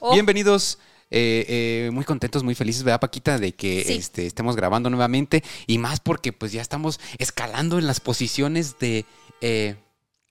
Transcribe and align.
Oh. 0.00 0.12
Bienvenidos. 0.12 0.78
eh, 1.10 1.44
eh, 1.86 1.90
muy 1.92 2.04
contentos, 2.04 2.42
muy 2.42 2.54
felices, 2.56 2.82
¿verdad, 2.82 2.98
Paquita? 3.00 3.38
De 3.38 3.54
que 3.54 3.84
Sí. 3.86 3.92
este, 3.94 4.26
estemos 4.26 4.56
grabando 4.56 4.90
nuevamente. 4.90 5.44
Y 5.66 5.78
más 5.78 6.00
porque 6.00 6.32
pues 6.32 6.50
ya 6.50 6.60
estamos 6.62 6.98
escalando 7.18 7.78
en 7.78 7.86
las 7.86 8.00
posiciones 8.00 8.78
de, 8.80 9.04
eh, 9.40 9.76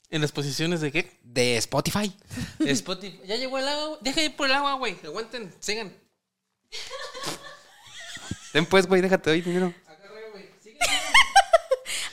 ¿En 0.09 0.21
las 0.21 0.31
posiciones 0.33 0.81
de 0.81 0.91
qué? 0.91 1.19
de 1.23 1.57
Spotify. 1.57 2.13
Spotify. 2.59 3.19
Ya 3.25 3.37
llegó 3.37 3.57
el 3.59 3.67
agua. 3.67 3.97
Deja 4.01 4.23
ir 4.23 4.35
por 4.35 4.47
el 4.47 4.53
agua, 4.55 4.73
güey. 4.73 4.97
Aguanten, 5.05 5.53
sigan. 5.59 5.93
Ten 8.51 8.65
pues, 8.65 8.85
güey, 8.85 9.01
déjate 9.01 9.31
hoy 9.31 9.41
dinero. 9.41 9.73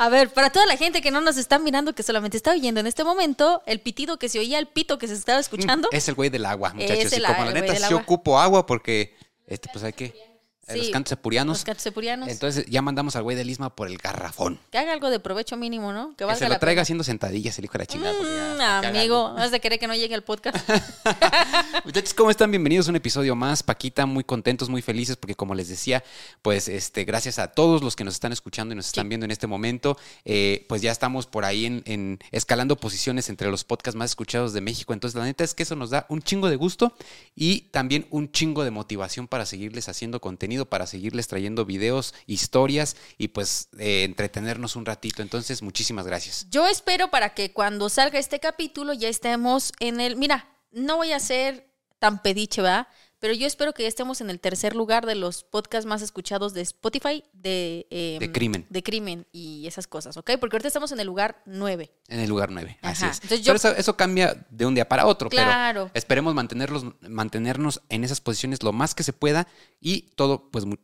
A 0.00 0.08
ver, 0.08 0.32
para 0.32 0.48
toda 0.48 0.64
la 0.64 0.78
gente 0.78 1.02
que 1.02 1.10
no 1.10 1.20
nos 1.20 1.36
está 1.36 1.58
mirando, 1.58 1.94
que 1.94 2.02
solamente 2.02 2.34
está 2.38 2.52
oyendo 2.52 2.80
en 2.80 2.86
este 2.86 3.04
momento, 3.04 3.62
el 3.66 3.80
pitido 3.80 4.18
que 4.18 4.30
se 4.30 4.38
oía, 4.38 4.58
el 4.58 4.66
pito 4.66 4.96
que 4.96 5.06
se 5.06 5.12
estaba 5.12 5.38
escuchando. 5.38 5.90
Es 5.92 6.08
el 6.08 6.14
güey 6.14 6.30
del 6.30 6.46
agua, 6.46 6.72
muchachos. 6.72 7.04
Es 7.04 7.12
y 7.12 7.16
el 7.16 7.24
como 7.26 7.44
la 7.44 7.52
neta 7.52 7.74
sí 7.76 7.92
ocupo 7.92 8.40
agua 8.40 8.64
porque 8.64 9.14
este, 9.46 9.68
pues 9.70 9.84
hay 9.84 9.92
que. 9.92 10.29
Eh, 10.74 10.78
Los 10.78 10.90
cantos 10.90 11.10
sepurianos. 11.10 11.58
Los 11.58 11.64
cantos 11.64 11.82
sepurianos. 11.82 12.28
Entonces 12.28 12.66
ya 12.66 12.82
mandamos 12.82 13.16
al 13.16 13.22
güey 13.22 13.36
del 13.36 13.50
Isma 13.50 13.74
por 13.74 13.88
el 13.88 13.98
garrafón. 13.98 14.58
que 14.70 14.78
haga 14.78 14.92
algo 14.92 15.10
de 15.10 15.20
provecho 15.20 15.56
mínimo, 15.56 15.92
¿no? 15.92 16.14
Que 16.16 16.24
se 16.34 16.44
lo 16.44 16.50
la 16.50 16.58
traiga 16.58 16.76
pena. 16.76 16.82
haciendo 16.82 17.04
sentadillas 17.04 17.58
el 17.58 17.64
hijo 17.66 17.72
de 17.72 17.78
la 17.80 17.86
chingada. 17.86 18.12
ya, 18.12 18.54
Mm, 18.56 18.60
haga 18.60 18.88
amigo, 18.88 19.26
algo. 19.28 19.38
has 19.38 19.50
de 19.50 19.60
querer 19.60 19.78
que 19.78 19.86
no 19.86 19.94
llegue 19.94 20.14
al 20.14 20.22
podcast. 20.22 20.56
Muchachos, 21.84 22.14
¿cómo 22.14 22.30
están? 22.30 22.50
Bienvenidos 22.50 22.86
a 22.88 22.90
un 22.90 22.96
episodio 22.96 23.34
más. 23.36 23.62
Paquita, 23.62 24.06
muy 24.06 24.24
contentos, 24.24 24.68
muy 24.68 24.82
felices, 24.82 25.16
porque 25.16 25.34
como 25.34 25.54
les 25.54 25.68
decía, 25.68 26.02
pues 26.42 26.68
este, 26.68 27.04
gracias 27.04 27.38
a 27.38 27.48
todos 27.48 27.82
los 27.82 27.96
que 27.96 28.04
nos 28.04 28.14
están 28.14 28.32
escuchando 28.32 28.72
y 28.72 28.76
nos 28.76 28.86
están 28.86 29.08
viendo 29.08 29.24
en 29.24 29.30
este 29.30 29.46
momento, 29.46 29.96
eh, 30.24 30.66
pues 30.68 30.82
ya 30.82 30.92
estamos 30.92 31.26
por 31.26 31.44
ahí 31.44 31.66
en, 31.66 31.82
en 31.86 32.18
escalando 32.30 32.76
posiciones 32.76 33.28
entre 33.28 33.50
los 33.50 33.64
podcasts 33.64 33.96
más 33.96 34.10
escuchados 34.10 34.52
de 34.52 34.60
México. 34.60 34.92
Entonces, 34.92 35.18
la 35.18 35.24
neta 35.24 35.44
es 35.44 35.54
que 35.54 35.62
eso 35.62 35.76
nos 35.76 35.90
da 35.90 36.06
un 36.08 36.22
chingo 36.22 36.48
de 36.48 36.56
gusto 36.56 36.94
y 37.34 37.62
también 37.72 38.06
un 38.10 38.30
chingo 38.30 38.64
de 38.64 38.70
motivación 38.70 39.26
para 39.28 39.46
seguirles 39.46 39.88
haciendo 39.88 40.20
contenido, 40.20 40.59
para 40.68 40.86
seguirles 40.86 41.28
trayendo 41.28 41.64
videos, 41.64 42.14
historias 42.26 42.96
y 43.18 43.28
pues 43.28 43.68
eh, 43.78 44.04
entretenernos 44.04 44.76
un 44.76 44.86
ratito. 44.86 45.22
Entonces, 45.22 45.62
muchísimas 45.62 46.06
gracias. 46.06 46.46
Yo 46.50 46.66
espero 46.66 47.10
para 47.10 47.34
que 47.34 47.52
cuando 47.52 47.88
salga 47.88 48.18
este 48.18 48.40
capítulo 48.40 48.92
ya 48.92 49.08
estemos 49.08 49.72
en 49.80 50.00
el. 50.00 50.16
Mira, 50.16 50.48
no 50.72 50.96
voy 50.96 51.12
a 51.12 51.20
ser 51.20 51.70
tan 51.98 52.22
pediche, 52.22 52.62
¿verdad? 52.62 52.88
Pero 53.20 53.34
yo 53.34 53.46
espero 53.46 53.72
que 53.74 53.82
ya 53.82 53.88
estemos 53.88 54.20
en 54.22 54.30
el 54.30 54.40
tercer 54.40 54.74
lugar 54.74 55.06
de 55.06 55.14
los 55.14 55.44
podcasts 55.44 55.86
más 55.86 56.00
escuchados 56.02 56.54
de 56.54 56.62
Spotify 56.62 57.22
de, 57.34 57.86
em, 57.90 58.18
De 58.18 58.32
crimen. 58.32 58.66
De 58.70 58.82
crimen 58.82 59.26
y 59.30 59.66
esas 59.66 59.86
cosas, 59.86 60.16
¿ok? 60.16 60.32
Porque 60.40 60.56
ahorita 60.56 60.68
estamos 60.68 60.90
en 60.90 61.00
el 61.00 61.06
lugar 61.06 61.42
9. 61.46 61.92
En 62.08 62.18
el 62.20 62.28
lugar 62.28 62.50
9, 62.50 62.78
así 62.82 63.04
Ajá. 63.04 63.12
es. 63.12 63.16
Entonces 63.18 63.40
yo- 63.42 63.52
Pero 63.52 63.56
eso, 63.56 63.68
eso 63.78 63.96
cambia 63.96 64.46
de 64.50 64.64
un 64.66 64.74
día 64.74 64.88
para 64.88 65.06
otro, 65.06 65.28
Claro. 65.28 65.84
pero 65.84 65.90
esperemos 65.94 66.34
mantenerlos, 66.34 66.84
mantenernos 67.02 67.82
en 67.90 68.04
esas 68.04 68.20
posiciones 68.22 68.62
lo 68.62 68.72
más 68.72 68.94
que 68.94 69.02
se 69.02 69.12
pueda 69.12 69.46
y 69.80 70.02
todo, 70.16 70.50
pues, 70.50 70.64
mu- 70.64 70.76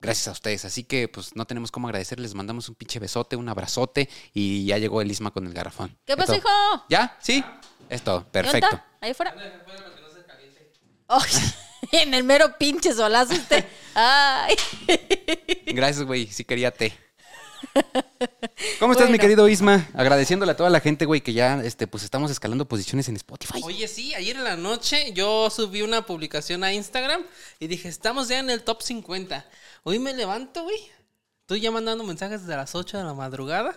gracias 0.00 0.28
a 0.28 0.32
ustedes. 0.32 0.64
Así 0.64 0.84
que, 0.84 1.06
pues, 1.08 1.34
no 1.36 1.46
tenemos 1.46 1.70
cómo 1.70 1.86
agradecerles. 1.88 2.30
Les 2.30 2.34
mandamos 2.34 2.68
un 2.68 2.74
pinche 2.74 2.98
besote, 2.98 3.36
un 3.36 3.48
abrazote 3.48 4.08
y 4.34 4.66
ya 4.66 4.78
llegó 4.78 5.00
el 5.00 5.10
Isma 5.10 5.30
con 5.30 5.46
el 5.46 5.54
garrafón. 5.54 5.96
¿Qué 6.04 6.16
pasó, 6.16 6.34
hijo? 6.34 6.48
¿Ya? 6.90 7.16
¿Sí? 7.22 7.42
Es 7.88 8.02
todo. 8.02 8.16
¿Dónde 8.16 8.30
Perfecto. 8.32 8.80
Ahí 9.00 9.12
afuera. 9.12 9.34
Oh, 11.06 11.20
en 11.92 12.14
el 12.14 12.24
mero 12.24 12.56
pinche 12.58 12.92
solazo 12.92 13.34
usted. 13.34 13.64
Ay. 13.94 14.54
Gracias, 15.66 16.04
güey. 16.04 16.26
Sí 16.26 16.44
quería 16.44 16.70
té. 16.70 16.92
¿Cómo 18.78 18.92
estás, 18.92 19.10
mi 19.10 19.18
querido 19.18 19.48
Isma? 19.48 19.88
Agradeciéndole 19.94 20.52
a 20.52 20.56
toda 20.56 20.70
la 20.70 20.80
gente, 20.80 21.06
güey, 21.06 21.22
que 21.22 21.32
ya, 21.32 21.60
este, 21.62 21.86
pues, 21.86 22.04
estamos 22.04 22.30
escalando 22.30 22.68
posiciones 22.68 23.08
en 23.08 23.16
Spotify. 23.16 23.60
Oye, 23.64 23.88
sí, 23.88 24.14
ayer 24.14 24.36
en 24.36 24.44
la 24.44 24.56
noche 24.56 25.12
yo 25.12 25.48
subí 25.50 25.82
una 25.82 26.04
publicación 26.06 26.62
a 26.62 26.72
Instagram 26.72 27.22
y 27.58 27.66
dije, 27.66 27.88
estamos 27.88 28.28
ya 28.28 28.38
en 28.38 28.50
el 28.50 28.62
top 28.62 28.82
50. 28.82 29.44
Hoy 29.82 29.98
me 29.98 30.12
levanto, 30.14 30.62
güey. 30.64 30.78
Estoy 31.40 31.60
ya 31.60 31.70
mandando 31.70 32.04
mensajes 32.04 32.42
desde 32.42 32.56
las 32.56 32.74
8 32.74 32.98
de 32.98 33.04
la 33.04 33.14
madrugada. 33.14 33.74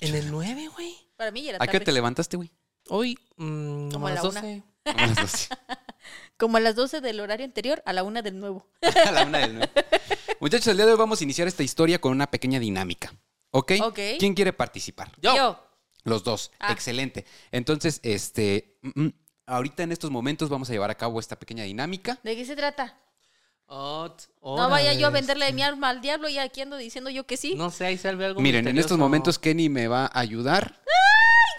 En 0.00 0.14
el 0.14 0.30
9, 0.30 0.68
güey. 0.74 0.94
Para 1.16 1.30
mí 1.30 1.42
ya 1.42 1.50
era 1.50 1.58
¿A 1.60 1.66
qué 1.66 1.72
tarde. 1.74 1.84
te 1.86 1.92
levantaste, 1.92 2.36
güey? 2.36 2.50
Hoy, 2.88 3.18
mm, 3.36 3.90
Como 3.90 4.06
a 4.06 4.10
a 4.10 4.14
la 4.14 4.22
las 4.22 4.30
una. 4.32 4.40
12. 4.42 4.62
Como 4.84 4.98
a 4.98 5.06
las 5.06 5.16
12. 5.16 5.48
Como 6.38 6.56
a 6.58 6.60
las 6.60 6.74
12 6.74 7.00
del 7.00 7.20
horario 7.20 7.44
anterior 7.46 7.82
a 7.86 7.92
la 7.92 8.02
una 8.02 8.22
del 8.22 8.38
nuevo. 8.38 8.66
A 9.06 9.10
la 9.12 9.24
una 9.24 9.38
del 9.38 9.54
nueve. 9.54 9.72
Muchachos, 10.40 10.66
el 10.68 10.76
día 10.76 10.86
de 10.86 10.92
hoy 10.92 10.98
vamos 10.98 11.20
a 11.20 11.24
iniciar 11.24 11.48
esta 11.48 11.62
historia 11.62 11.98
con 12.00 12.12
una 12.12 12.30
pequeña 12.30 12.60
dinámica. 12.60 13.14
¿Ok? 13.52 13.72
¿Quién 14.18 14.34
quiere 14.34 14.52
participar? 14.52 15.10
Yo. 15.22 15.58
Los 16.04 16.22
dos. 16.24 16.52
Ah. 16.60 16.72
Excelente. 16.72 17.24
Entonces, 17.52 18.00
este. 18.02 18.78
mm, 18.82 19.02
mm, 19.04 19.12
ahorita 19.46 19.82
en 19.82 19.92
estos 19.92 20.10
momentos 20.10 20.48
vamos 20.50 20.68
a 20.68 20.72
llevar 20.72 20.90
a 20.90 20.94
cabo 20.94 21.18
esta 21.20 21.36
pequeña 21.38 21.64
dinámica. 21.64 22.18
¿De 22.22 22.36
qué 22.36 22.44
se 22.44 22.54
trata? 22.54 22.98
Ot- 23.68 24.28
No 24.42 24.68
vaya 24.70 24.92
yo 24.92 25.06
a 25.08 25.10
venderle 25.10 25.52
mi 25.52 25.62
alma 25.62 25.88
al 25.88 26.00
diablo 26.00 26.28
y 26.28 26.38
aquí 26.38 26.60
ando 26.60 26.76
diciendo 26.76 27.10
yo 27.10 27.26
que 27.26 27.36
sí. 27.36 27.54
No 27.56 27.70
sé, 27.70 27.86
ahí 27.86 27.98
sale 27.98 28.24
algo 28.24 28.40
Miren, 28.40 28.68
en 28.68 28.78
estos 28.78 28.98
momentos 28.98 29.38
Kenny 29.38 29.68
me 29.68 29.88
va 29.88 30.06
a 30.06 30.20
ayudar. 30.20 30.80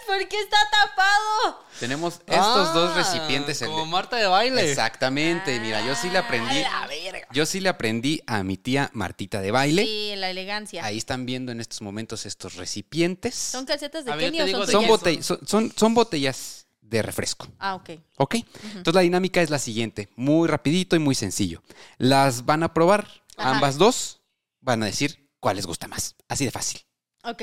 ¿Por 0.06 0.26
qué 0.28 0.40
está 0.40 0.56
tapado? 0.70 1.64
Tenemos 1.80 2.14
estos 2.26 2.74
dos 2.74 2.90
Ah, 2.92 2.94
recipientes. 2.96 3.62
Como 3.62 3.84
de- 3.84 3.90
Marta 3.90 4.16
de 4.16 4.26
baile. 4.26 4.68
Exactamente. 4.70 5.60
Mira, 5.60 5.84
yo 5.86 5.94
sí 5.94 6.08
le 6.10 6.18
aprendí. 6.18 6.62
A 6.62 6.80
la 6.80 6.86
verga. 6.86 7.28
Yo 7.30 7.44
sí 7.46 7.60
le 7.60 7.68
aprendí 7.68 8.22
a 8.26 8.42
mi 8.42 8.56
tía 8.56 8.90
Martita 8.94 9.40
de 9.40 9.50
baile. 9.50 9.84
Sí, 9.84 10.14
la 10.16 10.30
elegancia. 10.30 10.84
Ahí 10.84 10.96
están 10.98 11.26
viendo 11.26 11.52
en 11.52 11.60
estos 11.60 11.82
momentos 11.82 12.24
estos 12.26 12.54
recipientes. 12.56 13.34
¿Son 13.34 13.64
calcetas 13.66 14.04
de 14.04 14.16
Kenny 14.16 14.40
o 14.40 14.48
son 14.48 14.66
de 14.66 14.72
Son, 14.72 14.84
botell- 14.86 15.22
son, 15.22 15.38
son- 15.46 15.72
son 15.76 15.94
botellas 15.94 16.66
de 16.80 17.02
refresco. 17.02 17.46
Ah, 17.58 17.74
ok. 17.74 17.90
¿Ok? 18.16 18.36
Entonces 18.64 18.94
la 18.94 19.02
dinámica 19.02 19.42
es 19.42 19.50
la 19.50 19.58
siguiente, 19.58 20.08
muy 20.16 20.48
rapidito 20.48 20.96
y 20.96 20.98
muy 20.98 21.14
sencillo. 21.14 21.62
Las 21.98 22.46
van 22.46 22.62
a 22.62 22.72
probar, 22.72 23.06
Ajá. 23.36 23.50
ambas 23.50 23.76
dos 23.76 24.20
van 24.60 24.82
a 24.82 24.86
decir 24.86 25.28
cuál 25.38 25.56
les 25.56 25.66
gusta 25.66 25.86
más. 25.86 26.16
Así 26.28 26.46
de 26.46 26.50
fácil. 26.50 26.80
Ok. 27.24 27.42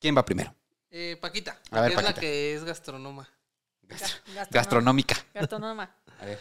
¿Quién 0.00 0.16
va 0.16 0.24
primero? 0.24 0.52
Eh, 0.96 1.16
Paquita. 1.20 1.58
A 1.72 1.80
ver, 1.80 1.90
que 1.90 1.94
es 1.96 2.02
Paquita. 2.02 2.12
la 2.14 2.20
que 2.20 2.54
es 2.54 2.62
gastronoma. 2.64 3.28
Gastro- 3.82 4.08
Gastronoma. 4.26 4.46
Gastronómica. 4.52 5.16
Gastronoma. 5.34 5.96
A 6.20 6.24
ver. 6.24 6.38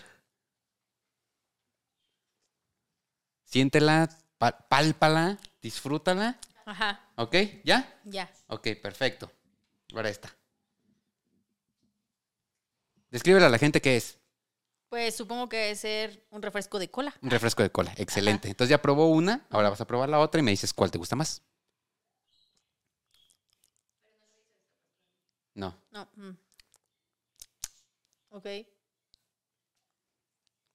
Siéntela, 3.45 4.07
pa- 4.37 4.57
pálpala, 4.69 5.39
disfrútala. 5.61 6.39
Ajá, 6.65 7.01
¿Ok? 7.17 7.35
¿Ya? 7.65 7.99
ya. 8.05 8.31
Ok, 8.47 8.67
perfecto. 8.81 9.31
Ahora 9.93 10.09
esta. 10.09 10.33
Descríbele 13.09 13.45
a 13.47 13.49
la 13.49 13.57
gente 13.57 13.81
qué 13.81 13.97
es. 13.97 14.17
Pues 14.87 15.15
supongo 15.15 15.49
que 15.49 15.57
debe 15.57 15.75
ser 15.75 16.25
un 16.29 16.41
refresco 16.43 16.77
de 16.77 16.89
cola. 16.91 17.13
Un 17.21 17.31
refresco 17.31 17.63
de 17.63 17.71
cola. 17.71 17.91
Excelente. 17.97 18.47
Entonces 18.49 18.69
ya 18.69 18.81
probó 18.81 19.07
una, 19.07 19.45
ahora 19.49 19.69
vas 19.71 19.81
a 19.81 19.87
probar 19.87 20.09
la 20.09 20.19
otra 20.19 20.39
y 20.39 20.43
me 20.43 20.51
dices 20.51 20.73
cuál 20.73 20.91
te 20.91 20.99
gusta 20.99 21.15
más. 21.15 21.41
No. 25.55 25.75
No. 25.91 26.09
mm. 26.15 26.37
Ok. 28.29 28.45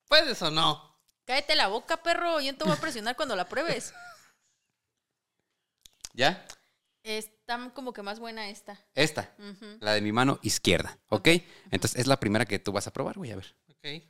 ¿Puedes 0.09 0.41
o 0.43 0.51
no? 0.51 0.97
Cállate 1.25 1.57
la 1.57 1.69
boca, 1.69 2.03
perro. 2.03 2.41
Yo 2.41 2.53
no 2.53 2.59
te 2.59 2.65
voy 2.65 2.73
a 2.73 2.81
presionar 2.81 3.17
cuando 3.17 3.37
la 3.37 3.49
pruebes. 3.49 3.93
¿Ya? 6.15 6.45
Está 7.03 7.71
como 7.75 7.93
que 7.93 8.03
más 8.03 8.19
buena 8.19 8.49
esta. 8.49 8.79
Esta, 8.95 9.35
la 9.81 9.93
de 9.93 10.01
mi 10.01 10.13
mano 10.13 10.39
izquierda. 10.43 10.99
¿Ok? 11.09 11.29
Entonces 11.71 12.01
es 12.01 12.07
la 12.07 12.19
primera 12.21 12.45
que 12.45 12.59
tú 12.59 12.73
vas 12.73 12.87
a 12.87 12.93
probar, 12.93 13.17
voy 13.17 13.31
a 13.31 13.37
ver. 13.37 13.57
Ok. 13.71 14.03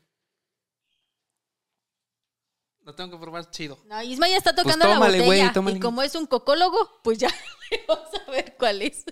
Lo 2.81 2.95
tengo 2.95 3.11
que 3.11 3.23
probar 3.23 3.51
chido. 3.51 3.79
No, 3.85 4.03
Isma 4.03 4.29
ya 4.29 4.39
está 4.39 4.55
tocando 4.55 4.87
Pues 4.87 4.95
tómale, 4.95 5.19
la 5.19 5.25
güey, 5.27 5.39
botella. 5.39 5.53
tómale. 5.53 5.77
Y 5.77 5.81
como 5.81 6.03
es 6.03 6.15
un 6.15 6.27
cocólogo, 6.27 7.01
pues 7.03 7.19
ya 7.19 7.29
vamos 7.89 8.09
a 8.27 8.31
ver 8.31 8.57
cuál 8.57 8.81
es. 8.83 9.05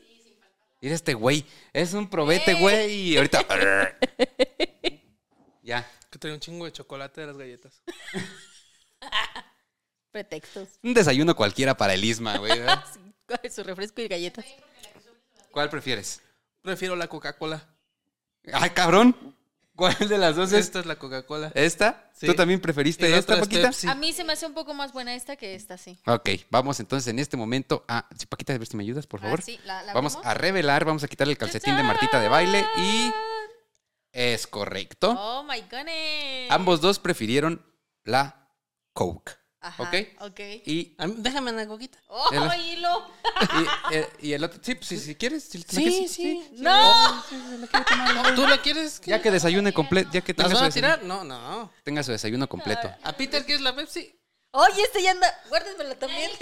Mira 0.80 0.94
este 0.94 1.14
güey, 1.14 1.44
es 1.72 1.92
un 1.94 2.08
probete, 2.08 2.52
Eh. 2.52 2.60
güey. 2.60 2.92
Y 2.94 3.16
ahorita. 3.16 3.44
ya. 5.62 5.88
Que 6.10 6.18
trae 6.18 6.32
un 6.32 6.40
chingo 6.40 6.64
de 6.64 6.72
chocolate 6.72 7.20
de 7.22 7.26
las 7.28 7.36
galletas. 7.36 7.82
Pretextos. 10.10 10.68
Un 10.82 10.94
desayuno 10.94 11.34
cualquiera 11.36 11.76
para 11.76 11.94
el 11.94 12.04
Isma, 12.04 12.38
güey. 12.38 12.58
¿verdad? 12.58 12.84
Sí, 12.94 13.00
¿cuál 13.26 13.40
es 13.42 13.54
su 13.54 13.62
refresco 13.64 14.00
y 14.02 14.08
galletas. 14.08 14.44
¿Cuál 15.50 15.68
prefieres? 15.68 16.20
Prefiero 16.62 16.96
la 16.96 17.08
Coca-Cola. 17.08 17.66
Ay, 18.52 18.70
cabrón. 18.70 19.36
¿Cuál 19.76 19.94
de 20.08 20.18
las 20.18 20.34
dos 20.36 20.52
es? 20.52 20.66
Esta 20.66 20.80
es 20.80 20.86
la 20.86 20.96
Coca-Cola. 20.96 21.52
¿Esta? 21.54 22.10
Sí. 22.14 22.26
¿Tú 22.26 22.34
también 22.34 22.60
preferiste 22.60 23.08
la 23.08 23.18
esta, 23.18 23.38
Paquita? 23.38 23.68
Pepsi. 23.68 23.86
A 23.88 23.94
mí 23.94 24.12
se 24.12 24.24
me 24.24 24.32
hace 24.32 24.46
un 24.46 24.54
poco 24.54 24.72
más 24.74 24.92
buena 24.92 25.14
esta 25.14 25.36
que 25.36 25.54
esta, 25.54 25.76
sí. 25.76 25.98
Ok, 26.06 26.30
vamos 26.50 26.80
entonces 26.80 27.06
en 27.08 27.18
este 27.18 27.36
momento 27.36 27.84
a. 27.86 28.08
Sí, 28.18 28.24
Paquita, 28.26 28.54
a 28.54 28.58
ver 28.58 28.66
si 28.66 28.76
me 28.76 28.82
ayudas, 28.82 29.06
por 29.06 29.20
Ah, 29.20 29.24
favor. 29.24 29.42
sí, 29.42 29.60
la- 29.64 29.82
la 29.82 29.92
vamos 29.92 30.18
a 30.24 30.34
revelar, 30.34 30.84
vamos 30.86 31.04
a 31.04 31.08
quitarle 31.08 31.32
el 31.32 31.38
calcetín 31.38 31.76
de 31.76 31.82
Martita 31.82 32.18
de 32.20 32.28
baile 32.28 32.64
y. 32.78 33.12
Es 34.12 34.46
correcto. 34.46 35.10
Oh 35.18 35.42
my 35.44 35.60
goodness. 35.70 36.50
Ambos 36.50 36.80
dos 36.80 36.98
prefirieron 36.98 37.62
la 38.04 38.48
Coke. 38.94 39.32
Ajá. 39.68 39.82
¿Ok? 39.82 39.94
Ok. 40.20 40.40
Y, 40.66 40.94
A 40.98 41.06
mí- 41.06 41.14
déjame 41.18 41.50
en 41.50 41.56
la 41.56 41.66
coquita. 41.66 41.98
¡Oh, 42.08 42.28
El- 42.32 42.60
hilo! 42.60 43.06
y, 43.90 43.94
eh, 43.94 44.08
y 44.20 44.32
el 44.32 44.44
otro, 44.44 44.58
sí, 44.62 44.74
pues 44.74 44.86
si, 44.88 44.98
si 44.98 45.14
quieres. 45.14 45.44
Si, 45.44 45.58
la 45.58 45.64
Sí, 45.68 45.76
quieres- 45.84 46.12
sí. 46.12 46.48
¡No! 46.58 47.24
¿Tú 48.34 48.46
la 48.46 48.60
quieres? 48.62 49.00
Ya 49.04 49.20
que 49.20 49.30
desayune 49.30 49.72
completo, 49.72 50.10
ya 50.12 50.20
que 50.20 50.32
¿Las 50.32 50.36
tenga 50.46 50.48
su, 50.50 50.54
van 50.56 50.64
a 50.64 50.66
desayuno, 50.66 50.94
tirar? 50.94 51.04
No, 51.04 51.24
no. 51.24 51.72
tenga 51.82 52.02
su 52.02 52.12
desayuno 52.12 52.48
completo. 52.48 52.92
¿A 53.02 53.12
Peter 53.12 53.44
quieres 53.44 53.62
la 53.62 53.74
Pepsi? 53.74 54.12
Oye, 54.52 54.82
este 54.82 55.02
ya 55.02 55.10
anda. 55.10 55.28
Guárdenmela 55.48 55.94
también. 55.96 56.30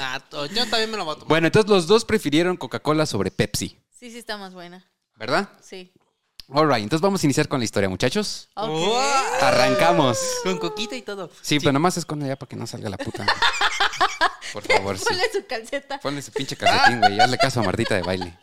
Ah, 0.00 0.20
to- 0.30 0.46
yo 0.46 0.66
también 0.68 0.90
me 0.90 0.96
lo 0.96 1.04
voy 1.04 1.12
a 1.12 1.16
tomar. 1.16 1.28
Bueno, 1.28 1.46
entonces 1.46 1.70
los 1.70 1.86
dos 1.86 2.04
prefirieron 2.04 2.56
Coca-Cola 2.56 3.06
sobre 3.06 3.30
Pepsi, 3.30 3.78
Sí, 3.90 4.10
sí, 4.10 4.18
está 4.18 4.36
más 4.36 4.52
buena. 4.54 4.84
¿verdad? 5.16 5.48
Sí. 5.62 5.92
Alright, 6.52 6.82
entonces 6.82 7.00
vamos 7.00 7.22
a 7.22 7.26
iniciar 7.26 7.48
con 7.48 7.58
la 7.58 7.64
historia, 7.64 7.88
muchachos. 7.88 8.48
Ok. 8.54 8.68
Oh. 8.70 9.00
Arrancamos. 9.40 10.18
Con 10.42 10.58
coquita 10.58 10.94
y 10.94 11.02
todo. 11.02 11.30
Sí, 11.40 11.58
pero 11.58 11.72
nomás 11.72 11.96
es 11.96 12.04
con 12.04 12.22
ella 12.22 12.36
para 12.36 12.48
que 12.48 12.56
no 12.56 12.66
salga 12.66 12.90
la 12.90 12.98
puta. 12.98 13.24
Por 14.52 14.62
favor, 14.62 14.98
sí. 14.98 15.04
Ponle 15.04 15.22
su 15.32 15.46
calceta. 15.46 16.00
Ponle 16.00 16.20
ese 16.20 16.30
pinche 16.30 16.56
calcetín, 16.56 17.00
güey. 17.00 17.16
y 17.16 17.20
Hazle 17.20 17.38
caso 17.38 17.60
a 17.60 17.62
Martita 17.64 17.94
de 17.94 18.02
baile. 18.02 18.38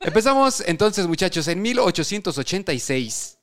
Empezamos 0.00 0.60
entonces, 0.66 1.06
muchachos, 1.06 1.46
en 1.48 1.62
1886. 1.62 3.38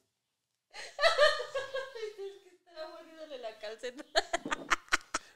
Estaba 2.67 2.97
poniéndole 2.97 3.37
la 3.39 3.57
calceta. 3.59 4.03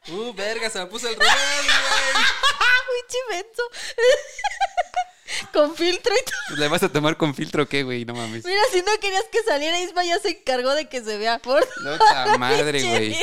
Uh, 0.10 0.34
verga, 0.34 0.70
se 0.70 0.80
la 0.80 0.90
puse 0.90 1.08
al 1.08 1.16
revés, 1.16 1.32
güey. 1.32 2.24
Muy 2.90 3.02
chimenso. 3.08 3.64
Con 5.54 5.76
filtro 5.76 6.14
y 6.14 6.26
todo. 6.26 6.58
¿Le 6.58 6.68
vas 6.68 6.84
a 6.84 6.90
tomar 6.90 7.18
con 7.18 7.34
filtro 7.36 7.64
o 7.64 7.66
qué, 7.66 7.84
güey? 7.84 8.06
No 8.06 8.14
mames. 8.14 8.46
Mira, 8.46 8.62
si 8.72 8.80
no 8.82 8.92
querías 9.02 9.24
que 9.32 9.42
saliera, 9.44 9.80
Isma 9.80 10.04
ya 10.04 10.20
se 10.20 10.30
encargó 10.30 10.74
de 10.76 10.88
que 10.90 11.02
se 11.04 11.18
vea 11.18 11.40
por. 11.40 11.66
No, 11.84 11.98
ta 11.98 12.38
madre, 12.38 12.82
güey. 12.84 13.16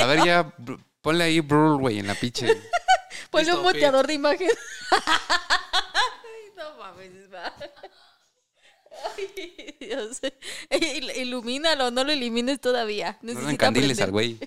A 0.00 0.06
ver, 0.06 0.24
ya, 0.24 0.54
ponle 1.02 1.24
ahí 1.24 1.40
brr, 1.40 1.76
güey, 1.78 1.98
en 1.98 2.06
la 2.06 2.14
pinche. 2.14 2.46
Ponle 3.30 3.44
Listo, 3.46 3.58
un 3.60 3.64
muteador 3.66 4.06
de 4.06 4.14
imagen. 4.14 4.48
Ay, 4.90 6.52
no 6.56 6.76
mames, 6.76 7.10
Isma. 7.24 7.52
Ay, 9.16 9.76
Dios. 9.80 10.20
Il- 10.70 11.10
Ilumínalo, 11.16 11.90
no 11.90 12.04
lo 12.04 12.12
elimines 12.12 12.60
todavía. 12.60 13.18
No 13.22 13.28
Necesita 13.32 13.52
encandiles 13.52 14.00
aprender. 14.00 14.04
al 14.04 14.10
güey. 14.12 14.38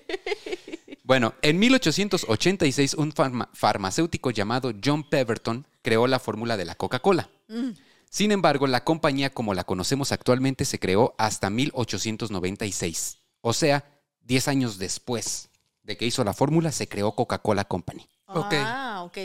Bueno, 1.08 1.32
en 1.40 1.58
1886 1.58 2.92
un 2.92 3.12
farma- 3.14 3.48
farmacéutico 3.54 4.30
llamado 4.30 4.74
John 4.84 5.08
Pemberton 5.08 5.66
creó 5.80 6.06
la 6.06 6.18
fórmula 6.18 6.58
de 6.58 6.66
la 6.66 6.74
Coca-Cola. 6.74 7.30
Mm. 7.48 7.70
Sin 8.10 8.30
embargo, 8.30 8.66
la 8.66 8.84
compañía 8.84 9.30
como 9.30 9.54
la 9.54 9.64
conocemos 9.64 10.12
actualmente 10.12 10.66
se 10.66 10.78
creó 10.78 11.14
hasta 11.16 11.48
1896. 11.48 13.20
O 13.40 13.54
sea, 13.54 13.86
10 14.20 14.48
años 14.48 14.76
después 14.76 15.48
de 15.82 15.96
que 15.96 16.04
hizo 16.04 16.22
la 16.24 16.34
fórmula, 16.34 16.72
se 16.72 16.88
creó 16.88 17.12
Coca-Cola 17.12 17.64
Company. 17.64 18.06
Ok. 18.26 18.52
Ah, 18.58 19.02
ok. 19.06 19.16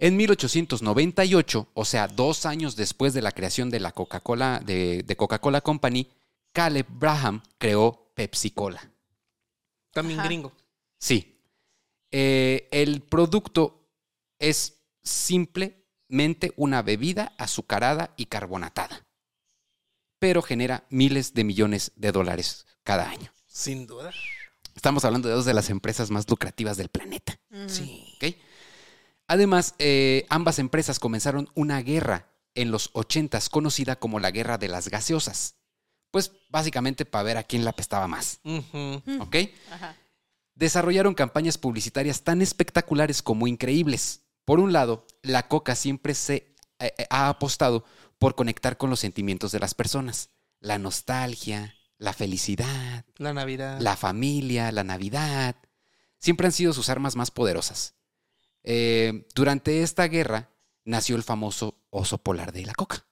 En 0.00 0.18
1898, 0.18 1.68
o 1.72 1.84
sea, 1.86 2.08
dos 2.08 2.44
años 2.44 2.76
después 2.76 3.14
de 3.14 3.22
la 3.22 3.32
creación 3.32 3.70
de 3.70 3.80
la 3.80 3.92
Coca-Cola, 3.92 4.60
de, 4.62 5.02
de 5.02 5.16
Coca-Cola 5.16 5.62
Company, 5.62 6.10
Caleb 6.52 6.84
Braham 6.90 7.42
creó 7.56 8.12
Pepsi-Cola. 8.14 8.90
También 9.92 10.20
Ajá. 10.20 10.28
gringo. 10.28 10.52
Sí. 11.00 11.42
Eh, 12.12 12.68
el 12.70 13.02
producto 13.02 13.88
es 14.38 14.82
simplemente 15.02 16.52
una 16.56 16.82
bebida 16.82 17.32
azucarada 17.38 18.12
y 18.16 18.26
carbonatada, 18.26 19.06
pero 20.18 20.42
genera 20.42 20.84
miles 20.90 21.34
de 21.34 21.44
millones 21.44 21.92
de 21.96 22.12
dólares 22.12 22.66
cada 22.84 23.08
año. 23.08 23.32
Sin 23.46 23.86
duda. 23.86 24.12
Estamos 24.74 25.04
hablando 25.04 25.28
de 25.28 25.34
dos 25.34 25.44
de 25.44 25.54
las 25.54 25.70
empresas 25.70 26.10
más 26.10 26.28
lucrativas 26.28 26.76
del 26.76 26.88
planeta. 26.88 27.38
Mm. 27.50 27.68
Sí. 27.68 28.14
¿ok? 28.16 28.36
Además, 29.26 29.74
eh, 29.78 30.26
ambas 30.28 30.58
empresas 30.58 30.98
comenzaron 30.98 31.48
una 31.54 31.80
guerra 31.82 32.26
en 32.54 32.70
los 32.70 32.92
80s 32.92 33.48
conocida 33.48 33.96
como 33.96 34.18
la 34.18 34.32
Guerra 34.32 34.58
de 34.58 34.68
las 34.68 34.88
Gaseosas. 34.88 35.54
Pues 36.10 36.32
básicamente 36.48 37.04
para 37.04 37.22
ver 37.22 37.36
a 37.36 37.44
quién 37.44 37.64
la 37.64 37.70
apestaba 37.70 38.08
más. 38.08 38.40
¿Ok? 39.20 39.36
Ajá. 39.70 39.96
Desarrollaron 40.60 41.14
campañas 41.14 41.56
publicitarias 41.58 42.22
tan 42.22 42.42
espectaculares 42.42 43.22
como 43.22 43.46
increíbles. 43.46 44.22
Por 44.44 44.60
un 44.60 44.72
lado, 44.72 45.06
la 45.22 45.48
coca 45.48 45.74
siempre 45.74 46.14
se 46.14 46.54
eh, 46.78 46.94
eh, 46.98 47.06
ha 47.10 47.28
apostado 47.30 47.84
por 48.18 48.34
conectar 48.34 48.76
con 48.76 48.90
los 48.90 49.00
sentimientos 49.00 49.52
de 49.52 49.58
las 49.58 49.74
personas. 49.74 50.30
La 50.60 50.78
nostalgia, 50.78 51.74
la 51.96 52.12
felicidad, 52.12 53.06
La 53.16 53.32
Navidad. 53.32 53.80
la 53.80 53.96
familia, 53.96 54.70
la 54.70 54.84
Navidad. 54.84 55.56
Siempre 56.18 56.46
han 56.46 56.52
sido 56.52 56.74
sus 56.74 56.90
armas 56.90 57.16
más 57.16 57.30
poderosas. 57.30 57.94
Eh, 58.62 59.26
durante 59.34 59.82
esta 59.82 60.06
guerra 60.08 60.50
nació 60.84 61.16
el 61.16 61.22
famoso 61.22 61.80
oso 61.88 62.18
polar 62.18 62.52
de 62.52 62.66
la 62.66 62.74
coca. 62.74 63.06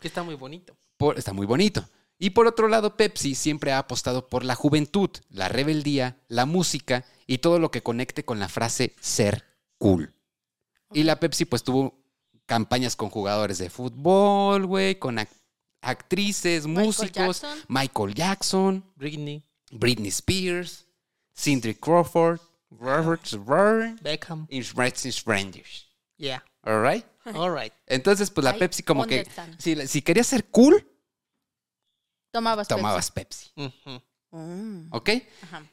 Que 0.00 0.08
está 0.08 0.22
muy 0.24 0.34
bonito. 0.34 0.76
Por- 0.96 1.16
está 1.18 1.32
muy 1.32 1.46
bonito. 1.46 1.88
Y 2.18 2.30
por 2.30 2.46
otro 2.46 2.68
lado, 2.68 2.96
Pepsi 2.96 3.34
siempre 3.34 3.72
ha 3.72 3.78
apostado 3.78 4.28
por 4.28 4.44
la 4.44 4.54
juventud, 4.54 5.10
la 5.28 5.48
rebeldía, 5.48 6.16
la 6.28 6.46
música 6.46 7.04
y 7.26 7.38
todo 7.38 7.58
lo 7.58 7.70
que 7.70 7.82
conecte 7.82 8.24
con 8.24 8.38
la 8.38 8.48
frase 8.48 8.94
ser 9.00 9.44
cool. 9.78 10.14
Y 10.92 11.02
la 11.02 11.20
Pepsi 11.20 11.44
pues 11.44 11.62
tuvo 11.62 11.98
campañas 12.46 12.96
con 12.96 13.10
jugadores 13.10 13.58
de 13.58 13.68
fútbol, 13.70 14.66
güey, 14.66 14.98
con 14.98 15.16
ac- 15.16 15.28
actrices, 15.82 16.66
Michael 16.66 16.86
músicos, 16.86 17.40
Jackson. 17.42 17.58
Michael 17.68 18.14
Jackson, 18.14 18.84
Britney. 18.96 19.42
Britney 19.72 20.08
Spears, 20.08 20.86
Cindy 21.36 21.74
Crawford, 21.74 22.40
Robert 22.70 23.22
Beckham. 24.02 24.46
y 24.48 24.62
Reds 24.62 25.02
Strangers. 25.14 25.86
Yeah. 26.16 26.42
All 26.62 26.82
right? 26.82 27.04
All 27.34 27.52
right. 27.54 27.72
Entonces, 27.86 28.30
pues 28.30 28.44
la 28.44 28.56
Pepsi 28.56 28.82
como 28.82 29.06
que 29.06 29.26
si, 29.58 29.86
si 29.86 30.02
querías 30.02 30.26
ser 30.28 30.46
cool, 30.46 30.86
Tomabas 32.36 32.68
tomabas 32.68 33.10
Pepsi. 33.10 33.50
Mm. 34.30 34.88
¿Ok? 34.90 35.10
Ajá. 35.42 35.64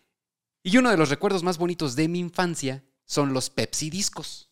Y 0.64 0.78
uno 0.78 0.90
de 0.90 0.96
los 0.98 1.10
recuerdos 1.10 1.44
más 1.44 1.58
bonitos 1.58 1.96
de 1.98 2.08
mi 2.08 2.20
infancia 2.20 2.84
son 3.06 3.34
los 3.34 3.50
Pepsi 3.50 3.90
discos. 3.90 4.50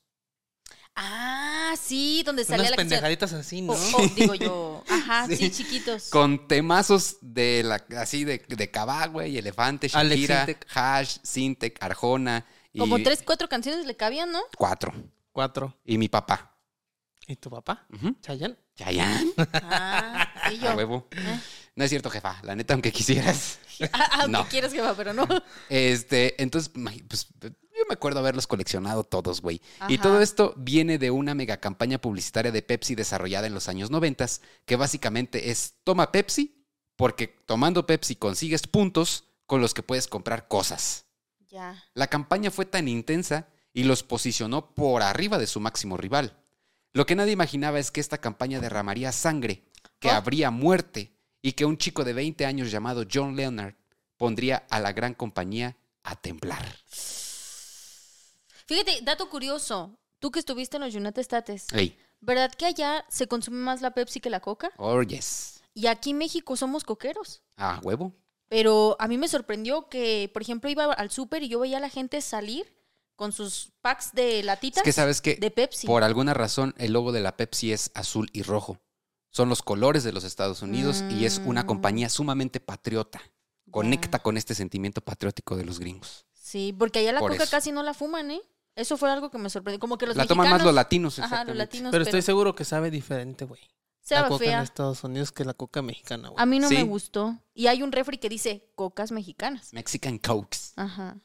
Ah, 0.93 1.73
sí, 1.81 2.21
donde 2.25 2.43
salía 2.43 2.63
Unas 2.63 2.71
la 2.71 2.75
canción. 2.77 2.89
pendejaditas 2.99 3.31
así, 3.31 3.61
¿no? 3.61 3.71
Oh, 3.71 3.77
oh, 3.97 4.07
digo 4.13 4.35
yo. 4.35 4.83
Ajá, 4.89 5.25
sí, 5.27 5.37
Sí. 5.37 5.51
chiquitos. 5.51 6.09
Con 6.09 6.49
temazos 6.49 7.15
de 7.21 7.63
la, 7.63 7.81
así 7.97 8.25
de, 8.25 8.39
de 8.45 8.71
Cabá, 8.71 9.07
güey, 9.07 9.37
Elefante, 9.37 9.87
Shakira, 9.87 10.45
Sintek. 10.45 10.67
Hash, 10.75 11.17
Sintec, 11.23 11.81
Arjona. 11.81 12.45
Y 12.73 12.79
Como 12.79 13.01
tres, 13.01 13.23
cuatro 13.25 13.47
canciones 13.47 13.85
le 13.85 13.95
cabían, 13.95 14.33
¿no? 14.33 14.41
Cuatro. 14.57 14.93
Cuatro. 15.31 15.77
Y 15.85 15.97
mi 15.97 16.09
papá. 16.09 16.57
¿Y 17.25 17.37
tu 17.37 17.49
papá? 17.49 17.85
Ujú. 17.93 18.13
Chayanne. 18.21 18.57
Chayanne. 18.75 19.31
Ah, 19.53 20.27
y 20.51 20.57
A 20.65 20.71
yo. 20.71 20.75
huevo. 20.75 21.07
Eh. 21.11 21.39
No 21.75 21.83
es 21.83 21.89
cierto, 21.89 22.09
jefa. 22.09 22.39
La 22.43 22.55
neta, 22.55 22.73
aunque 22.73 22.91
quisieras. 22.91 23.59
Ah, 23.93 24.09
aunque 24.21 24.31
No. 24.31 24.47
quieras 24.47 24.73
va, 24.77 24.93
pero 24.95 25.11
no. 25.11 25.27
Este, 25.67 26.39
entonces, 26.43 26.71
pues, 27.07 27.27
yo 27.39 27.49
me 27.89 27.93
acuerdo 27.95 28.19
haberlos 28.19 28.45
coleccionado 28.45 29.03
todos, 29.03 29.41
güey. 29.41 29.59
Y 29.87 29.97
todo 29.97 30.21
esto 30.21 30.53
viene 30.55 30.99
de 30.99 31.09
una 31.09 31.33
mega 31.33 31.57
campaña 31.57 31.99
publicitaria 31.99 32.51
de 32.51 32.61
Pepsi 32.61 32.93
desarrollada 32.93 33.47
en 33.47 33.55
los 33.55 33.67
años 33.69 33.89
90, 33.89 34.27
que 34.65 34.75
básicamente 34.75 35.49
es 35.49 35.73
toma 35.83 36.11
Pepsi, 36.11 36.63
porque 36.95 37.27
tomando 37.47 37.87
Pepsi 37.87 38.15
consigues 38.17 38.67
puntos 38.67 39.23
con 39.47 39.61
los 39.61 39.73
que 39.73 39.81
puedes 39.81 40.07
comprar 40.07 40.47
cosas. 40.47 41.05
Ya. 41.49 41.83
La 41.95 42.05
campaña 42.05 42.51
fue 42.51 42.65
tan 42.67 42.87
intensa 42.87 43.47
y 43.73 43.85
los 43.85 44.03
posicionó 44.03 44.75
por 44.75 45.01
arriba 45.01 45.39
de 45.39 45.47
su 45.47 45.59
máximo 45.59 45.97
rival. 45.97 46.37
Lo 46.93 47.07
que 47.07 47.15
nadie 47.15 47.31
imaginaba 47.31 47.79
es 47.79 47.89
que 47.89 47.99
esta 47.99 48.19
campaña 48.19 48.59
derramaría 48.59 49.11
sangre, 49.11 49.63
que 49.99 50.09
Oh. 50.09 50.13
habría 50.13 50.51
muerte 50.51 51.17
y 51.41 51.53
que 51.53 51.65
un 51.65 51.77
chico 51.77 52.03
de 52.03 52.13
20 52.13 52.45
años 52.45 52.71
llamado 52.71 53.05
John 53.11 53.35
Leonard 53.35 53.75
pondría 54.17 54.65
a 54.69 54.79
la 54.79 54.93
gran 54.93 55.13
compañía 55.13 55.75
a 56.03 56.15
temblar. 56.15 56.65
Fíjate, 58.67 58.99
dato 59.03 59.29
curioso. 59.29 59.97
Tú 60.19 60.29
que 60.31 60.39
estuviste 60.39 60.77
en 60.77 60.83
los 60.83 60.93
United 60.93 61.21
States, 61.21 61.67
¿verdad 62.19 62.51
que 62.53 62.65
allá 62.67 63.03
se 63.09 63.27
consume 63.27 63.57
más 63.57 63.81
la 63.81 63.91
Pepsi 63.91 64.19
que 64.19 64.29
la 64.29 64.39
Coca? 64.39 64.69
oh 64.77 65.01
yes. 65.01 65.61
Y 65.73 65.87
aquí 65.87 66.11
en 66.11 66.19
México 66.19 66.55
somos 66.55 66.83
coqueros. 66.83 67.41
Ah, 67.57 67.79
huevo. 67.83 68.13
Pero 68.49 68.95
a 68.99 69.07
mí 69.07 69.17
me 69.17 69.27
sorprendió 69.27 69.87
que, 69.89 70.29
por 70.33 70.41
ejemplo, 70.41 70.69
iba 70.69 70.93
al 70.93 71.09
súper 71.09 71.41
y 71.41 71.47
yo 71.47 71.59
veía 71.61 71.77
a 71.77 71.79
la 71.79 71.89
gente 71.89 72.21
salir 72.21 72.71
con 73.15 73.31
sus 73.31 73.71
packs 73.81 74.13
de 74.13 74.43
latitas 74.43 74.79
Es 74.79 74.83
que 74.83 74.91
sabes 74.91 75.21
que 75.21 75.35
de 75.35 75.51
Pepsi. 75.51 75.87
por 75.87 76.03
alguna 76.03 76.33
razón 76.33 76.75
el 76.77 76.91
logo 76.93 77.11
de 77.11 77.21
la 77.21 77.37
Pepsi 77.37 77.71
es 77.71 77.91
azul 77.95 78.29
y 78.33 78.41
rojo. 78.43 78.77
Son 79.31 79.49
los 79.49 79.61
colores 79.61 80.03
de 80.03 80.11
los 80.11 80.23
Estados 80.23 80.61
Unidos 80.61 81.03
y 81.09 81.25
es 81.25 81.39
una 81.45 81.63
Mm. 81.63 81.67
compañía 81.67 82.09
sumamente 82.09 82.59
patriota. 82.59 83.21
Conecta 83.71 84.19
con 84.19 84.35
este 84.37 84.53
sentimiento 84.55 85.01
patriótico 85.01 85.55
de 85.55 85.63
los 85.65 85.79
gringos. 85.79 86.25
Sí, 86.33 86.75
porque 86.77 86.99
allá 86.99 87.13
la 87.13 87.19
Por 87.19 87.31
Coca 87.31 87.43
eso. 87.43 87.51
casi 87.51 87.71
no 87.71 87.81
la 87.83 87.93
fuman, 87.93 88.31
¿eh? 88.31 88.41
Eso 88.75 88.97
fue 88.97 89.09
algo 89.09 89.31
que 89.31 89.37
me 89.37 89.49
sorprendió. 89.49 89.79
Como 89.79 89.97
que 89.97 90.05
los 90.07 90.15
la 90.17 90.25
toman 90.25 90.49
más 90.49 90.63
los 90.63 90.73
latinos, 90.73 91.19
Ajá, 91.19 91.45
los 91.45 91.55
latinos. 91.55 91.91
Pero 91.91 92.03
estoy 92.03 92.21
seguro 92.21 92.55
que 92.55 92.65
sabe 92.65 92.91
diferente, 92.91 93.45
güey. 93.45 93.61
La 93.61 94.17
Estaba 94.17 94.27
coca 94.29 94.45
en. 94.45 94.59
Estados 94.59 95.03
Unidos 95.05 95.31
que 95.31 95.45
la 95.45 95.53
coca 95.53 95.81
mexicana, 95.81 96.29
güey. 96.29 96.41
A 96.41 96.45
mí 96.45 96.59
no 96.59 96.67
Sí. 96.67 96.75
me 96.75 96.83
gustó. 96.83 97.37
Y 97.53 97.67
hay 97.67 97.81
un 97.83 97.91
refri 97.93 98.17
que 98.17 98.27
dice 98.27 98.69
cocas 98.75 99.11
mexicanas. 99.13 99.71
Mexican 99.73 100.17
Cokes. 100.17 100.73
Ajá. 100.75 101.17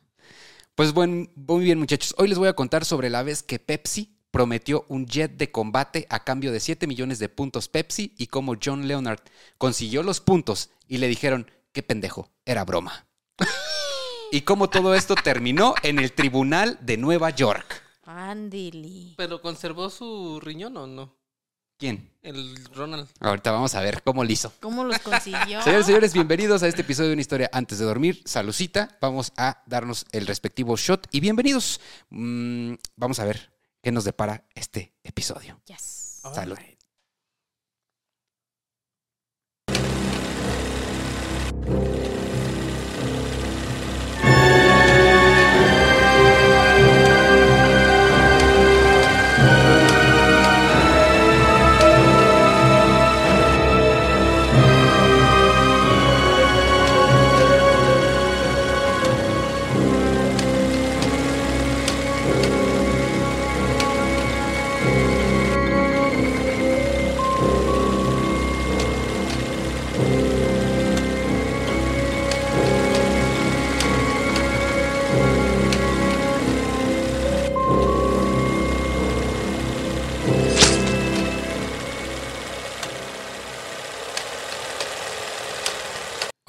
Pues 0.77 0.93
bueno, 0.93 1.27
muy 1.35 1.65
bien 1.65 1.79
muchachos. 1.79 2.15
Hoy 2.19 2.29
les 2.29 2.39
voy 2.39 2.49
a 2.49 2.53
contar 2.55 2.85
sobre 2.85 3.11
la 3.11 3.23
vez 3.23 3.43
que 3.43 3.59
Pepsi 3.59 4.16
prometió 4.37 4.85
un 4.89 5.07
jet 5.07 5.35
de 5.39 5.51
combate 5.51 6.07
a 6.11 6.23
cambio 6.23 6.53
de 6.53 6.61
7 6.61 6.87
millones 6.87 7.19
de 7.19 7.31
puntos 7.31 7.69
Pepsi 7.69 8.13
y 8.19 8.27
cómo 8.27 8.55
John 8.63 8.87
Leonard 8.87 9.21
consiguió 9.57 10.03
los 10.03 10.21
puntos 10.21 10.69
y 10.87 10.99
le 10.99 11.09
dijeron, 11.09 11.51
qué 11.73 11.83
pendejo, 11.83 12.29
era 12.45 12.63
broma. 12.67 13.07
y 14.31 14.43
cómo 14.43 14.69
todo 14.69 14.95
esto 14.95 15.15
terminó 15.25 15.75
en 15.83 15.99
el 15.99 16.13
Tribunal 16.13 16.79
de 16.83 16.99
Nueva 16.99 17.31
York. 17.31 17.83
Ándele. 18.03 19.15
¿Pero 19.17 19.41
conservó 19.41 19.89
su 19.89 20.39
riñón 20.39 20.77
o 20.77 20.87
no? 20.87 21.17
¿Quién? 21.79 22.11
El 22.21 22.63
Ronald. 22.75 23.09
Ahorita 23.21 23.53
vamos 23.53 23.75
a 23.75 23.81
ver 23.81 24.03
cómo 24.03 24.23
lo 24.23 24.31
hizo. 24.31 24.53
¿Cómo 24.61 24.85
los 24.85 24.99
consiguió? 24.99 25.63
Señores 25.63 25.87
y 25.87 25.87
señores, 25.87 26.13
bienvenidos 26.13 26.63
a 26.63 26.69
este 26.69 26.83
episodio 26.83 27.09
de 27.09 27.15
Una 27.15 27.23
Historia 27.23 27.49
Antes 27.55 27.79
de 27.79 27.87
Dormir. 27.87 28.21
Salucita, 28.27 28.99
vamos 29.01 29.33
a 29.39 29.63
darnos 29.65 30.05
el 30.13 30.27
respectivo 30.27 30.77
shot 30.77 31.09
y 31.11 31.21
bienvenidos. 31.21 31.81
Mm, 32.11 32.75
vamos 32.97 33.19
a 33.19 33.25
ver 33.25 33.56
qué 33.87 33.93
nos 33.93 34.03
depara 34.03 34.45
este 34.57 34.97
episodio. 35.05 35.61
Yes. 35.65 36.21
Salud. 36.35 36.59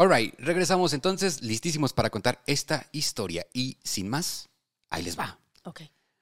Alright. 0.08 0.40
Regresamos 0.40 0.94
entonces, 0.94 1.42
listísimos 1.42 1.92
para 1.92 2.10
contar 2.10 2.42
esta 2.46 2.88
historia. 2.94 3.46
Y 3.52 3.78
sin 3.84 4.08
más, 4.08 4.48
ahí 4.90 5.04
les 5.04 5.20
va. 5.20 5.38
Ok. 5.66 5.82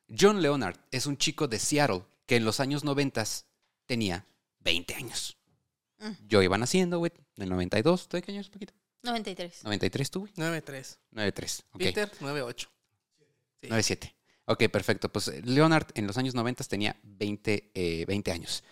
John 0.10 0.42
Leonard 0.42 0.76
es 0.90 1.06
un 1.06 1.18
chico 1.18 1.48
de 1.48 1.60
Seattle 1.60 2.04
que 2.26 2.38
en 2.38 2.46
los 2.46 2.60
años 2.60 2.84
90 2.84 3.24
tenía 3.86 4.26
20 4.62 4.96
años. 4.96 5.38
Mm. 6.00 6.14
Yo 6.28 6.42
iba 6.42 6.58
naciendo, 6.58 6.98
güey, 6.98 7.12
del 7.36 7.50
92. 7.50 8.08
¿Tú 8.08 8.18
de 8.18 8.24
qué 8.24 8.32
años, 8.32 8.50
Paquito? 8.50 8.74
93. 9.04 9.64
93 9.64 10.10
tú, 10.10 10.20
güey. 10.22 10.34
9-3. 10.34 10.98
93. 11.12 11.64
Ok. 11.70 11.78
Peter, 11.78 12.12
9-8. 12.22 12.68
Sí. 13.62 13.68
97. 13.68 14.16
Ok, 14.46 14.64
perfecto. 14.70 15.10
Pues 15.10 15.28
eh, 15.28 15.44
Leonard 15.44 15.90
en 15.94 16.08
los 16.08 16.18
años 16.18 16.34
90 16.34 16.64
tenía 16.64 17.00
20, 17.04 17.72
eh, 17.76 18.06
20 18.08 18.32
años. 18.32 18.64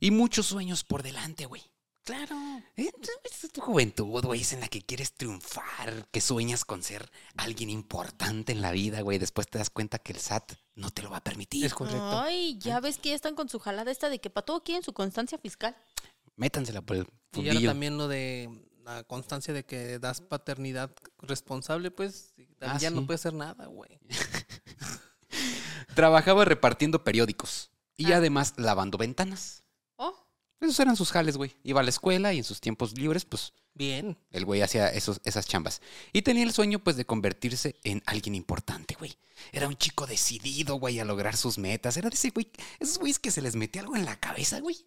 Y 0.00 0.12
muchos 0.12 0.46
sueños 0.46 0.82
por 0.82 1.02
delante, 1.02 1.44
güey. 1.44 1.62
Claro. 2.04 2.36
Es 2.74 2.92
tu 3.52 3.60
juventud, 3.60 4.06
güey, 4.24 4.40
es 4.40 4.52
en 4.52 4.60
la 4.60 4.66
que 4.68 4.82
quieres 4.82 5.12
triunfar, 5.14 6.08
que 6.10 6.20
sueñas 6.20 6.64
con 6.64 6.82
ser 6.82 7.10
alguien 7.36 7.70
importante 7.70 8.50
en 8.52 8.60
la 8.60 8.72
vida, 8.72 9.02
güey. 9.02 9.18
Después 9.18 9.46
te 9.48 9.58
das 9.58 9.70
cuenta 9.70 9.98
que 10.00 10.12
el 10.12 10.18
SAT 10.18 10.52
no 10.74 10.90
te 10.90 11.02
lo 11.02 11.10
va 11.10 11.18
a 11.18 11.24
permitir. 11.24 11.64
Es 11.64 11.74
correcto. 11.74 12.20
Ay, 12.20 12.58
ya 12.58 12.80
ves 12.80 12.98
que 12.98 13.10
ya 13.10 13.14
están 13.14 13.36
con 13.36 13.48
su 13.48 13.58
jalada 13.60 13.90
esta 13.92 14.08
de 14.10 14.20
que 14.20 14.30
para 14.30 14.44
todo 14.44 14.64
quieren 14.64 14.82
su 14.82 14.92
constancia 14.92 15.38
fiscal. 15.38 15.76
Métansela 16.36 16.80
por 16.82 16.96
el 16.96 17.02
Y 17.02 17.06
ahora 17.06 17.52
fundillo. 17.52 17.70
también 17.70 17.96
lo 17.98 18.08
de 18.08 18.50
la 18.84 19.04
constancia 19.04 19.54
de 19.54 19.64
que 19.64 20.00
das 20.00 20.20
paternidad 20.20 20.90
responsable, 21.18 21.92
pues 21.92 22.34
Ah, 22.60 22.78
ya 22.80 22.88
sí. 22.88 22.94
no 22.96 23.06
puede 23.06 23.14
hacer 23.16 23.34
nada, 23.34 23.66
güey. 23.66 24.00
Trabajaba 25.94 26.44
repartiendo 26.44 27.04
periódicos 27.04 27.70
y 27.96 28.12
Ah. 28.12 28.16
además 28.16 28.54
lavando 28.56 28.98
ventanas. 28.98 29.61
Esos 30.62 30.80
eran 30.80 30.96
sus 30.96 31.10
jales, 31.10 31.36
güey. 31.36 31.54
Iba 31.64 31.80
a 31.80 31.82
la 31.82 31.90
escuela 31.90 32.32
y 32.32 32.38
en 32.38 32.44
sus 32.44 32.60
tiempos 32.60 32.96
libres, 32.96 33.24
pues 33.24 33.52
Bien. 33.74 34.16
el 34.30 34.44
güey 34.44 34.62
hacía 34.62 34.88
esos, 34.88 35.20
esas 35.24 35.46
chambas. 35.46 35.82
Y 36.12 36.22
tenía 36.22 36.44
el 36.44 36.52
sueño, 36.52 36.78
pues, 36.78 36.96
de 36.96 37.04
convertirse 37.04 37.76
en 37.84 38.02
alguien 38.06 38.34
importante, 38.34 38.94
güey. 38.98 39.16
Era 39.50 39.66
un 39.68 39.76
chico 39.76 40.06
decidido, 40.06 40.76
güey, 40.76 41.00
a 41.00 41.04
lograr 41.04 41.36
sus 41.36 41.58
metas. 41.58 41.96
Era 41.96 42.08
de 42.10 42.14
ese 42.14 42.30
güey, 42.30 42.50
esos 42.78 42.98
güeyes 42.98 43.18
que 43.18 43.30
se 43.32 43.42
les 43.42 43.56
metía 43.56 43.82
algo 43.82 43.96
en 43.96 44.04
la 44.04 44.18
cabeza, 44.20 44.60
güey. 44.60 44.86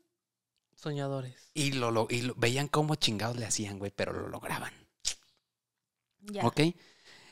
Soñadores. 0.76 1.36
Y 1.54 1.72
lo, 1.74 1.92
lo- 1.92 2.08
y 2.10 2.22
lo- 2.22 2.36
veían 2.36 2.68
cómo 2.68 2.96
chingados 2.96 3.38
le 3.38 3.46
hacían, 3.46 3.80
güey, 3.80 3.92
pero 3.96 4.14
lo 4.14 4.28
lograban. 4.30 4.72
ya. 6.22 6.46
¿Ok? 6.46 6.62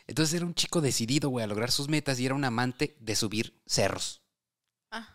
Entonces 0.07 0.33
era 0.35 0.45
un 0.45 0.55
chico 0.55 0.81
decidido, 0.81 1.29
güey, 1.29 1.43
a 1.43 1.47
lograr 1.47 1.71
sus 1.71 1.87
metas 1.87 2.19
y 2.19 2.25
era 2.25 2.35
un 2.35 2.43
amante 2.43 2.97
de 2.99 3.15
subir 3.15 3.61
cerros. 3.65 4.21
Ah. 4.95 5.09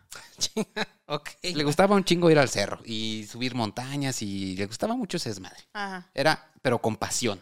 Le 1.43 1.63
gustaba 1.63 1.95
un 1.95 2.03
chingo 2.03 2.29
ir 2.29 2.37
al 2.37 2.49
cerro 2.49 2.81
y 2.85 3.25
subir 3.29 3.55
montañas 3.55 4.21
y 4.21 4.55
le 4.55 4.65
gustaba 4.65 4.95
mucho 4.95 5.17
ese 5.17 5.29
desmadre. 5.29 5.57
ajá. 5.73 6.09
Era, 6.13 6.51
pero 6.61 6.79
con 6.81 6.95
pasión. 6.97 7.41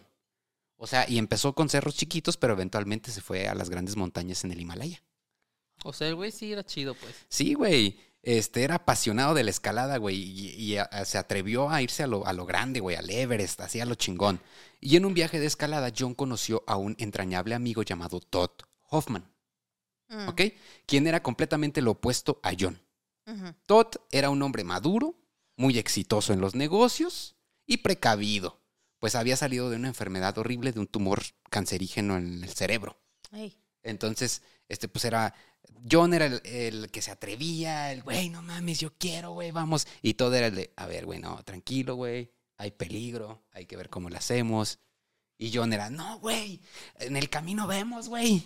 O 0.78 0.86
sea, 0.88 1.10
y 1.10 1.18
empezó 1.18 1.54
con 1.54 1.70
cerros 1.70 1.96
chiquitos, 1.96 2.38
pero 2.38 2.54
eventualmente 2.54 3.12
se 3.12 3.22
fue 3.22 3.48
a 3.48 3.56
las 3.56 3.70
grandes 3.70 3.96
montañas 3.96 4.44
en 4.44 4.52
el 4.52 4.62
Himalaya. 4.62 5.02
O 5.84 5.92
sea, 5.94 6.08
el 6.08 6.16
güey 6.16 6.32
sí 6.32 6.52
era 6.54 6.64
chido, 6.64 6.94
pues. 6.96 7.16
Sí, 7.30 7.54
güey. 7.56 8.00
Este 8.22 8.64
era 8.64 8.76
apasionado 8.76 9.34
de 9.34 9.44
la 9.44 9.52
escalada, 9.52 9.98
güey, 9.98 10.18
y, 10.18 10.50
y 10.56 10.78
a- 10.78 10.84
a- 10.84 11.06
se 11.06 11.18
atrevió 11.18 11.70
a 11.70 11.82
irse 11.82 12.04
a 12.04 12.08
lo, 12.08 12.26
a 12.28 12.34
lo 12.34 12.46
grande, 12.46 12.80
güey, 12.82 12.96
al 12.98 13.10
Everest, 13.10 13.62
así 13.62 13.80
a 13.80 13.86
lo 13.86 13.96
chingón. 13.96 14.42
Y 14.82 14.98
en 14.98 15.06
un 15.06 15.14
viaje 15.14 15.40
de 15.40 15.46
escalada, 15.46 15.92
John 15.98 16.14
conoció 16.14 16.64
a 16.68 16.76
un 16.78 16.96
entrañable 17.00 17.56
amigo 17.56 17.84
llamado 17.84 18.20
Todd 18.20 18.52
Hoffman, 18.90 19.32
Mm, 20.10 20.28
¿ok? 20.30 20.42
Quien 20.86 21.08
era 21.08 21.22
completamente 21.22 21.82
lo 21.82 21.92
opuesto 21.92 22.40
a 22.44 22.52
John. 22.58 22.80
Todd 23.66 23.88
era 24.10 24.30
un 24.30 24.42
hombre 24.42 24.64
maduro, 24.64 25.20
muy 25.58 25.78
exitoso 25.78 26.32
en 26.32 26.40
los 26.40 26.56
negocios 26.56 27.36
y 27.66 27.78
precavido, 27.78 28.62
pues 29.00 29.16
había 29.16 29.36
salido 29.36 29.70
de 29.70 29.76
una 29.76 29.90
enfermedad 29.90 30.38
horrible 30.38 30.72
de 30.72 30.80
un 30.80 30.88
tumor 30.88 31.22
cancerígeno 31.50 32.18
en 32.18 32.44
el 32.44 32.50
cerebro. 32.50 32.98
Entonces, 33.84 34.44
este, 34.70 34.88
pues 34.88 35.04
era. 35.06 35.34
John 35.92 36.14
era 36.14 36.26
el, 36.26 36.42
el 36.46 36.92
que 36.92 37.02
se 37.02 37.12
atrevía, 37.12 37.92
el 37.92 38.02
güey, 38.02 38.30
no 38.30 38.42
mames, 38.42 38.80
yo 38.80 38.94
quiero, 38.98 39.32
güey, 39.32 39.52
vamos. 39.52 39.88
Y 40.02 40.14
todo 40.14 40.34
era 40.34 40.48
el 40.48 40.56
de, 40.56 40.74
a 40.78 40.88
ver, 40.88 41.06
güey, 41.06 41.20
no, 41.20 41.44
tranquilo, 41.44 41.96
güey, 41.96 42.32
hay 42.56 42.72
peligro, 42.72 43.44
hay 43.52 43.66
que 43.66 43.76
ver 43.76 43.90
cómo 43.90 44.10
lo 44.10 44.18
hacemos. 44.18 44.80
Y 45.38 45.52
John 45.54 45.74
era, 45.74 45.90
no, 45.90 46.20
güey, 46.20 46.62
en 47.00 47.18
el 47.18 47.30
camino 47.30 47.68
vemos, 47.68 48.08
güey. 48.08 48.44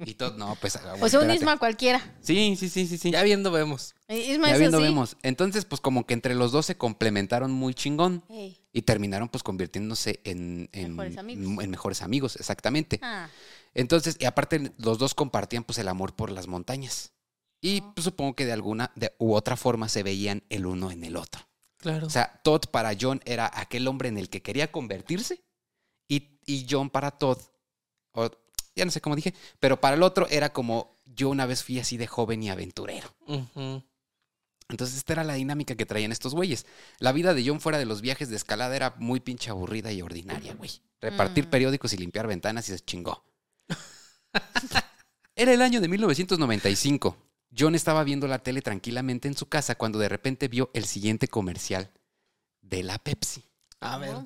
Y 0.00 0.14
todo, 0.14 0.36
no, 0.36 0.56
pues. 0.60 0.76
O 0.76 0.78
sea, 0.80 0.94
un 0.94 1.04
espérate. 1.06 1.34
Isma 1.34 1.58
cualquiera. 1.58 2.16
Sí, 2.20 2.56
sí, 2.58 2.68
sí, 2.68 2.86
sí, 2.86 2.98
sí. 2.98 3.10
Ya 3.10 3.22
viendo 3.22 3.50
vemos. 3.50 3.94
Eh, 4.08 4.32
Isma 4.32 4.50
Ya 4.50 4.58
viendo 4.58 4.78
así. 4.78 4.86
vemos. 4.86 5.16
Entonces, 5.22 5.64
pues 5.64 5.80
como 5.80 6.06
que 6.06 6.14
entre 6.14 6.34
los 6.34 6.52
dos 6.52 6.66
se 6.66 6.76
complementaron 6.76 7.50
muy 7.52 7.74
chingón 7.74 8.24
Ey, 8.28 8.58
y 8.72 8.82
terminaron 8.82 9.28
pues 9.28 9.42
convirtiéndose 9.42 10.20
en, 10.24 10.68
en- 10.72 10.90
Mejores 10.96 11.18
amigos. 11.18 11.64
en 11.64 11.70
mejores 11.70 12.02
amigos, 12.02 12.36
exactamente. 12.36 12.98
Ah, 13.02 13.28
Entonces, 13.74 14.16
y 14.20 14.24
aparte 14.26 14.72
los 14.78 14.98
dos 14.98 15.14
compartían 15.14 15.64
pues 15.64 15.78
el 15.78 15.88
amor 15.88 16.14
por 16.14 16.30
las 16.30 16.46
montañas. 16.46 17.12
Y 17.60 17.80
Ah. 17.82 17.92
pues, 17.94 18.04
supongo 18.04 18.34
que 18.34 18.44
de 18.46 18.52
alguna 18.52 18.92
de, 18.94 19.14
u 19.18 19.34
otra 19.34 19.56
forma 19.56 19.88
se 19.88 20.02
veían 20.02 20.42
el 20.50 20.66
uno 20.66 20.90
en 20.90 21.02
el 21.04 21.16
otro. 21.16 21.48
Claro. 21.78 22.06
O 22.06 22.10
sea, 22.10 22.40
Todd 22.44 22.62
para 22.70 22.92
John 22.98 23.20
era 23.24 23.50
aquel 23.54 23.86
hombre 23.88 24.08
en 24.08 24.18
el 24.18 24.28
que 24.30 24.42
quería 24.42 24.70
convertirse 24.72 25.42
y, 26.08 26.38
y 26.46 26.66
John 26.68 26.88
para 26.90 27.10
Todd, 27.12 27.38
o, 28.12 28.30
ya 28.76 28.84
no 28.84 28.90
sé 28.90 29.00
cómo 29.00 29.16
dije, 29.16 29.34
pero 29.60 29.80
para 29.80 29.96
el 29.96 30.02
otro 30.02 30.26
era 30.28 30.52
como 30.52 30.96
yo 31.04 31.28
una 31.28 31.46
vez 31.46 31.62
fui 31.62 31.78
así 31.78 31.96
de 31.96 32.06
joven 32.06 32.42
y 32.42 32.50
aventurero. 32.50 33.08
Entonces, 34.70 34.96
esta 34.96 35.12
era 35.12 35.24
la 35.24 35.34
dinámica 35.34 35.74
que 35.76 35.84
traían 35.86 36.10
estos 36.10 36.34
güeyes. 36.34 36.64
La 36.98 37.12
vida 37.12 37.34
de 37.34 37.46
John 37.46 37.60
fuera 37.60 37.78
de 37.78 37.84
los 37.84 38.00
viajes 38.00 38.30
de 38.30 38.36
escalada 38.36 38.74
era 38.74 38.94
muy 38.98 39.20
pinche 39.20 39.50
aburrida 39.50 39.92
y 39.92 40.00
ordinaria, 40.00 40.54
güey. 40.54 40.70
Repartir 41.00 41.46
Mm. 41.46 41.50
periódicos 41.50 41.92
y 41.92 41.98
limpiar 41.98 42.26
ventanas 42.26 42.68
y 42.68 42.72
se 42.72 42.80
chingó. 42.80 43.24
era 45.36 45.52
el 45.52 45.60
año 45.62 45.80
de 45.80 45.88
1995. 45.88 47.16
John 47.56 47.74
estaba 47.74 48.02
viendo 48.04 48.26
la 48.26 48.38
tele 48.40 48.62
tranquilamente 48.62 49.28
en 49.28 49.36
su 49.36 49.46
casa 49.46 49.74
cuando 49.76 49.98
de 49.98 50.08
repente 50.08 50.48
vio 50.48 50.70
el 50.74 50.86
siguiente 50.86 51.28
comercial 51.28 51.90
de 52.62 52.82
la 52.82 52.98
Pepsi. 52.98 53.44
A 53.80 53.98
ver. 53.98 54.16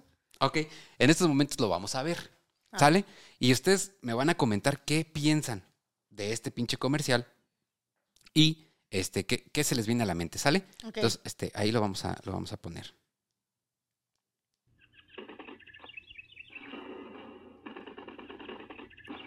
Ok, 0.40 0.58
en 0.98 1.10
estos 1.10 1.28
momentos 1.28 1.58
lo 1.60 1.68
vamos 1.68 1.94
a 1.96 2.02
ver. 2.04 2.30
Ah. 2.70 2.78
¿Sale? 2.78 3.04
Y 3.38 3.52
ustedes 3.52 3.92
me 4.02 4.14
van 4.14 4.30
a 4.30 4.36
comentar 4.36 4.84
qué 4.84 5.04
piensan 5.04 5.64
de 6.10 6.32
este 6.32 6.50
pinche 6.50 6.76
comercial. 6.76 7.26
Y 8.34 8.68
este, 8.90 9.26
¿qué, 9.26 9.44
qué 9.44 9.64
se 9.64 9.74
les 9.74 9.86
viene 9.86 10.02
a 10.02 10.06
la 10.06 10.14
mente? 10.14 10.38
¿Sale? 10.38 10.64
Entonces, 10.82 11.20
este, 11.24 11.52
ahí 11.54 11.72
lo 11.72 11.80
vamos 11.80 12.04
a, 12.04 12.18
lo 12.24 12.32
vamos 12.32 12.52
a 12.52 12.56
poner. 12.56 12.94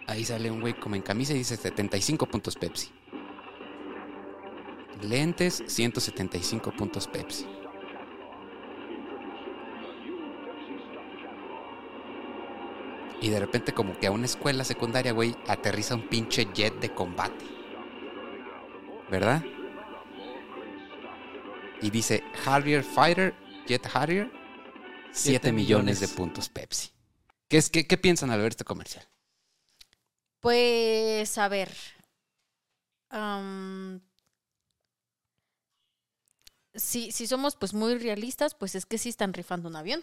Ahí 0.06 0.24
sale 0.24 0.50
un 0.50 0.60
güey 0.60 0.78
como 0.78 0.94
en 0.94 1.02
camisa 1.02 1.32
y 1.32 1.38
dice 1.38 1.56
75 1.56 2.26
puntos 2.26 2.56
Pepsi. 2.56 2.90
Lentes, 5.02 5.64
175 5.66 6.72
puntos 6.72 7.08
Pepsi. 7.08 7.46
Y 13.22 13.30
de 13.30 13.38
repente 13.38 13.72
como 13.72 13.96
que 13.96 14.08
a 14.08 14.10
una 14.10 14.26
escuela 14.26 14.64
secundaria, 14.64 15.12
güey, 15.12 15.36
aterriza 15.46 15.94
un 15.94 16.08
pinche 16.08 16.48
jet 16.52 16.74
de 16.80 16.92
combate. 16.92 17.44
¿Verdad? 19.08 19.44
Y 21.80 21.90
dice 21.90 22.24
Harrier 22.44 22.82
Fighter, 22.82 23.32
Jet 23.66 23.88
Harrier, 23.94 24.26
7 24.26 25.12
Siete 25.12 25.52
millones 25.52 26.00
de 26.00 26.08
puntos 26.08 26.48
Pepsi. 26.48 26.90
¿Qué, 27.48 27.58
es, 27.58 27.70
qué, 27.70 27.86
¿Qué 27.86 27.96
piensan 27.96 28.30
al 28.30 28.40
ver 28.40 28.50
este 28.50 28.64
comercial? 28.64 29.06
Pues, 30.40 31.38
a 31.38 31.48
ver. 31.48 31.70
si, 36.74 37.12
si 37.12 37.26
somos 37.26 37.54
pues 37.54 37.72
muy 37.74 37.98
realistas, 37.98 38.54
pues 38.54 38.74
es 38.74 38.86
que 38.86 38.98
sí 38.98 39.10
están 39.10 39.32
rifando 39.32 39.68
un 39.68 39.76
avión. 39.76 40.02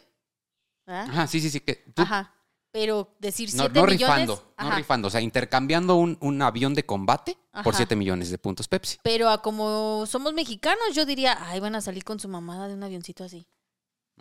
¿verdad? 0.86 1.08
Ajá, 1.10 1.28
sí, 1.28 1.42
sí, 1.42 1.50
sí. 1.50 1.60
Que 1.60 1.76
tú- 1.76 2.04
Ajá. 2.04 2.39
Pero 2.72 3.16
decir 3.20 3.50
no, 3.56 3.64
7 3.64 3.74
no 3.80 3.86
millones. 3.88 4.00
rifando, 4.00 4.54
no 4.60 4.72
rifando, 4.76 5.08
o 5.08 5.12
sea, 5.12 5.22
intercambiando 5.22 5.96
un, 5.96 6.18
un 6.22 6.42
avión 6.44 6.76
de 6.76 6.86
combate 6.86 7.36
por 7.52 7.70
Ajá. 7.74 7.78
7 7.78 7.96
millones 7.96 8.30
de 8.30 8.38
puntos 8.38 8.68
Pepsi. 8.68 8.98
Pero 9.02 9.28
a 9.30 9.42
como 9.42 10.06
somos 10.06 10.34
mexicanos, 10.34 10.94
yo 10.94 11.06
diría, 11.06 11.36
ay, 11.50 11.60
van 11.60 11.74
a 11.76 11.82
salir 11.82 12.04
con 12.04 12.20
su 12.20 12.28
mamada 12.28 12.68
de 12.68 12.76
un 12.76 12.84
avioncito 12.84 13.24
así. 13.24 13.48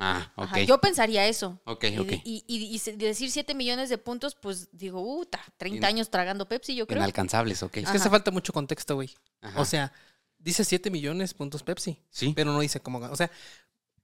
Ah, 0.00 0.32
ok. 0.36 0.44
Ajá, 0.44 0.60
yo 0.62 0.80
pensaría 0.80 1.26
eso. 1.26 1.60
Ok, 1.64 1.84
Y, 1.90 1.98
ok. 1.98 2.12
y- 2.24 2.44
y- 2.46 2.92
decir 2.96 3.30
7 3.32 3.52
millones 3.54 3.90
de 3.90 3.98
puntos, 3.98 4.34
pues 4.36 4.68
digo, 4.72 5.00
uta, 5.02 5.40
30 5.56 5.78
In- 5.90 5.96
años 5.96 6.08
tragando 6.08 6.48
Pepsi, 6.48 6.74
yo 6.76 6.86
creo. 6.86 6.98
Inalcanzables, 7.00 7.62
ok. 7.64 7.78
Es 7.78 7.90
que 7.90 7.96
hace 7.96 8.08
falta 8.08 8.30
mucho 8.30 8.52
contexto, 8.52 8.94
güey. 8.94 9.10
O 9.56 9.64
sea, 9.64 9.92
dice 10.38 10.64
7 10.64 10.90
millones 10.90 11.34
puntos 11.34 11.62
Pepsi, 11.64 11.98
sí. 12.10 12.32
pero 12.34 12.52
no 12.52 12.60
dice 12.60 12.80
cómo. 12.80 12.98
O 12.98 13.16
sea, 13.16 13.30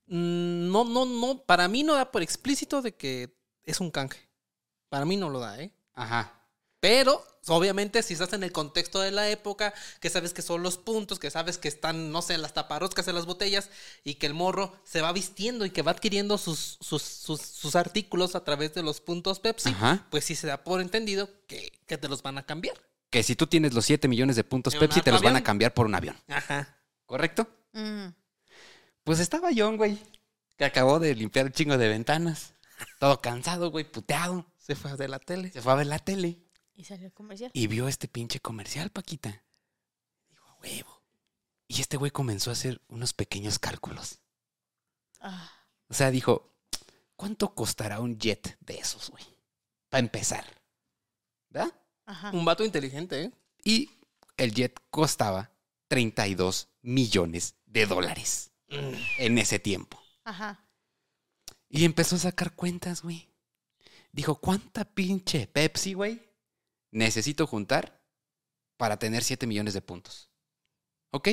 mm, 0.09 0.71
no, 0.71 0.85
no, 0.85 1.07
no. 1.07 1.39
Para 1.45 1.69
mí 1.69 1.83
no 1.83 1.95
da 1.95 2.11
por 2.11 2.23
explícito 2.23 2.83
de 2.83 2.95
que 2.95 3.37
es 3.63 3.81
un 3.81 3.91
canje. 3.91 4.19
Para 4.95 5.07
mí 5.07 5.17
no 5.17 5.29
lo 5.29 5.41
da, 5.41 5.61
¿eh? 5.61 5.73
Ajá. 5.95 6.33
Pero, 6.79 7.21
obviamente, 7.49 8.01
si 8.05 8.13
estás 8.13 8.33
en 8.33 8.45
el 8.45 8.53
contexto 8.53 9.01
de 9.01 9.11
la 9.11 9.29
época, 9.29 9.75
que 9.99 10.09
sabes 10.09 10.33
que 10.33 10.41
son 10.41 10.63
los 10.63 10.79
puntos, 10.79 11.19
que 11.19 11.33
sabes 11.33 11.59
que 11.59 11.67
están, 11.67 12.13
no 12.13 12.23
sé, 12.23 12.39
las 12.39 12.55
taparroscas 12.55 13.09
en 13.09 13.17
las 13.17 13.27
botellas, 13.27 13.71
y 14.05 14.15
que 14.15 14.27
el 14.27 14.35
morro 14.35 14.73
se 14.85 15.01
va 15.01 15.11
vistiendo 15.11 15.67
y 15.67 15.71
que 15.71 15.83
va 15.83 15.91
adquiriendo 15.91 16.39
sus, 16.39 16.79
sus, 16.81 17.03
sus, 17.03 17.41
sus 17.41 17.75
artículos 17.75 18.37
a 18.37 18.45
través 18.45 18.73
de 18.73 18.85
los 18.85 19.01
puntos 19.01 19.41
Pepsi, 19.41 19.71
Ajá. 19.71 20.07
pues 20.13 20.27
sí 20.27 20.37
se 20.37 20.47
da 20.47 20.63
por 20.63 20.81
entendido 20.81 21.29
que, 21.49 21.73
que 21.89 21.99
te 21.99 22.09
los 22.09 22.23
van 22.23 22.39
a 22.39 22.47
cambiar. 22.47 22.77
Que 23.11 23.25
si 23.25 23.35
tú 23.35 23.49
tienes 23.49 23.75
los 23.75 23.85
7 23.87 24.07
millones 24.07 24.37
de 24.37 24.45
puntos 24.45 24.77
Pepsi, 24.77 25.01
te 25.01 25.11
los 25.11 25.23
van 25.23 25.35
a 25.35 25.43
cambiar 25.43 25.75
por 25.75 25.87
un 25.87 25.97
avión. 25.97 26.17
Ajá. 26.29 26.79
¿Correcto? 27.05 27.49
Mm. 27.73 28.11
Pues 29.03 29.19
estaba 29.19 29.49
John, 29.57 29.77
güey. 29.77 29.99
Que 30.57 30.65
acabó 30.65 31.01
de 31.01 31.17
limpiar 31.17 31.47
un 31.47 31.53
chingo 31.53 31.77
de 31.79 31.89
ventanas. 31.89 32.55
Todo 33.01 33.21
cansado, 33.21 33.73
güey, 33.73 33.91
puteado. 33.91 34.47
Se 34.65 34.75
fue 34.75 34.97
de 34.97 35.09
la 35.09 35.19
tele. 35.19 35.51
Se 35.53 35.61
fue 35.61 35.73
a 35.73 35.77
ver 35.77 35.87
la 35.87 35.99
tele. 35.99 36.39
Y 36.75 36.85
salió 36.85 37.07
el 37.07 37.13
comercial. 37.13 37.51
Y 37.53 37.67
vio 37.67 37.87
este 37.87 38.09
pinche 38.09 38.41
comercial, 38.41 38.89
Paquita. 38.91 39.45
Dijo, 40.31 40.49
"A 40.49 40.55
huevo. 40.63 41.03
Y 41.69 41.83
este 41.83 41.99
güey 41.99 42.11
comenzó 42.11 42.49
a 42.49 42.55
hacer 42.55 42.81
unos 42.89 43.13
pequeños 43.13 43.59
cálculos. 43.59 44.21
Ah, 45.21 45.51
O 45.89 45.95
sea, 45.95 46.11
dijo, 46.11 46.55
¿cuánto 47.15 47.55
costará 47.55 48.01
un 48.01 48.19
jet 48.19 48.57
de 48.61 48.79
esos, 48.79 49.11
güey? 49.11 49.25
Para 49.91 50.01
empezar. 50.01 50.45
¿Verdad? 51.51 51.73
ajá. 52.07 52.31
Un 52.33 52.45
vato 52.47 52.65
inteligente, 52.65 53.23
¿eh? 53.25 53.33
Y 53.65 53.91
el 54.39 54.55
jet 54.55 54.79
costaba 54.91 55.53
32 55.89 56.69
millones 56.83 57.55
de 57.67 57.87
dólares 57.87 58.51
en 58.69 59.37
ese 59.39 59.59
tiempo. 59.59 60.03
Ajá. 60.25 60.67
Y 61.69 61.85
empezó 61.85 62.17
a 62.17 62.21
sacar 62.21 62.55
cuentas, 62.55 63.03
güey. 63.03 63.31
Dijo, 64.15 64.37
¿cuánta 64.37 64.85
pinche 64.85 65.49
Pepsi, 65.49 65.95
güey? 65.95 66.23
Necesito 66.93 67.49
juntar 67.49 68.01
para 68.77 68.97
tener 68.97 69.25
7 69.25 69.45
millones 69.45 69.75
de 69.75 69.83
puntos. 69.83 70.31
¿Ok? 71.11 71.31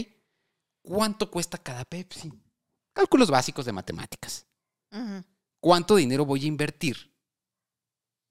¿Cuánto 0.81 1.29
cuesta 1.29 1.59
cada 1.59 1.85
Pepsi? 1.85 2.33
Cálculos 2.91 3.29
básicos 3.29 3.65
de 3.65 3.71
matemáticas. 3.71 4.47
¿Cuánto 5.59 5.95
dinero 5.95 6.25
voy 6.25 6.43
a 6.43 6.47
invertir 6.47 7.13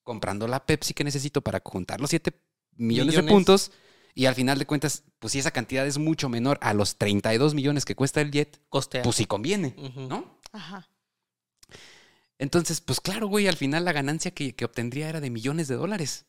comprando 0.02 0.48
la 0.48 0.66
Pepsi 0.66 0.94
que 0.94 1.04
necesito 1.04 1.42
para 1.42 1.62
juntar 1.64 2.00
los 2.00 2.10
7 2.10 2.32
millones, 2.72 3.14
de 3.14 3.22
puntos? 3.22 3.70
Y 4.16 4.26
al 4.26 4.34
final 4.34 4.58
de 4.58 4.66
cuentas, 4.66 5.04
pues 5.20 5.32
si 5.32 5.38
esa 5.38 5.52
cantidad 5.52 5.86
es 5.86 5.98
mucho 5.98 6.28
menor 6.28 6.58
a 6.60 6.74
los 6.74 6.96
32 6.98 7.54
millones 7.54 7.84
que 7.84 7.94
cuesta 7.94 8.20
el 8.20 8.32
jet, 8.32 8.60
Costea. 8.68 9.02
pues 9.02 9.14
sí 9.14 9.26
conviene. 9.26 9.76
¿no? 10.08 10.40
Ajá. 10.50 10.89
Entonces, 12.40 12.81
pues 12.81 13.03
claro, 13.03 13.26
güey, 13.26 13.48
al 13.48 13.57
final 13.59 13.85
la 13.85 13.92
ganancia 13.92 14.31
que, 14.31 14.55
que 14.55 14.64
obtendría 14.64 15.11
era 15.11 15.20
de 15.20 15.29
millones 15.29 15.68
de 15.68 15.74
dólares. 15.74 16.24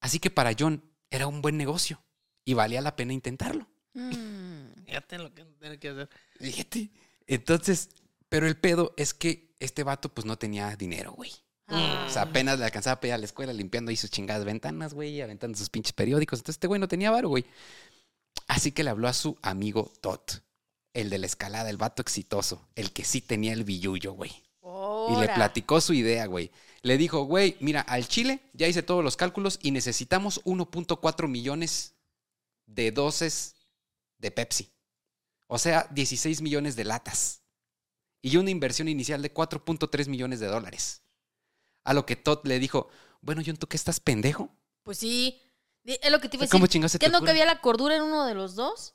Así 0.00 0.20
que 0.20 0.30
para 0.30 0.52
John 0.56 0.88
era 1.10 1.26
un 1.26 1.42
buen 1.42 1.56
negocio 1.56 2.00
y 2.44 2.54
valía 2.54 2.80
la 2.80 2.94
pena 2.94 3.12
intentarlo. 3.12 3.66
Mm. 3.94 4.84
Fíjate 4.86 5.18
lo 5.18 5.34
que 5.34 5.44
tiene 5.58 5.80
que 5.80 5.88
hacer. 5.88 6.08
Fíjate. 6.38 6.90
Entonces, 7.26 7.88
pero 8.28 8.46
el 8.46 8.56
pedo 8.56 8.94
es 8.96 9.12
que 9.12 9.56
este 9.58 9.82
vato 9.82 10.08
pues 10.08 10.24
no 10.24 10.38
tenía 10.38 10.76
dinero, 10.76 11.14
güey. 11.14 11.32
Ah. 11.66 12.06
O 12.08 12.12
sea, 12.12 12.22
apenas 12.22 12.60
le 12.60 12.64
alcanzaba 12.66 12.94
a 12.94 13.00
pedir 13.00 13.14
a 13.14 13.18
la 13.18 13.26
escuela 13.26 13.52
limpiando 13.52 13.90
ahí 13.90 13.96
sus 13.96 14.10
chingadas 14.10 14.44
ventanas, 14.44 14.94
güey, 14.94 15.20
aventando 15.20 15.58
sus 15.58 15.68
pinches 15.68 15.94
periódicos. 15.94 16.38
Entonces 16.38 16.58
este 16.58 16.68
güey 16.68 16.80
no 16.80 16.86
tenía 16.86 17.10
varo, 17.10 17.28
güey. 17.28 17.44
Así 18.46 18.70
que 18.70 18.84
le 18.84 18.90
habló 18.90 19.08
a 19.08 19.14
su 19.14 19.36
amigo 19.42 19.92
Todd, 20.00 20.20
el 20.94 21.10
de 21.10 21.18
la 21.18 21.26
escalada, 21.26 21.70
el 21.70 21.76
vato 21.76 22.02
exitoso, 22.02 22.68
el 22.76 22.92
que 22.92 23.02
sí 23.02 23.20
tenía 23.20 23.52
el 23.52 23.64
billullo, 23.64 24.12
güey. 24.12 24.30
Y 25.08 25.20
le 25.20 25.28
platicó 25.28 25.80
su 25.80 25.92
idea, 25.94 26.26
güey. 26.26 26.50
Le 26.82 26.96
dijo, 26.96 27.24
güey, 27.24 27.56
mira, 27.60 27.80
al 27.82 28.06
Chile 28.08 28.40
ya 28.52 28.66
hice 28.66 28.82
todos 28.82 29.04
los 29.04 29.16
cálculos 29.16 29.58
y 29.62 29.70
necesitamos 29.70 30.42
1.4 30.44 31.28
millones 31.28 31.94
de 32.66 32.90
dosis 32.92 33.54
de 34.18 34.30
Pepsi. 34.30 34.72
O 35.46 35.58
sea, 35.58 35.86
16 35.90 36.42
millones 36.42 36.76
de 36.76 36.84
latas. 36.84 37.42
Y 38.22 38.36
una 38.36 38.50
inversión 38.50 38.88
inicial 38.88 39.22
de 39.22 39.32
4.3 39.32 40.08
millones 40.08 40.40
de 40.40 40.46
dólares. 40.46 41.02
A 41.84 41.94
lo 41.94 42.04
que 42.06 42.16
Todd 42.16 42.40
le 42.46 42.58
dijo, 42.58 42.88
bueno, 43.20 43.42
John, 43.44 43.56
¿tú 43.56 43.66
qué 43.66 43.76
estás 43.76 44.00
pendejo? 44.00 44.50
Pues 44.82 44.98
sí. 44.98 45.40
Es 45.84 46.10
lo 46.10 46.20
que 46.20 46.28
te 46.28 46.36
iba 46.36 46.44
a 46.44 46.48
¿Cómo 46.48 46.64
decir. 46.64 46.72
chingados 46.74 46.92
se 46.92 46.98
¿Qué 46.98 47.06
te 47.06 47.12
no 47.12 47.18
ocurre? 47.18 47.30
cabía 47.30 47.46
la 47.46 47.60
cordura 47.60 47.96
en 47.96 48.02
uno 48.02 48.26
de 48.26 48.34
los 48.34 48.54
dos? 48.54 48.94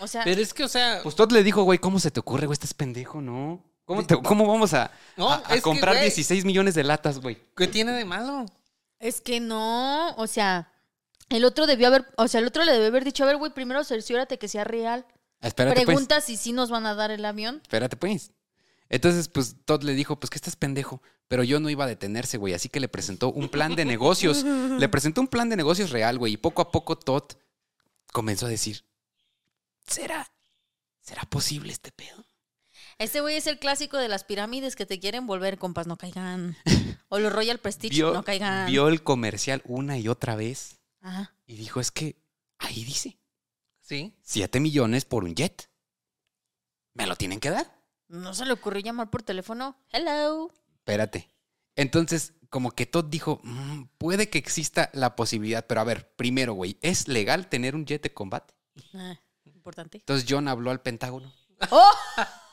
O 0.00 0.08
sea, 0.08 0.24
Pero 0.24 0.40
es 0.40 0.52
que, 0.52 0.64
o 0.64 0.68
sea, 0.68 1.00
Pues 1.02 1.14
Todd 1.14 1.30
le 1.32 1.42
dijo, 1.44 1.62
güey, 1.62 1.78
¿cómo 1.78 2.00
se 2.00 2.10
te 2.10 2.18
ocurre, 2.20 2.46
güey? 2.46 2.54
Estás 2.54 2.74
pendejo, 2.74 3.20
¿no? 3.20 3.64
¿Cómo, 3.86 4.04
te- 4.06 4.20
cómo 4.20 4.46
vamos 4.46 4.74
a, 4.74 4.90
No, 5.16 5.30
a- 5.30 5.36
a 5.36 5.40
es 5.50 5.54
que, 5.56 5.62
comprar 5.62 5.94
güey. 5.94 6.02
16 6.04 6.44
millones 6.44 6.74
de 6.74 6.84
latas, 6.84 7.20
güey? 7.20 7.38
¿qué 7.56 7.66
tiene 7.66 7.92
de 7.92 8.04
malo? 8.04 8.44
es 8.98 9.20
que 9.22 9.40
no. 9.40 10.14
O 10.16 10.26
sea, 10.26 10.70
el 11.30 11.44
otro 11.44 11.66
debió 11.66 11.86
haber. 11.86 12.06
O 12.16 12.28
sea, 12.28 12.40
el 12.40 12.46
otro 12.46 12.64
le 12.64 12.72
debió 12.72 12.88
haber 12.88 13.04
dicho, 13.04 13.22
a 13.24 13.26
ver, 13.26 13.36
güey, 13.36 13.52
primero 13.54 13.82
cerciórate 13.84 14.38
que 14.38 14.48
sea 14.48 14.64
real. 14.64 15.06
Espérate, 15.40 15.76
pues. 15.76 15.86
Pregunta 15.86 16.20
si 16.20 16.36
sí 16.36 16.52
nos 16.52 16.70
van 16.70 16.84
a 16.86 16.94
dar 16.94 17.10
el 17.10 17.24
avión. 17.24 17.60
Espérate, 17.62 17.96
pues. 17.96 18.32
Entonces, 18.88 19.28
pues 19.28 19.56
Todd 19.64 19.82
le 19.82 19.94
dijo, 19.94 20.18
pues 20.18 20.30
que 20.30 20.36
estás 20.36 20.56
pendejo. 20.56 21.02
Pero 21.28 21.42
yo 21.42 21.58
no 21.60 21.68
iba 21.70 21.84
a 21.84 21.88
detenerse, 21.88 22.38
güey. 22.38 22.54
Así 22.54 22.68
que 22.68 22.78
le 22.80 22.88
presentó 22.88 23.32
un 23.32 23.48
plan 23.48 23.74
de 23.76 23.84
negocios. 23.84 24.44
le 24.44 24.88
presentó 24.88 25.20
un 25.20 25.28
plan 25.28 25.48
de 25.48 25.56
negocios 25.56 25.90
real, 25.90 26.18
güey. 26.18 26.34
Y 26.34 26.36
poco 26.36 26.62
a 26.62 26.70
poco 26.70 26.96
Todd 26.96 27.24
comenzó 28.12 28.46
a 28.46 28.48
decir, 28.48 28.84
¿será, 29.86 30.30
será 31.00 31.22
posible 31.22 31.72
este 31.72 31.92
pedo? 31.92 32.24
Este 32.98 33.20
güey 33.20 33.36
es 33.36 33.46
el 33.46 33.58
clásico 33.58 33.98
de 33.98 34.08
las 34.08 34.24
pirámides 34.24 34.74
que 34.74 34.86
te 34.86 34.98
quieren 34.98 35.26
volver, 35.26 35.58
compas, 35.58 35.86
no 35.86 35.96
caigan. 35.96 36.56
O 37.08 37.20
los 37.20 37.32
Royal 37.32 37.58
Prestige, 37.58 37.94
Vio, 37.94 38.12
no 38.12 38.24
caigan. 38.24 38.66
vio 38.66 38.88
el 38.88 39.04
comercial 39.04 39.62
una 39.64 39.96
y 39.96 40.08
otra 40.08 40.34
vez 40.34 40.80
Ajá. 41.02 41.32
y 41.46 41.54
dijo, 41.54 41.78
es 41.78 41.92
que 41.92 42.16
ahí 42.58 42.82
dice, 42.84 43.16
Sí. 43.80 44.16
7 44.22 44.58
millones 44.58 45.04
por 45.04 45.22
un 45.22 45.36
jet. 45.36 45.70
¿Me 46.94 47.06
lo 47.06 47.14
tienen 47.14 47.38
que 47.38 47.50
dar? 47.50 47.80
¿No 48.08 48.34
se 48.34 48.44
le 48.44 48.52
ocurrió 48.54 48.82
llamar 48.82 49.08
por 49.10 49.22
teléfono? 49.22 49.78
Hello. 49.92 50.50
Espérate. 50.78 51.28
Entonces, 51.76 52.32
como 52.50 52.72
que 52.72 52.86
Todd 52.86 53.04
dijo, 53.04 53.38
"Mm, 53.44 53.84
puede 53.98 54.28
que 54.30 54.38
exista 54.38 54.90
la 54.92 55.14
posibilidad, 55.14 55.64
pero 55.68 55.80
a 55.80 55.84
ver, 55.84 56.12
primero, 56.16 56.54
güey, 56.54 56.76
¿es 56.82 57.06
legal 57.06 57.48
tener 57.48 57.76
un 57.76 57.84
jet 57.86 58.02
de 58.02 58.12
combate? 58.12 58.54
Ah, 58.94 59.20
importante. 59.44 59.98
Entonces 59.98 60.26
John 60.28 60.48
habló 60.48 60.72
al 60.72 60.80
Pentágono. 60.82 61.32
¡Oh! 61.70 61.90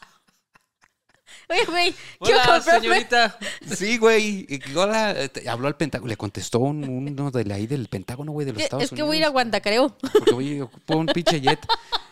Oye, 1.50 1.66
güey, 1.66 1.96
Hola, 2.20 2.62
señorita. 2.62 3.38
Sí, 3.76 3.98
güey. 3.98 4.46
y- 4.50 4.76
Hola, 4.76 5.12
este, 5.12 5.48
habló 5.50 5.68
al 5.68 5.76
Pentágono. 5.76 6.08
Le 6.10 6.18
contestó 6.18 6.60
un- 6.60 6.84
uno 6.88 7.32
de 7.32 7.46
la- 7.46 7.56
ahí 7.56 7.68
del 7.68 7.88
Pentágono, 7.88 8.32
güey, 8.32 8.46
de 8.46 8.54
los 8.54 8.60
Es 8.60 8.66
Estados 8.66 8.90
que 8.90 9.04
voy 9.04 9.18
a 9.18 9.20
ir 9.20 9.24
a 9.26 9.28
Unidos. 9.30 9.34
Guantacreo. 9.34 9.98
Porque 10.14 10.32
voy 10.34 10.60
a 10.60 10.64
ocupar 10.64 10.98
un 10.98 11.06
pinche 11.08 11.42
jet. 11.42 11.60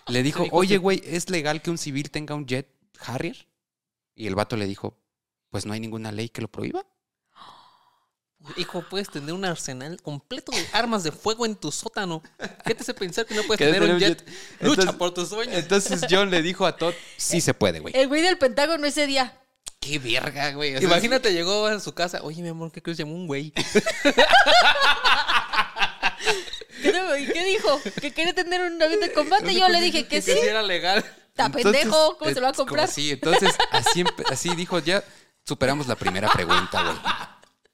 Le 0.07 0.23
dijo, 0.23 0.43
dijo 0.43 0.55
oye, 0.55 0.77
güey, 0.77 1.01
¿es 1.05 1.29
legal 1.29 1.61
que 1.61 1.69
un 1.71 1.77
civil 1.77 2.11
tenga 2.11 2.35
un 2.35 2.45
jet 2.45 2.67
Harrier? 2.99 3.47
Y 4.15 4.27
el 4.27 4.35
vato 4.35 4.57
le 4.57 4.65
dijo, 4.67 4.97
pues 5.49 5.65
no 5.65 5.73
hay 5.73 5.79
ninguna 5.79 6.11
ley 6.11 6.29
que 6.29 6.41
lo 6.41 6.47
prohíba. 6.49 6.85
Hijo, 8.57 8.83
puedes 8.89 9.09
tener 9.09 9.33
un 9.33 9.45
arsenal 9.45 10.01
completo 10.01 10.51
de 10.51 10.65
armas 10.73 11.03
de 11.03 11.11
fuego 11.11 11.45
en 11.45 11.55
tu 11.55 11.71
sótano. 11.71 12.21
¿Qué 12.65 12.73
te 12.75 12.81
hace 12.81 12.93
pensar 12.93 13.25
que 13.25 13.35
no 13.35 13.43
puedes 13.43 13.59
Que 13.59 13.65
tener 13.65 13.81
tener 13.81 13.95
un 13.95 13.99
jet? 13.99 14.25
jet. 14.25 14.29
Lucha 14.61 14.81
Entonces- 14.81 14.95
por 14.95 15.13
tus 15.13 15.29
sueños. 15.29 15.55
Entonces 15.55 16.01
John 16.09 16.29
le 16.31 16.41
dijo 16.41 16.65
a 16.65 16.75
Todd, 16.75 16.93
sí 17.17 17.39
se 17.39 17.53
puede, 17.53 17.79
güey. 17.79 17.93
El 17.95 18.07
güey 18.07 18.21
del 18.21 18.37
Pentágono 18.37 18.85
ese 18.87 19.05
día. 19.07 19.37
Qué 19.79 19.97
verga, 19.99 20.51
güey. 20.53 20.75
o 20.75 20.79
sea, 20.79 20.87
Imagínate, 20.87 21.33
llegó 21.33 21.65
a 21.67 21.79
su 21.79 21.93
casa. 21.93 22.21
Oye, 22.23 22.41
mi 22.41 22.49
amor, 22.49 22.71
¿qué 22.71 22.81
crees? 22.81 22.97
Llamó 22.97 23.13
un 23.15 23.25
güey. 23.27 23.51
¿Qué, 26.81 26.93
no- 26.93 27.17
y 27.17 27.25
qué 27.27 27.43
dijo? 27.45 27.79
Que 27.99 28.11
quería 28.11 28.33
tener 28.33 28.61
un 28.61 28.81
avión 28.81 28.99
de 28.99 29.11
combate. 29.13 29.53
Yo 29.53 29.67
le 29.69 29.81
dije 29.81 30.07
que 30.07 30.21
sí. 30.21 30.31
sí 30.33 30.39
era 30.47 30.63
legal. 30.63 31.03
Está 31.29 31.49
pendejo. 31.49 32.17
¿Cómo 32.17 32.29
se 32.31 32.35
lo 32.39 32.41
va 32.43 32.49
a 32.49 32.53
comprar? 32.53 32.85
así, 32.85 33.11
entonces, 33.11 33.55
así 34.29 34.55
dijo, 34.55 34.79
ya 34.79 35.03
superamos 35.45 35.87
la 35.87 35.95
primera 35.95 36.29
pregunta, 36.29 36.83
güey. 36.83 36.95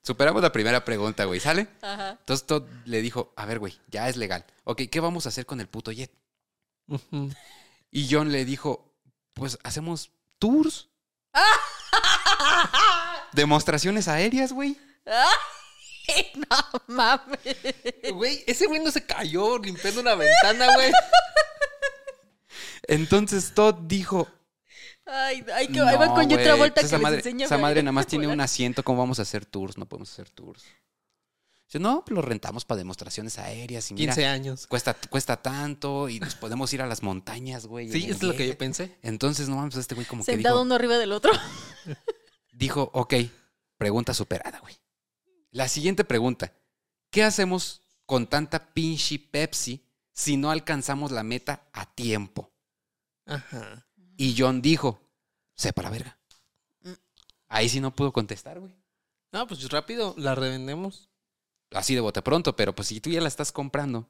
Superamos 0.08 0.42
la 0.42 0.54
primera 0.54 0.86
pregunta, 0.86 1.26
güey, 1.26 1.42
¿sale? 1.42 1.68
Ajá. 1.82 2.12
Entonces 2.12 2.48
Todd 2.48 2.64
le 2.86 3.02
dijo, 3.02 3.34
a 3.36 3.46
ver, 3.46 3.60
güey, 3.60 3.78
ya 3.90 4.08
es 4.08 4.16
legal. 4.16 4.46
Ok, 4.64 4.84
¿qué 4.90 5.02
vamos 5.02 5.26
a 5.26 5.30
hacer 5.30 5.46
con 5.46 5.60
el 5.60 5.68
puto 5.68 5.92
jet? 5.92 6.14
Y 7.92 8.08
John 8.10 8.32
le 8.32 8.46
dijo, 8.46 8.96
pues 9.34 9.60
hacemos 9.64 10.12
tours. 10.40 10.88
Demostraciones 13.34 14.08
aéreas, 14.08 14.54
güey. 14.54 14.78
no 16.36 16.82
mames. 16.88 17.58
Güey, 18.14 18.46
ese 18.48 18.66
güey 18.66 18.82
no 18.82 18.92
se 18.92 19.06
cayó 19.06 19.58
limpiando 19.58 20.00
una 20.00 20.16
ventana, 20.16 20.74
güey. 20.74 20.90
Entonces 22.84 23.52
Todd 23.54 23.76
dijo, 23.82 24.30
Ay, 25.08 25.46
ay, 25.54 25.68
que 25.68 25.80
no, 25.80 25.88
ahí 25.88 25.98
van 25.98 26.10
con 26.10 26.26
otra 26.32 26.56
vuelta 26.56 26.82
que 26.82 26.88
esa 26.88 26.98
les 26.98 27.04
madre, 27.04 27.44
esa 27.44 27.58
madre 27.58 27.82
nada 27.82 27.94
más 27.94 28.08
tiene 28.08 28.28
un 28.28 28.42
asiento, 28.42 28.84
¿cómo 28.84 29.00
vamos 29.00 29.20
a 29.20 29.22
hacer 29.22 29.46
tours? 29.46 29.78
No 29.78 29.88
podemos 29.88 30.12
hacer 30.12 30.30
tours. 30.30 30.66
Dice, 31.66 31.80
no, 31.80 32.04
pues 32.06 32.16
lo 32.16 32.22
rentamos 32.22 32.64
para 32.64 32.78
demostraciones 32.78 33.40
aéreas 33.40 33.92
y 33.92 33.94
mira, 33.94 34.14
15 34.14 34.26
años. 34.26 34.68
cuesta, 34.68 34.94
cuesta 35.10 35.36
tanto 35.42 36.08
y 36.08 36.20
nos 36.20 36.36
podemos 36.36 36.72
ir 36.74 36.82
a 36.82 36.88
las 36.88 37.04
montañas, 37.04 37.68
güey. 37.68 37.92
Sí, 37.92 38.10
es 38.10 38.24
lo 38.24 38.34
que 38.34 38.46
yo 38.46 38.52
jet". 38.52 38.58
pensé. 38.58 38.98
Entonces, 39.02 39.50
no 39.50 39.58
mames, 39.58 39.76
este 39.76 39.96
güey 39.96 40.08
como 40.08 40.24
que 40.24 40.32
Sentado 40.32 40.56
dijo, 40.56 40.64
uno 40.64 40.76
arriba 40.76 40.98
del 40.98 41.12
otro. 41.12 41.32
dijo, 42.54 42.90
ok, 42.94 43.16
pregunta 43.78 44.14
superada, 44.14 44.60
güey. 44.60 44.76
La 45.52 45.68
siguiente 45.68 46.06
pregunta, 46.06 46.54
¿qué 47.10 47.24
hacemos 47.24 47.82
con 48.06 48.28
tanta 48.28 48.74
pinche 48.74 49.20
Pepsi 49.20 49.86
si 50.14 50.38
no 50.38 50.52
alcanzamos 50.52 51.12
la 51.12 51.24
meta 51.24 51.68
a 51.74 51.94
tiempo? 51.94 52.54
Ajá. 53.26 53.87
Y 54.18 54.36
John 54.38 54.62
dijo, 54.62 55.00
sepa 55.56 55.84
la 55.84 55.90
verga. 55.90 56.18
Mm. 56.82 56.92
Ahí 57.50 57.70
sí 57.70 57.80
no 57.80 57.96
pudo 57.96 58.12
contestar, 58.12 58.60
güey. 58.60 58.74
No, 59.32 59.48
pues 59.48 59.70
rápido, 59.70 60.14
la 60.18 60.36
revendemos. 60.36 61.10
Así 61.72 61.94
de 61.96 62.02
bote 62.02 62.22
pronto, 62.22 62.56
pero 62.56 62.74
pues 62.74 62.88
si 62.88 63.00
tú 63.02 63.10
ya 63.10 63.22
la 63.22 63.28
estás 63.28 63.52
comprando, 63.52 64.10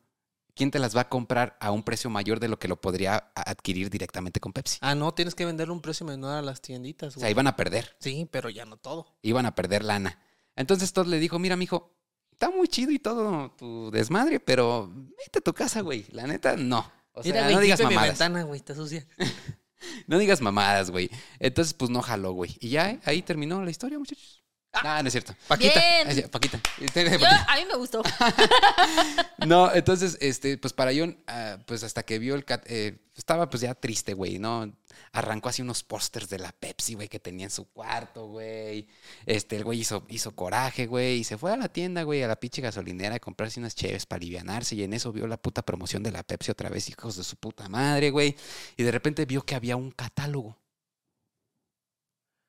¿quién 0.54 0.70
te 0.72 0.78
las 0.80 0.96
va 0.96 1.02
a 1.02 1.10
comprar 1.10 1.58
a 1.60 1.72
un 1.72 1.82
precio 1.84 2.10
mayor 2.10 2.40
de 2.40 2.48
lo 2.48 2.60
que 2.60 2.68
lo 2.68 2.80
podría 2.80 3.32
adquirir 3.36 3.90
directamente 3.90 4.40
con 4.40 4.54
Pepsi? 4.54 4.78
Ah, 4.82 4.94
no, 4.96 5.14
tienes 5.14 5.34
que 5.36 5.46
venderle 5.46 5.74
un 5.74 5.82
precio 5.82 6.06
menor 6.06 6.36
a 6.38 6.42
las 6.44 6.62
tienditas, 6.62 7.14
O 7.14 7.16
güey. 7.16 7.22
sea, 7.24 7.30
iban 7.32 7.48
a 7.48 7.56
perder, 7.56 7.98
Sí, 8.00 8.28
pero 8.32 8.50
ya 8.50 8.66
no 8.66 8.78
todo. 8.78 9.18
iban 9.24 9.46
a 9.48 9.56
perder 9.56 9.84
lana. 9.84 10.22
Entonces 10.56 10.94
Todd 10.94 11.08
le 11.08 11.20
dijo, 11.20 11.40
mira, 11.40 11.56
mijo, 11.56 11.96
está 12.32 12.52
muy 12.52 12.68
chido 12.68 12.92
y 12.92 13.00
todo 13.00 13.52
tu 13.58 13.90
desmadre, 13.92 14.40
pero 14.40 14.88
vete 14.94 15.40
a 15.40 15.42
tu 15.42 15.54
casa, 15.54 15.82
güey. 15.82 16.06
La 16.12 16.28
neta, 16.28 16.56
no. 16.58 16.90
O 17.12 17.24
sea, 17.24 17.32
Mira, 17.34 17.44
güey, 17.46 17.56
no 17.56 17.62
digas 17.62 17.80
limpia 17.80 17.90
mi 17.90 17.96
mamadas. 17.96 18.20
ventana, 18.20 18.44
güey, 18.44 18.60
está 18.60 18.76
sucia. 18.76 19.06
No 20.08 20.18
digas 20.18 20.42
mamadas, 20.42 20.92
güey. 20.92 21.10
Entonces, 21.40 21.74
pues 21.74 21.92
no 21.92 22.02
jaló, 22.02 22.32
güey. 22.34 22.58
Y 22.60 22.70
ya 22.70 23.00
ahí 23.06 23.22
terminó 23.22 23.64
la 23.64 23.72
historia, 23.72 24.00
muchachos. 24.00 24.44
Ah, 24.74 25.02
no 25.02 25.08
es 25.08 25.14
cierto. 25.14 25.36
Paquita. 25.48 25.80
Bien. 25.80 26.08
Ah, 26.08 26.14
ya, 26.14 26.28
Paquita. 26.28 26.60
Yo, 26.80 27.28
a 27.48 27.56
mí 27.56 27.66
me 27.68 27.78
gustó. 27.78 28.04
No, 29.46 29.74
entonces, 29.74 30.18
este, 30.20 30.58
pues 30.58 30.74
para 30.74 30.92
John, 30.96 31.18
ah, 31.28 31.58
pues 31.66 31.84
hasta 31.84 32.04
que 32.04 32.20
vio 32.20 32.36
el 32.36 32.44
cat, 32.44 32.64
eh, 32.68 32.98
estaba 33.16 33.50
pues 33.50 33.62
ya 33.62 33.74
triste, 33.76 34.14
güey, 34.14 34.40
¿no? 34.40 34.74
Arrancó 35.12 35.50
así 35.50 35.62
unos 35.62 35.84
pósters 35.84 36.30
de 36.30 36.40
la 36.40 36.52
Pepsi, 36.52 36.96
güey, 36.96 37.08
que 37.08 37.20
tenía 37.20 37.46
en 37.46 37.52
su 37.52 37.66
cuarto, 37.72 38.28
güey. 38.28 38.88
Este, 39.26 39.56
el 39.56 39.64
güey 39.64 39.80
hizo, 39.80 40.06
hizo 40.10 40.36
coraje, 40.36 40.86
güey, 40.88 41.20
y 41.20 41.24
se 41.24 41.38
fue 41.38 41.52
a 41.52 41.58
la 41.58 41.70
tienda, 41.70 42.04
güey, 42.04 42.24
a 42.24 42.28
la 42.28 42.40
pinche 42.40 42.62
gasolinera 42.62 43.16
a 43.16 43.20
comprarse 43.20 43.60
unas 43.60 43.76
cheves 43.76 44.06
para 44.06 44.18
alivianarse, 44.20 44.76
y 44.76 44.84
en 44.84 44.94
eso 44.94 45.12
vio 45.12 45.28
la 45.28 45.38
puta 45.38 45.62
promoción 45.64 46.04
de 46.04 46.12
la 46.12 46.24
Pepsi 46.24 46.52
otra 46.52 46.70
vez, 46.70 46.90
hijos 46.90 47.16
de 47.16 47.24
su 47.24 47.36
puta 47.38 47.68
madre, 47.70 48.10
güey. 48.12 48.36
Y 48.76 48.84
de 48.84 48.92
repente 48.92 49.26
vio 49.26 49.44
que 49.44 49.56
había 49.56 49.76
un 49.76 49.92
catálogo 49.92 50.58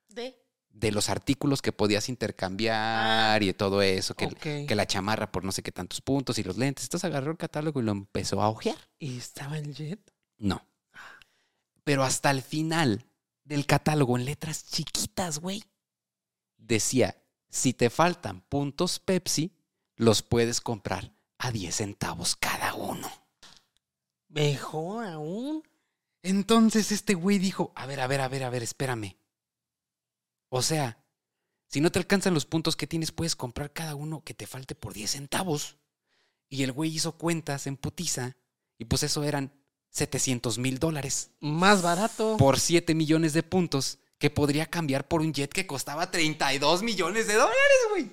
De. 0.09 0.37
de 0.71 0.93
los 0.93 1.09
artículos 1.09 1.61
que 1.63 1.73
podías 1.73 2.09
intercambiar 2.09 3.43
y 3.43 3.47
de 3.47 3.55
todo 3.55 3.83
eso, 3.83 4.15
que, 4.15 4.29
que 4.67 4.75
la 4.75 4.87
chamarra 4.87 5.31
por 5.31 5.45
no 5.45 5.53
sé 5.53 5.63
qué 5.63 5.73
tantos 5.73 6.01
puntos 6.01 6.39
y 6.39 6.43
los 6.43 6.57
lentes. 6.57 6.85
Entonces 6.85 7.05
agarró 7.05 7.31
el 7.31 7.37
catálogo 7.37 7.81
y 7.81 7.85
lo 7.85 7.93
empezó 7.93 8.41
a 8.43 8.49
ojear. 8.49 8.79
¿Y 8.99 9.19
estaba 9.19 9.59
el 9.59 9.75
jet? 9.75 10.01
No. 10.39 10.65
Pero 11.89 12.05
hasta 12.05 12.31
el 12.31 12.43
final 12.43 13.07
del 13.45 13.65
catálogo, 13.65 14.19
en 14.19 14.27
letras 14.27 14.67
chiquitas, 14.67 15.39
güey, 15.39 15.65
decía, 16.59 17.17
si 17.49 17.73
te 17.73 17.89
faltan 17.89 18.43
puntos 18.43 18.99
Pepsi, 18.99 19.57
los 19.97 20.21
puedes 20.21 20.61
comprar 20.61 21.15
a 21.39 21.51
10 21.51 21.75
centavos 21.75 22.37
cada 22.37 22.75
uno. 22.75 23.11
Mejor 24.29 25.07
aún. 25.07 25.63
Entonces 26.21 26.93
este 26.93 27.15
güey 27.15 27.39
dijo, 27.39 27.73
a 27.75 27.87
ver, 27.87 28.01
a 28.01 28.07
ver, 28.07 28.21
a 28.21 28.29
ver, 28.29 28.45
a 28.45 28.51
ver, 28.51 28.63
espérame. 28.63 29.17
O 30.51 30.61
sea, 30.61 31.03
si 31.69 31.81
no 31.81 31.91
te 31.91 32.01
alcanzan 32.01 32.35
los 32.35 32.45
puntos 32.45 32.77
que 32.77 32.87
tienes, 32.87 33.13
puedes 33.13 33.35
comprar 33.35 33.73
cada 33.73 33.95
uno 33.95 34.23
que 34.25 34.35
te 34.35 34.47
falte 34.47 34.75
por 34.75 34.93
10 34.93 35.13
centavos. 35.13 35.79
Y 36.51 36.65
el 36.65 36.73
güey 36.73 36.95
hizo 36.95 37.17
cuentas 37.17 37.67
en 37.67 37.79
putiza 37.79 38.37
y 38.77 38.85
pues 38.85 39.05
eso 39.05 39.25
eran 39.25 39.58
700 39.91 40.59
mil 40.59 40.79
dólares 40.79 41.31
Más 41.41 41.83
barato. 41.83 42.37
por 42.37 42.59
7 42.61 42.95
millones 42.95 43.33
de 43.33 43.43
puntos 43.43 43.99
que 44.19 44.31
podría 44.31 44.67
cambiar 44.67 45.07
por 45.09 45.21
un 45.21 45.33
jet 45.33 45.53
que 45.53 45.67
costaba 45.67 46.11
32 46.11 46.83
millones 46.83 47.27
de 47.29 47.35
dólares, 47.35 47.79
güey. 47.91 48.11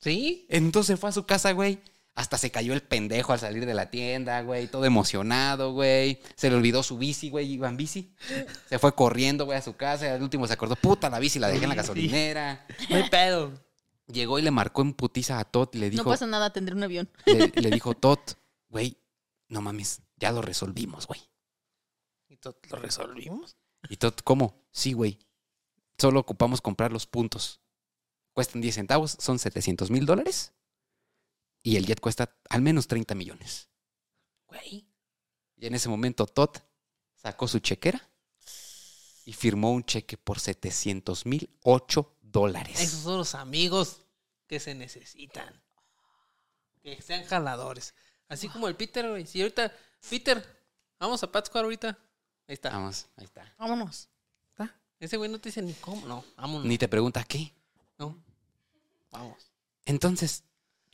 ¿Sí? 0.00 0.46
Entonces 0.50 0.98
fue 1.00 1.08
a 1.10 1.12
su 1.12 1.24
casa, 1.24 1.52
güey. 1.52 1.80
Hasta 2.14 2.38
se 2.38 2.50
cayó 2.52 2.74
el 2.74 2.82
pendejo 2.82 3.32
al 3.32 3.40
salir 3.40 3.66
de 3.66 3.74
la 3.74 3.90
tienda, 3.90 4.40
güey. 4.42 4.68
Todo 4.68 4.84
emocionado, 4.84 5.72
güey. 5.72 6.20
Se 6.36 6.48
le 6.48 6.54
olvidó 6.56 6.82
su 6.84 6.96
bici, 6.96 7.28
güey. 7.28 7.50
Iba 7.52 7.68
en 7.68 7.76
bici. 7.76 8.14
Se 8.68 8.78
fue 8.78 8.94
corriendo, 8.94 9.46
güey, 9.46 9.58
a 9.58 9.62
su 9.62 9.74
casa. 9.74 10.06
Y 10.06 10.10
al 10.10 10.22
último 10.22 10.46
se 10.46 10.52
acordó, 10.52 10.76
puta, 10.76 11.10
la 11.10 11.18
bici 11.18 11.38
la 11.40 11.48
dejé 11.48 11.64
en 11.64 11.70
la 11.70 11.74
gasolinera. 11.74 12.66
No 12.88 12.96
hay 12.96 13.08
pedo. 13.08 13.52
Llegó 14.06 14.38
y 14.38 14.42
le 14.42 14.50
marcó 14.52 14.82
en 14.82 14.92
putiza 14.92 15.40
a 15.40 15.44
Todd 15.44 15.70
y 15.72 15.78
le 15.78 15.90
dijo, 15.90 16.04
No 16.04 16.10
pasa 16.10 16.26
nada, 16.26 16.52
tendré 16.52 16.74
un 16.76 16.82
avión. 16.84 17.08
le, 17.26 17.48
le 17.48 17.70
dijo, 17.70 17.94
Todd, 17.94 18.18
güey, 18.68 18.96
no 19.48 19.60
mames, 19.60 20.02
ya 20.16 20.32
lo 20.32 20.42
resolvimos, 20.42 21.06
güey. 21.06 21.20
¿Y 22.28 22.36
todo 22.36 22.58
lo 22.70 22.76
resolvimos? 22.76 23.56
Y 23.88 23.96
Todd, 23.96 24.14
¿cómo? 24.24 24.66
Sí, 24.70 24.92
güey. 24.92 25.18
Solo 25.98 26.20
ocupamos 26.20 26.60
comprar 26.60 26.92
los 26.92 27.06
puntos. 27.06 27.60
Cuestan 28.32 28.60
10 28.60 28.74
centavos, 28.74 29.16
son 29.20 29.38
700 29.38 29.90
mil 29.90 30.06
dólares. 30.06 30.52
Y 31.62 31.76
el 31.76 31.86
jet 31.86 32.00
cuesta 32.00 32.36
al 32.50 32.62
menos 32.62 32.88
30 32.88 33.14
millones. 33.14 33.68
Güey. 34.46 34.86
Y 35.56 35.66
en 35.66 35.74
ese 35.74 35.88
momento 35.88 36.26
Todd 36.26 36.50
sacó 37.14 37.46
su 37.46 37.60
chequera 37.60 38.10
y 39.24 39.32
firmó 39.32 39.72
un 39.72 39.84
cheque 39.84 40.18
por 40.18 40.40
700 40.40 41.26
mil 41.26 41.56
8 41.62 42.18
dólares. 42.20 42.80
Esos 42.80 43.00
son 43.00 43.18
los 43.18 43.34
amigos 43.34 44.00
que 44.46 44.60
se 44.60 44.74
necesitan. 44.74 45.62
Que 46.82 47.00
sean 47.00 47.24
jaladores. 47.24 47.94
Así 48.28 48.48
como 48.48 48.68
el 48.68 48.76
Peter, 48.76 49.08
güey. 49.08 49.26
Si 49.26 49.40
ahorita, 49.40 49.72
Peter, 50.08 50.44
vamos 50.98 51.22
a 51.22 51.30
Pátzcuaro 51.30 51.66
ahorita. 51.66 51.98
Ahí 52.46 52.54
está. 52.54 52.70
Vamos, 52.70 53.06
ahí 53.16 53.24
está. 53.24 53.54
Vámonos. 53.58 54.08
está. 54.50 54.74
Ese 54.98 55.16
güey 55.16 55.30
no 55.30 55.38
te 55.40 55.48
dice 55.48 55.62
ni 55.62 55.72
cómo. 55.74 56.06
No, 56.06 56.24
vámonos. 56.36 56.66
Ni 56.66 56.78
te 56.78 56.88
pregunta 56.88 57.24
qué. 57.24 57.52
No. 57.98 58.18
Vamos. 59.10 59.50
Entonces, 59.84 60.44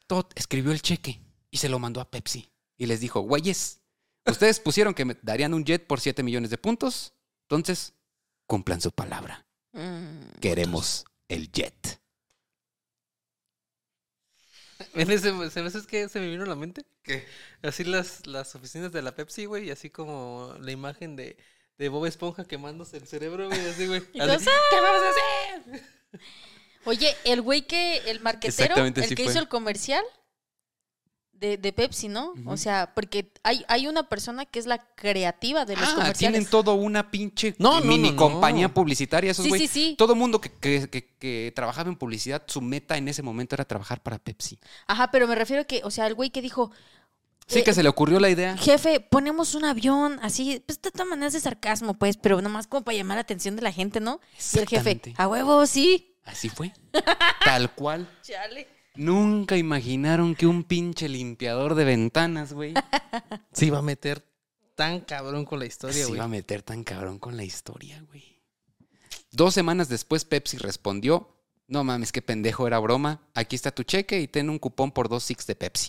Todd 0.07 0.27
escribió 0.35 0.73
el 0.73 0.83
cheque 0.83 1.21
y 1.51 1.59
se 1.59 1.69
lo 1.69 1.79
mandó 1.79 2.01
a 2.01 2.11
Pepsi. 2.11 2.49
Y 2.77 2.87
les 2.87 3.01
dijo, 3.01 3.21
güeyes, 3.21 3.81
ustedes 4.27 4.61
pusieron 4.61 4.95
que 4.95 5.05
me 5.05 5.17
darían 5.23 5.55
un 5.55 5.65
jet 5.65 5.87
por 5.87 6.01
7 6.01 6.23
millones 6.23 6.51
de 6.51 6.59
puntos. 6.59 7.13
Entonces, 7.43 7.95
cumplan 8.47 8.81
su 8.81 8.91
palabra. 8.91 9.47
Mm. 9.73 10.39
Queremos 10.41 11.05
el 11.29 11.51
jet. 11.53 12.00
¿En 14.95 15.11
ese, 15.11 15.51
¿Sabes 15.51 15.75
es 15.75 15.87
que 15.87 16.09
se 16.09 16.21
me 16.21 16.29
vino 16.29 16.45
a 16.45 16.47
la 16.47 16.57
mente? 16.57 16.85
¿Qué? 17.03 17.27
Así 17.63 17.85
las, 17.85 18.27
las 18.27 18.55
oficinas 18.55 18.93
de 18.93 19.03
la 19.03 19.15
Pepsi, 19.15 19.45
güey. 19.45 19.69
Y 19.69 19.71
así 19.71 19.91
como 19.91 20.55
la 20.61 20.73
imagen 20.73 21.17
de, 21.17 21.37
de 21.79 21.89
Bob 21.89 22.07
Esponja 22.07 22.45
quemándose 22.45 22.97
el 22.97 23.07
cerebro, 23.07 23.47
güey. 23.49 23.61
Así, 23.67 23.87
güey. 23.87 24.01
¿Qué 24.01 24.19
vamos 24.19 24.43
a 24.43 25.11
hacer? 25.11 25.83
Oye, 26.85 27.15
el 27.25 27.43
güey 27.43 27.63
que, 27.63 27.99
el 28.07 28.21
marquetero, 28.21 28.77
el 28.77 28.95
que 28.95 29.17
fue. 29.17 29.25
hizo 29.27 29.39
el 29.39 29.49
comercial 29.49 30.05
de, 31.41 31.57
de 31.57 31.73
Pepsi, 31.73 32.09
¿no? 32.09 32.35
O 32.47 32.57
sea, 32.57 32.93
porque 32.95 33.33
hay, 33.43 33.65
hay 33.69 33.87
una 33.87 34.09
persona 34.09 34.45
que 34.45 34.59
es 34.59 34.67
la 34.67 34.79
creativa 34.95 35.65
de 35.65 35.75
los 35.77 35.89
Ah, 35.89 35.95
comerciales. 35.95 36.19
tienen 36.19 36.47
todo 36.51 36.75
una 36.75 37.11
pinche 37.11 37.55
No, 37.59 37.81
mini 37.81 38.11
no, 38.11 38.17
compañía 38.17 38.69
no. 38.69 38.75
publicitaria. 38.75 39.31
Esos 39.31 39.45
Sí, 39.45 39.49
güey. 39.49 39.61
sí, 39.63 39.67
sí. 39.69 39.95
Todo 39.99 40.15
mundo 40.15 40.41
que, 40.41 40.51
que- 40.53 40.89
que- 40.91 41.09
que 41.19 41.53
trabajaba 41.57 41.89
en 41.89 41.97
publicidad, 41.97 42.43
su 42.47 42.61
meta 42.61 42.97
en 42.99 43.09
ese 43.09 43.23
momento 43.23 43.55
era 43.57 43.65
trabajar 43.65 44.03
para 44.03 44.19
Pepsi. 44.19 44.59
Ajá, 44.87 45.11
pero 45.11 45.27
me 45.27 45.35
refiero 45.35 45.67
que, 45.67 45.81
o 45.83 45.91
sea, 45.91 46.07
el 46.07 46.15
güey 46.15 46.31
que 46.31 46.43
dijo, 46.43 46.71
Sí, 47.47 47.59
Eh, 47.61 47.65
que 47.65 47.75
se 47.75 47.83
le 47.83 47.89
ocurrió 47.89 48.21
la 48.21 48.31
idea. 48.31 48.57
jefe, 48.57 49.01
ponemos 49.01 49.57
un 49.57 49.65
avión, 49.65 50.21
así, 50.23 50.63
pues 50.67 50.81
de 50.83 50.93
todas 50.93 51.09
maneras 51.09 51.33
de 51.33 51.41
sarcasmo, 51.41 51.95
pues, 51.95 52.17
pero 52.17 52.41
nomás 52.41 52.69
como 52.69 52.85
para 52.85 52.97
llamar 52.97 53.17
la 53.17 53.23
atención 53.23 53.57
de 53.57 53.63
la 53.63 53.73
gente, 53.73 53.99
¿no? 53.99 54.21
Y 54.55 54.59
el 54.61 54.69
jefe, 54.69 55.01
a 55.17 55.27
huevo, 55.27 55.67
sí. 55.67 56.15
Así 56.25 56.49
fue. 56.49 56.73
Tal 57.45 57.75
cual. 57.75 58.09
Chale. 58.23 58.69
Nunca 59.01 59.57
imaginaron 59.57 60.35
que 60.35 60.47
un 60.47 60.63
pinche 60.63 61.09
limpiador 61.09 61.75
de 61.75 61.85
ventanas, 61.85 62.53
güey, 62.53 62.75
Se 63.53 63.65
iba 63.65 63.79
a 63.79 63.83
meter 63.83 64.23
tan 64.75 65.01
cabrón 65.01 65.47
con 65.47 65.59
la 65.59 65.65
historia, 65.65 65.97
se 65.97 66.05
güey. 66.05 66.17
iba 66.17 66.27
a 66.27 66.29
meter 66.29 66.61
tan 66.61 66.85
cabrón 66.85 67.19
con 67.19 67.35
la 67.35 67.43
historia, 67.43 68.05
güey. 68.09 68.43
Dos 69.33 69.55
semanas 69.55 69.89
después, 69.89 70.27
Pepsi 70.27 70.59
respondió: 70.59 71.35
No 71.67 71.83
mames, 71.83 72.13
qué 72.13 72.21
pendejo 72.21 72.67
era 72.67 72.79
broma. 72.79 73.23
Aquí 73.33 73.57
está 73.57 73.71
tu 73.71 73.85
cheque 73.85 74.21
y 74.21 74.29
ten 74.29 74.51
un 74.51 74.59
cupón 74.59 74.93
por 74.93 75.09
dos 75.09 75.25
six 75.25 75.47
de 75.47 75.55
Pepsi. 75.57 75.89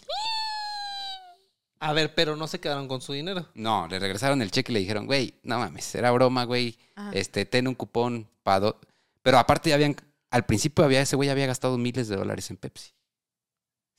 A 1.81 1.91
ver, 1.91 2.15
pero 2.15 2.37
no 2.37 2.47
se 2.47 2.61
quedaron 2.61 2.87
con 2.87 3.01
su 3.01 3.11
dinero. 3.11 3.49
No, 3.55 3.89
le 3.89 3.99
regresaron 3.99 4.41
el 4.41 4.51
cheque 4.51 4.71
y 4.71 4.75
le 4.75 4.79
dijeron, 4.79 5.05
güey, 5.05 5.33
no 5.43 5.59
mames, 5.59 5.95
era 5.95 6.11
broma, 6.11 6.45
güey. 6.45 6.77
Ajá. 6.95 7.11
Este, 7.11 7.45
ten 7.45 7.67
un 7.67 7.75
cupón 7.75 8.29
para 8.43 8.61
dos. 8.61 8.75
Pero 9.21 9.37
aparte 9.37 9.67
ya 9.69 9.75
habían, 9.75 9.97
al 10.29 10.45
principio 10.45 10.85
había, 10.85 11.01
ese 11.01 11.17
güey 11.17 11.27
había 11.27 11.47
gastado 11.47 11.77
miles 11.77 12.07
de 12.07 12.15
dólares 12.15 12.49
en 12.51 12.55
Pepsi. 12.55 12.91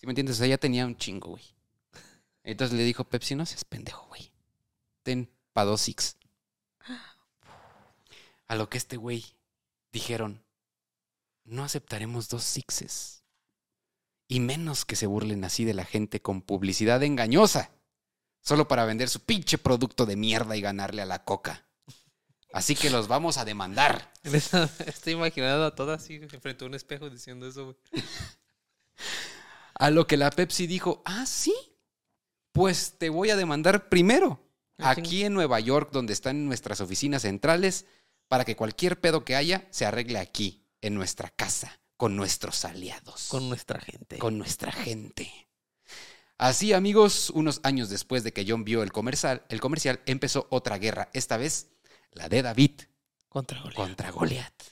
¿Sí 0.03 0.07
me 0.09 0.11
entiendes? 0.11 0.35
O 0.35 0.39
sea, 0.39 0.49
ya 0.49 0.59
tenía 0.59 0.85
un 0.85 0.97
chingo, 0.97 1.29
güey. 1.31 1.45
Entonces 2.43 2.77
le 2.77 2.83
dijo, 2.83 3.05
Pepsi, 3.05 3.37
no 3.37 3.47
seas 3.47 3.65
pendejo, 3.65 4.05
güey. 4.09 4.33
Ten 5.05 5.31
para 5.53 5.67
dos 5.67 5.83
six. 5.83 6.17
A 8.49 8.57
lo 8.57 8.69
que 8.69 8.79
este 8.79 8.97
güey 8.97 9.25
dijeron, 9.93 10.45
no 11.45 11.63
aceptaremos 11.63 12.29
dos 12.29 12.43
sixes. 12.43 13.23
Y 14.27 14.41
menos 14.41 14.85
que 14.85 14.97
se 14.97 15.07
burlen 15.07 15.45
así 15.45 15.65
de 15.65 15.75
la 15.75 15.85
gente 15.85 16.21
con 16.21 16.43
publicidad 16.43 17.01
engañosa. 17.05 17.71
Solo 18.41 18.67
para 18.67 18.85
vender 18.85 19.09
su 19.09 19.21
pinche 19.21 19.57
producto 19.57 20.05
de 20.05 20.17
mierda 20.17 20.57
y 20.57 20.61
ganarle 20.63 21.03
a 21.03 21.07
la 21.07 21.23
coca. 21.23 21.65
Así 22.53 22.75
que 22.75 22.91
los 22.91 23.07
vamos 23.07 23.39
a 23.39 23.45
demandar. 23.45 24.13
Estoy 24.85 25.13
imaginando 25.13 25.65
a 25.65 25.77
todas 25.77 26.03
así 26.03 26.19
frente 26.19 26.65
a 26.65 26.67
un 26.67 26.75
espejo 26.75 27.09
diciendo 27.09 27.47
eso, 27.47 27.67
güey. 27.67 27.77
A 29.83 29.91
lo 29.91 30.07
que 30.07 30.17
la 30.17 30.31
Pepsi 30.31 30.69
dijo, 30.69 31.03
ah, 31.05 31.27
sí. 31.27 31.53
Pues 32.53 32.99
te 32.99 33.09
voy 33.09 33.31
a 33.31 33.37
demandar 33.37 33.89
primero. 33.89 34.41
Ah, 34.79 34.91
Aquí 34.91 35.25
en 35.25 35.35
Nueva 35.35 35.59
York, 35.59 35.91
donde 35.91 36.13
están 36.13 36.47
nuestras 36.47 36.81
oficinas 36.81 37.23
centrales, 37.23 37.87
para 38.29 38.45
que 38.45 38.55
cualquier 38.55 39.01
pedo 39.01 39.25
que 39.25 39.35
haya 39.35 39.67
se 39.73 39.85
arregle 39.85 40.21
aquí, 40.21 40.65
en 40.83 40.95
nuestra 40.95 41.31
casa, 41.31 41.81
con 41.97 42.15
nuestros 42.15 42.65
aliados. 42.65 43.27
Con 43.27 43.49
nuestra 43.49 43.81
gente. 43.81 44.19
con 44.19 44.39
nuestra 44.39 44.71
gente. 44.71 45.49
Así, 46.39 46.73
amigos, 46.73 47.31
unos 47.31 47.59
años 47.65 47.89
después 47.89 48.23
de 48.23 48.33
que 48.33 48.45
John 48.47 48.63
vio 48.63 48.85
el 48.85 48.93
comercial, 48.93 49.45
el 49.49 49.61
comercial 49.61 50.01
empezó 50.07 50.47
otra 50.51 50.79
guerra, 50.79 51.11
esta 51.13 51.37
vez 51.37 51.73
la 52.13 52.29
de 52.29 52.43
David 52.43 52.83
Contra 53.29 53.61
Goliat. 53.61 53.77
contra 53.77 54.11
Goliat. 54.13 54.63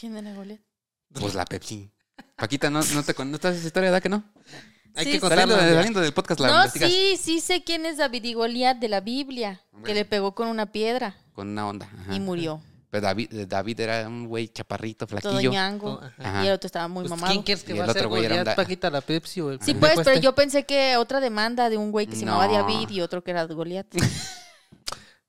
¿Quién 0.00 0.16
era 0.16 0.34
Goliat? 0.34 0.60
Pues 1.12 1.34
la 1.36 1.44
Pepsi. 1.44 1.92
Paquita, 2.36 2.70
¿no, 2.70 2.80
no 2.82 3.02
te 3.02 3.14
contaste 3.14 3.58
esa 3.58 3.66
historia, 3.66 3.90
da 3.90 4.00
que 4.00 4.08
no? 4.08 4.22
Hay 4.94 5.04
Sí, 5.04 5.10
que 5.12 5.16
sí. 5.16 5.20
contarla. 5.20 5.58
Saliendo, 5.58 6.00
del 6.00 6.12
podcast 6.12 6.40
la 6.40 6.48
No, 6.48 6.56
investigas 6.56 6.90
sí, 6.90 7.16
sí 7.22 7.40
sé 7.40 7.64
quién 7.64 7.84
es 7.86 7.98
David 7.98 8.24
y 8.24 8.34
Goliat 8.34 8.78
de 8.78 8.88
la 8.88 9.00
Biblia, 9.00 9.60
Hombre. 9.72 9.90
que 9.90 9.94
le 9.94 10.04
pegó 10.04 10.34
con 10.34 10.48
una 10.48 10.66
piedra 10.66 11.16
con 11.34 11.48
una 11.48 11.68
onda. 11.68 11.88
ajá. 12.02 12.14
y 12.14 12.20
murió. 12.20 12.62
Pero 12.88 13.02
David, 13.08 13.46
David 13.48 13.80
era 13.80 14.06
un 14.08 14.26
güey 14.26 14.48
chaparrito, 14.48 15.06
Todo 15.06 15.18
flaquillo. 15.20 15.50
ñango. 15.50 16.00
Ajá. 16.00 16.14
Ajá. 16.18 16.44
Y 16.44 16.46
el 16.48 16.52
otro 16.54 16.66
estaba 16.66 16.88
muy 16.88 17.02
Pues, 17.02 17.10
mamado. 17.10 17.32
¿Quién 17.32 17.42
quieres 17.42 17.64
que 17.64 17.72
Y 17.74 17.78
va 17.78 17.84
el 17.84 17.90
a 17.90 17.92
ser 17.92 18.02
otro 18.02 18.08
güey 18.10 18.24
era 18.24 18.34
un 18.36 18.38
Goliat, 18.40 18.56
da- 18.56 18.62
Paquita, 18.62 18.90
la 18.90 19.00
Pepsi 19.00 19.40
o 19.40 19.50
el 19.50 19.60
Sí, 19.60 19.74
pues, 19.74 19.98
pero 20.04 20.18
yo 20.20 20.34
pensé 20.34 20.64
que 20.64 20.96
otra 20.96 21.20
demanda 21.20 21.68
de 21.68 21.76
un 21.76 21.90
güey 21.90 22.06
que 22.06 22.16
se 22.16 22.24
llamaba 22.24 22.46
No. 22.46 22.52
David 22.54 22.88
y 22.90 23.00
otro 23.00 23.22
que 23.24 23.32
era 23.32 23.44
Goliat. 23.44 23.86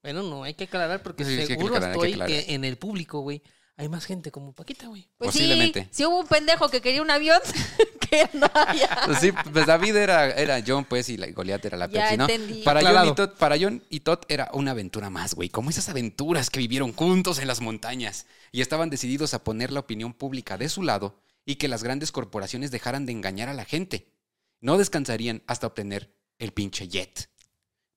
Bueno, 0.04 0.24
no, 0.24 0.44
hay 0.44 0.54
que 0.54 0.66
aclarar 0.66 1.02
porque 1.04 1.26
Sí, 1.26 1.32
sí, 1.32 1.38
que 1.40 1.48
seguro 1.48 1.76
aclarar, 1.76 1.96
hay 1.96 2.00
que 2.00 2.12
estoy 2.12 2.28
que 2.46 2.54
en 2.54 2.64
el 2.64 2.78
público, 2.78 3.20
güey, 3.20 3.42
hay 3.78 3.90
más 3.90 4.06
gente 4.06 4.32
como 4.32 4.54
Paquita, 4.54 4.88
güey. 4.88 5.08
Pues 5.18 5.32
Posiblemente. 5.32 5.84
sí, 5.84 5.90
sí 5.92 6.06
hubo 6.06 6.20
un 6.20 6.28
pendejo 6.28 6.68
que 6.70 6.82
quería 6.82 7.02
un 7.04 7.12
avión 7.12 7.40
que 8.10 8.28
no 8.34 8.50
había. 8.54 8.90
Pues 9.06 9.20
Sí, 9.20 9.32
pues 9.32 9.68
David 9.68 9.96
era, 9.96 10.32
era 10.32 10.64
John, 10.66 10.84
pues, 10.86 11.10
y 11.10 11.18
la 11.18 11.28
Goliat 11.28 11.64
era 11.64 11.78
la 11.78 11.88
Ya 11.88 12.02
Pepsi, 12.02 12.18
¿no? 12.18 12.24
entendí. 12.24 12.64
Para 12.64 12.82
John, 12.82 13.08
y 13.08 13.16
Todd, 13.16 13.30
para 13.38 13.56
John 13.60 13.84
y 13.90 14.00
Todd 14.00 14.20
era 14.30 14.50
una 14.54 14.72
aventura 14.72 15.12
más, 15.12 15.36
güey. 15.36 15.50
Como 15.50 15.70
esas 15.70 15.90
aventuras 15.90 16.50
que 16.50 16.58
vivieron 16.60 16.92
juntos 16.92 17.38
en 17.38 17.48
las 17.48 17.62
montañas. 17.62 18.26
Y 18.52 18.62
estaban 18.62 18.90
decididos 18.90 19.36
a 19.36 19.44
poner 19.44 19.72
la 19.72 19.82
opinión 19.82 20.14
pública 20.14 20.58
de 20.58 20.70
su 20.70 20.82
lado 20.82 21.22
y 21.46 21.56
que 21.56 21.68
las 21.68 21.84
grandes 21.84 22.12
corporaciones 22.12 22.72
dejaran 22.72 23.06
de 23.06 23.12
engañar 23.12 23.48
a 23.48 23.54
la 23.54 23.66
gente. 23.66 24.12
No 24.60 24.80
descansarían 24.80 25.44
hasta 25.46 25.68
obtener 25.68 26.12
el 26.40 26.52
pinche 26.52 26.88
jet. 26.88 27.30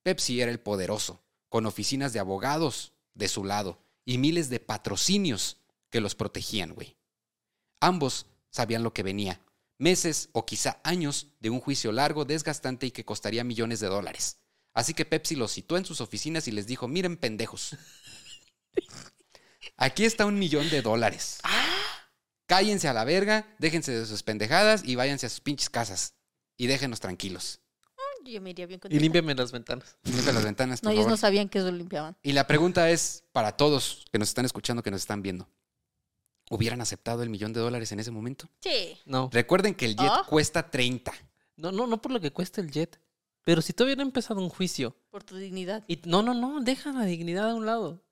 Pepsi 0.03 0.43
era 0.43 0.51
el 0.51 0.61
poderoso, 0.61 1.25
con 1.49 1.65
oficinas 1.65 2.13
de 2.13 2.19
abogados 2.21 2.93
de 3.15 3.29
su 3.29 3.45
lado 3.45 3.83
y 4.05 4.19
miles 4.19 4.51
de 4.51 4.61
patrocinios 4.61 5.60
que 5.91 6.01
los 6.01 6.15
protegían, 6.15 6.75
güey. 6.75 6.97
Ambos 7.81 8.27
sabían 8.51 8.83
lo 8.83 8.93
que 8.93 9.03
venía. 9.03 9.41
Meses 9.79 10.29
o 10.33 10.45
quizá 10.45 10.81
años 10.85 11.29
de 11.41 11.51
un 11.51 11.61
juicio 11.61 11.91
largo, 11.93 12.25
desgastante 12.25 12.87
y 12.87 12.91
que 12.91 13.05
costaría 13.05 13.45
millones 13.45 13.81
de 13.81 13.87
dólares. 13.89 14.39
Así 14.75 14.95
que 14.95 15.05
Pepsi 15.05 15.35
los 15.37 15.53
citó 15.53 15.77
en 15.77 15.85
sus 15.85 16.01
oficinas 16.01 16.47
y 16.49 16.53
les 16.53 16.67
dijo, 16.67 16.87
miren 16.87 17.17
pendejos. 17.17 17.77
Aquí 19.77 20.05
está 20.05 20.27
un 20.27 20.39
millón 20.39 20.69
de 20.71 20.83
dólares. 20.83 21.39
Cállense 22.47 22.89
a 22.89 22.93
la 22.93 23.05
verga, 23.05 23.47
déjense 23.59 23.93
de 23.93 24.07
sus 24.07 24.23
pendejadas 24.23 24.83
y 24.85 24.97
váyanse 24.97 25.27
a 25.27 25.29
sus 25.31 25.41
pinches 25.41 25.71
casas. 25.71 26.15
Y 26.57 26.67
déjenos 26.67 27.01
tranquilos. 27.01 27.61
Yo 28.25 28.41
me 28.43 28.51
iría 28.51 28.67
bien 28.67 28.77
Y 28.77 28.81
contenta. 28.81 29.03
límpiame 29.03 29.35
las 29.35 29.51
ventanas. 29.51 29.97
Limpia 30.05 30.33
las 30.33 30.45
ventanas, 30.45 30.81
por 30.81 30.89
No, 30.89 30.91
ellos 30.93 31.05
favor. 31.05 31.11
no 31.13 31.17
sabían 31.17 31.49
que 31.49 31.59
eso 31.59 31.73
limpiaban. 31.73 32.17
Y 32.23 32.33
la 32.33 32.47
pregunta 32.47 32.91
es 32.91 33.25
para 33.33 33.57
todos 33.57 34.05
que 34.13 34.19
nos 34.19 34.29
están 34.29 34.45
escuchando, 34.45 34.83
que 34.83 34.91
nos 34.91 35.01
están 35.01 35.23
viendo. 35.23 35.49
¿Hubieran 36.53 36.81
aceptado 36.81 37.23
el 37.23 37.31
millón 37.31 37.53
de 37.53 37.61
dólares 37.61 37.93
en 37.93 38.01
ese 38.01 38.11
momento? 38.11 38.49
Sí. 38.61 38.99
No. 39.07 39.31
Recuerden 39.33 39.73
que 39.73 39.85
el 39.87 39.95
jet 39.95 40.11
¿Ah? 40.11 40.27
cuesta 40.29 40.69
30. 40.69 41.13
No, 41.55 41.71
no, 41.71 41.87
no 41.87 42.03
por 42.03 42.11
lo 42.11 42.21
que 42.21 42.33
cuesta 42.33 42.61
el 42.61 42.73
jet. 42.73 43.01
Pero 43.45 43.63
si 43.63 43.73
todavía 43.73 43.95
no 43.95 44.03
empezado 44.03 44.41
un 44.41 44.49
juicio. 44.49 44.97
Por 45.11 45.23
tu 45.23 45.37
dignidad. 45.37 45.85
Y 45.87 46.01
no, 46.07 46.25
no, 46.25 46.35
no, 46.35 46.61
deja 46.61 46.93
la 46.93 47.05
dignidad 47.05 47.51
a 47.51 47.55
un 47.55 47.67
lado. 47.67 48.03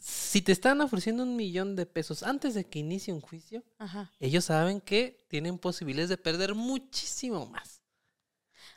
Si 0.00 0.42
te 0.42 0.50
están 0.50 0.80
ofreciendo 0.80 1.22
un 1.22 1.36
millón 1.36 1.76
de 1.76 1.86
pesos 1.86 2.24
antes 2.24 2.54
de 2.54 2.64
que 2.64 2.80
inicie 2.80 3.14
un 3.14 3.20
juicio, 3.20 3.62
Ajá. 3.78 4.10
ellos 4.18 4.46
saben 4.46 4.80
que 4.80 5.24
tienen 5.28 5.56
posibilidades 5.56 6.08
de 6.08 6.16
perder 6.16 6.56
muchísimo 6.56 7.46
más. 7.46 7.82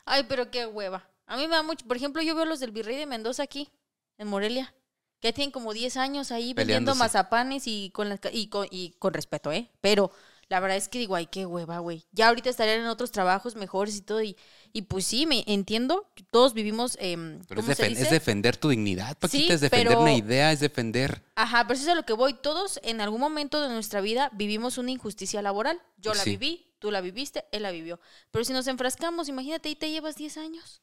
Ay, 0.04 0.24
pero 0.28 0.52
qué 0.52 0.66
hueva. 0.66 1.10
A 1.26 1.36
mí 1.36 1.48
me 1.48 1.56
da 1.56 1.64
mucho. 1.64 1.84
Por 1.84 1.96
ejemplo, 1.96 2.22
yo 2.22 2.36
veo 2.36 2.44
los 2.44 2.60
del 2.60 2.70
Virrey 2.70 2.96
de 2.96 3.06
Mendoza 3.06 3.42
aquí, 3.42 3.70
en 4.18 4.28
Morelia. 4.28 4.72
Que 5.20 5.32
tienen 5.32 5.50
como 5.52 5.72
10 5.72 5.96
años 5.96 6.30
ahí 6.32 6.52
vendiendo 6.54 6.94
mazapanes 6.94 7.64
y 7.66 7.90
con, 7.94 8.08
las 8.08 8.20
y, 8.32 8.48
con, 8.48 8.66
y 8.70 8.90
con 8.98 9.14
respeto, 9.14 9.50
¿eh? 9.52 9.70
Pero 9.80 10.10
la 10.48 10.60
verdad 10.60 10.76
es 10.76 10.88
que 10.88 10.98
digo, 10.98 11.14
ay, 11.16 11.26
qué 11.26 11.46
hueva, 11.46 11.78
güey. 11.78 12.04
Ya 12.12 12.28
ahorita 12.28 12.50
estarían 12.50 12.80
en 12.80 12.86
otros 12.88 13.10
trabajos 13.10 13.56
mejores 13.56 13.96
y 13.96 14.02
todo. 14.02 14.20
Y, 14.22 14.36
y 14.74 14.82
pues 14.82 15.06
sí, 15.06 15.24
me 15.24 15.42
entiendo. 15.46 16.12
Todos 16.30 16.52
vivimos. 16.52 16.98
em, 17.00 17.40
Pero 17.48 17.60
es, 17.60 17.64
¿Cómo 17.64 17.74
se 17.74 17.82
defen- 17.84 17.88
dice? 17.88 18.02
es 18.02 18.10
defender 18.10 18.58
tu 18.58 18.68
dignidad, 18.68 19.16
Paquita. 19.16 19.46
Sí, 19.46 19.50
es 19.50 19.62
defender 19.62 19.88
pero- 19.88 20.02
una 20.02 20.12
idea, 20.12 20.52
es 20.52 20.60
defender. 20.60 21.22
Ajá, 21.36 21.66
pero 21.66 21.74
eso 21.78 21.84
es 21.84 21.88
a 21.88 21.94
lo 21.94 22.04
que 22.04 22.12
voy. 22.12 22.34
Todos 22.34 22.78
en 22.82 23.00
algún 23.00 23.20
momento 23.20 23.62
de 23.62 23.70
nuestra 23.70 24.02
vida 24.02 24.28
vivimos 24.34 24.76
una 24.76 24.90
injusticia 24.90 25.40
laboral. 25.40 25.80
Yo 25.96 26.12
la 26.12 26.22
Sí. 26.22 26.30
viví, 26.36 26.74
tú 26.78 26.90
la 26.90 27.00
viviste, 27.00 27.46
él 27.50 27.62
la 27.62 27.70
vivió. 27.70 27.98
Pero 28.30 28.44
si 28.44 28.52
nos 28.52 28.66
enfrascamos, 28.66 29.28
imagínate, 29.30 29.70
ahí 29.70 29.76
te 29.76 29.90
llevas 29.90 30.16
10 30.16 30.36
años. 30.36 30.82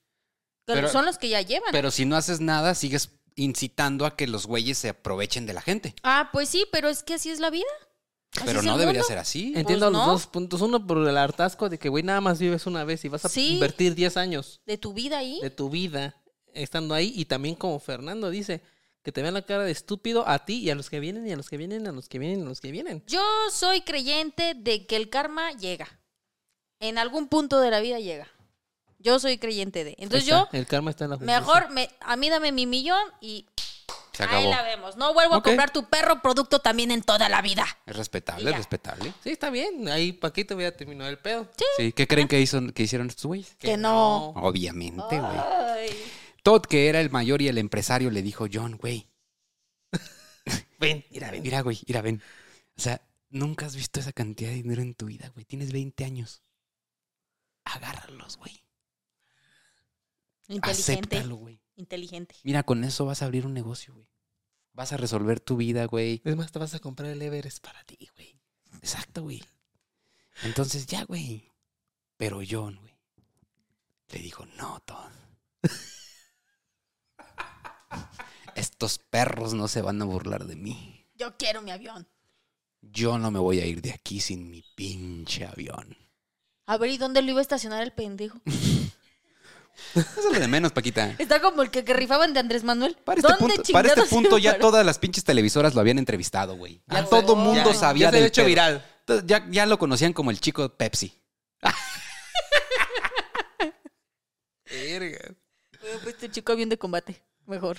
Pero- 0.65 0.87
son 0.89 1.05
los 1.05 1.19
que 1.19 1.29
ya 1.29 1.41
llevan. 1.41 1.69
Pero 1.71 1.91
si 1.91 2.05
no 2.05 2.15
haces 2.15 2.39
nada, 2.41 2.73
sigues 2.73 3.11
incitando 3.35 4.05
a 4.05 4.15
que 4.15 4.27
los 4.27 4.45
güeyes 4.47 4.77
se 4.77 4.89
aprovechen 4.89 5.45
de 5.45 5.53
la 5.53 5.61
gente. 5.61 5.95
ah, 6.03 6.29
pues 6.31 6.49
sí, 6.49 6.65
pero 6.71 6.89
es 6.89 7.03
que 7.03 7.15
así 7.15 7.29
es 7.29 7.39
la 7.39 7.49
vida. 7.49 7.65
Así 8.35 8.43
Pero 8.45 8.61
no 8.61 8.77
debería 8.77 9.01
mundo. 9.01 9.07
ser 9.09 9.17
así. 9.17 9.47
Entiendo 9.55 9.65
Pues 9.65 9.79
los 9.81 9.91
no. 9.91 10.05
dos 10.13 10.25
puntos. 10.27 10.61
Uno 10.61 10.87
por 10.87 11.05
el 11.05 11.17
hartazgo 11.17 11.67
de 11.67 11.77
que, 11.77 11.89
güey, 11.89 12.01
nada 12.03 12.21
más 12.21 12.39
vives 12.39 12.65
una 12.65 12.85
vez 12.85 13.03
y 13.03 13.09
vas 13.09 13.25
a 13.25 13.29
Sí. 13.29 13.55
invertir 13.55 13.93
10 13.93 14.15
años 14.15 14.61
De 14.65 14.77
tu 14.77 14.93
vida 14.93 15.17
ahí. 15.17 15.41
de 15.41 15.49
tu 15.49 15.69
vida 15.69 16.15
estando 16.53 16.93
ahí. 16.95 17.11
Y 17.13 17.25
también 17.25 17.55
como 17.55 17.77
Fernando 17.79 18.29
dice, 18.29 18.61
que 19.03 19.11
te 19.11 19.21
vean 19.21 19.33
la 19.33 19.41
cara 19.45 19.63
de 19.63 19.71
estúpido 19.71 20.25
a 20.29 20.45
ti 20.45 20.59
y 20.59 20.69
a 20.69 20.75
los 20.75 20.89
que 20.89 21.01
vienen 21.01 21.27
y 21.27 21.31
a 21.33 21.35
los 21.35 21.49
que 21.49 21.57
vienen, 21.57 21.85
a 21.87 21.91
los 21.91 22.07
que 22.07 22.19
vienen 22.19 22.39
y 22.39 22.43
a 22.43 22.45
los 22.45 22.61
que 22.61 22.71
vienen. 22.71 23.03
Yo 23.05 23.21
soy 23.51 23.81
creyente 23.81 24.53
de 24.55 24.85
que 24.85 24.95
el 24.95 25.09
karma 25.09 25.51
llega. 25.51 25.99
En 26.79 26.97
algún 26.97 27.27
punto 27.27 27.59
de 27.59 27.69
la 27.69 27.81
vida 27.81 27.99
llega. 27.99 28.29
Yo 29.01 29.19
soy 29.19 29.37
creyente 29.37 29.83
de. 29.83 29.95
Entonces 29.97 30.27
yo, 30.27 30.47
El 30.51 30.65
karma 30.67 30.91
está 30.91 31.05
en 31.05 31.11
la 31.11 31.17
justicia. 31.17 31.39
mejor, 31.39 31.69
me, 31.71 31.89
a 32.01 32.15
mí 32.15 32.29
dame 32.29 32.51
mi 32.51 32.65
millón 32.65 33.01
y 33.19 33.47
Se 34.13 34.17
Se 34.17 34.23
Ahí 34.23 34.29
acabó. 34.29 34.49
la 34.49 34.61
vemos. 34.63 34.95
No 34.97 35.13
vuelvo 35.13 35.35
a 35.35 35.43
comprar 35.43 35.71
tu 35.71 35.85
perro 35.85 36.21
producto 36.21 36.59
también 36.59 36.91
en 36.91 37.01
toda 37.01 37.27
la 37.29 37.41
vida. 37.41 37.65
Es 37.85 37.95
respetable, 37.95 38.49
es 38.51 38.55
respetable. 38.57 39.13
Sí, 39.23 39.29
está 39.31 39.49
bien. 39.49 39.87
Ahí 39.89 40.11
Paquito 40.13 40.55
voy 40.55 40.65
a 40.65 40.75
terminar 40.75 41.09
el 41.09 41.17
pedo. 41.17 41.49
Sí, 41.77 41.91
¿qué 41.93 42.07
creen 42.07 42.27
que, 42.27 42.39
hizo, 42.39 42.59
que 42.73 42.83
hicieron 42.83 43.07
estos 43.07 43.25
güeyes? 43.25 43.55
Que 43.59 43.77
no. 43.77 44.29
Obviamente, 44.35 45.19
güey. 45.19 45.89
Todd, 46.43 46.61
que 46.63 46.89
era 46.89 46.99
el 47.01 47.09
mayor 47.09 47.41
y 47.41 47.47
el 47.47 47.57
empresario, 47.57 48.09
le 48.11 48.21
dijo, 48.21 48.47
John, 48.51 48.75
güey, 48.77 49.07
Ven, 50.79 51.05
mira, 51.11 51.29
ven. 51.31 51.41
mira, 51.43 51.61
güey, 51.61 51.79
mira, 51.87 52.01
ven. 52.01 52.21
O 52.77 52.81
sea, 52.81 52.99
nunca 53.29 53.65
has 53.67 53.75
visto 53.75 53.99
esa 53.99 54.11
cantidad 54.11 54.49
de 54.49 54.55
dinero 54.55 54.81
en 54.81 54.95
tu 54.95 55.05
vida, 55.05 55.29
güey. 55.35 55.45
Tienes 55.45 55.71
20 55.71 56.03
años. 56.03 56.41
Agárralos, 57.65 58.37
güey. 58.37 58.63
Inteligente. 60.51 61.15
Acéptalo, 61.15 61.35
güey. 61.35 61.61
Inteligente. 61.75 62.35
Mira, 62.43 62.63
con 62.63 62.83
eso 62.83 63.05
vas 63.05 63.21
a 63.21 63.25
abrir 63.25 63.45
un 63.45 63.53
negocio, 63.53 63.93
güey. 63.93 64.07
Vas 64.73 64.93
a 64.93 64.97
resolver 64.97 65.39
tu 65.39 65.57
vida, 65.57 65.85
güey. 65.85 66.21
Es 66.23 66.35
más, 66.35 66.51
te 66.51 66.59
vas 66.59 66.73
a 66.73 66.79
comprar 66.79 67.09
el 67.09 67.21
Everest 67.21 67.63
para 67.63 67.83
ti, 67.83 68.09
güey. 68.15 68.39
Exacto, 68.75 69.23
güey. 69.23 69.43
Entonces 70.43 70.85
ya, 70.87 71.03
güey. 71.03 71.51
Pero 72.17 72.41
John, 72.47 72.77
güey, 72.79 72.95
le 74.09 74.19
dijo, 74.19 74.45
no, 74.57 74.79
Todd. 74.81 75.11
Estos 78.55 78.99
perros 78.99 79.53
no 79.53 79.67
se 79.67 79.81
van 79.81 80.01
a 80.01 80.05
burlar 80.05 80.45
de 80.45 80.55
mí. 80.55 81.07
Yo 81.15 81.35
quiero 81.37 81.61
mi 81.61 81.71
avión. 81.71 82.07
Yo 82.81 83.17
no 83.17 83.31
me 83.31 83.39
voy 83.39 83.59
a 83.59 83.65
ir 83.65 83.81
de 83.81 83.91
aquí 83.91 84.19
sin 84.19 84.49
mi 84.49 84.63
pinche 84.75 85.45
avión. 85.45 85.97
A 86.65 86.77
ver, 86.77 86.89
¿y 86.89 86.97
dónde 86.97 87.21
lo 87.21 87.31
iba 87.31 87.39
a 87.39 87.41
estacionar 87.41 87.83
el 87.83 87.93
pendejo? 87.93 88.41
Eso 89.95 90.19
es 90.19 90.25
lo 90.25 90.39
de 90.39 90.47
menos, 90.47 90.71
Paquita. 90.71 91.15
Está 91.17 91.41
como 91.41 91.61
el 91.63 91.71
que, 91.71 91.83
que 91.83 91.93
rifaban 91.93 92.33
de 92.33 92.39
Andrés 92.39 92.63
Manuel. 92.63 92.95
Para 93.03 93.19
este 93.19 93.31
¿Dónde 93.33 93.55
punto, 93.55 93.73
para 93.73 93.87
este 93.89 94.03
punto 94.03 94.37
ya 94.37 94.57
todas 94.59 94.85
las 94.85 94.99
pinches 94.99 95.23
televisoras 95.23 95.73
lo 95.75 95.81
habían 95.81 95.97
entrevistado, 95.99 96.55
güey. 96.55 96.81
Ya 96.87 96.99
Ah, 96.99 97.05
todo 97.05 97.35
mundo 97.35 97.71
Ya, 97.71 97.77
sabía 97.77 98.07
ya 98.07 98.11
del 98.11 98.25
hecho 98.25 98.41
pedo. 98.41 98.47
viral. 98.47 98.85
Entonces, 98.99 99.25
ya, 99.27 99.45
ya 99.49 99.65
lo 99.65 99.77
conocían 99.79 100.13
como 100.13 100.31
el 100.31 100.39
chico 100.39 100.69
Pepsi. 100.69 101.13
Verga. 104.69 105.35
Hubiera 105.81 105.99
puesto 106.03 106.27
chico 106.27 106.51
avión 106.53 106.69
de 106.69 106.77
combate. 106.77 107.21
Mejor. 107.45 107.77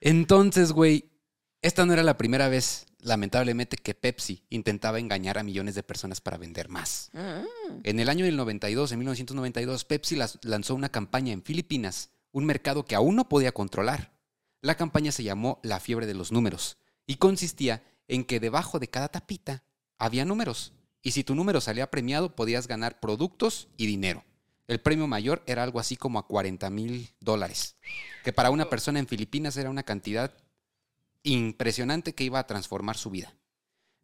Entonces, 0.00 0.72
güey, 0.72 1.10
esta 1.62 1.86
no 1.86 1.92
era 1.92 2.02
la 2.02 2.16
primera 2.18 2.48
vez, 2.48 2.86
lamentablemente, 3.00 3.76
que 3.76 3.94
Pepsi 3.94 4.42
intentaba 4.50 4.98
engañar 4.98 5.38
a 5.38 5.42
millones 5.42 5.74
de 5.74 5.82
personas 5.82 6.20
para 6.20 6.36
vender 6.38 6.68
más. 6.68 7.10
En 7.84 8.00
el 8.00 8.08
año 8.08 8.24
del 8.24 8.36
92, 8.36 8.92
en 8.92 8.98
1992, 8.98 9.84
Pepsi 9.84 10.16
las- 10.16 10.38
lanzó 10.42 10.74
una 10.74 10.88
campaña 10.90 11.32
en 11.32 11.42
Filipinas, 11.42 12.10
un 12.32 12.44
mercado 12.44 12.84
que 12.84 12.94
aún 12.94 13.16
no 13.16 13.28
podía 13.28 13.52
controlar. 13.52 14.12
La 14.60 14.76
campaña 14.76 15.12
se 15.12 15.22
llamó 15.22 15.60
La 15.62 15.80
fiebre 15.80 16.06
de 16.06 16.14
los 16.14 16.32
números 16.32 16.78
y 17.06 17.16
consistía 17.16 17.82
en 18.08 18.24
que 18.24 18.40
debajo 18.40 18.78
de 18.78 18.88
cada 18.88 19.08
tapita 19.08 19.62
había 19.98 20.24
números. 20.24 20.72
Y 21.02 21.12
si 21.12 21.22
tu 21.24 21.34
número 21.34 21.60
salía 21.60 21.90
premiado, 21.90 22.34
podías 22.34 22.66
ganar 22.66 22.98
productos 23.00 23.68
y 23.76 23.86
dinero. 23.86 24.24
El 24.66 24.80
premio 24.80 25.06
mayor 25.06 25.42
era 25.46 25.62
algo 25.62 25.80
así 25.80 25.96
como 25.96 26.18
a 26.18 26.26
40 26.26 26.68
mil 26.70 27.08
dólares, 27.20 27.76
que 28.24 28.32
para 28.34 28.50
una 28.50 28.68
persona 28.68 28.98
en 28.98 29.06
Filipinas 29.06 29.56
era 29.56 29.70
una 29.70 29.82
cantidad 29.84 30.34
impresionante 31.32 32.14
que 32.14 32.24
iba 32.24 32.38
a 32.38 32.46
transformar 32.46 32.96
su 32.96 33.10
vida. 33.10 33.34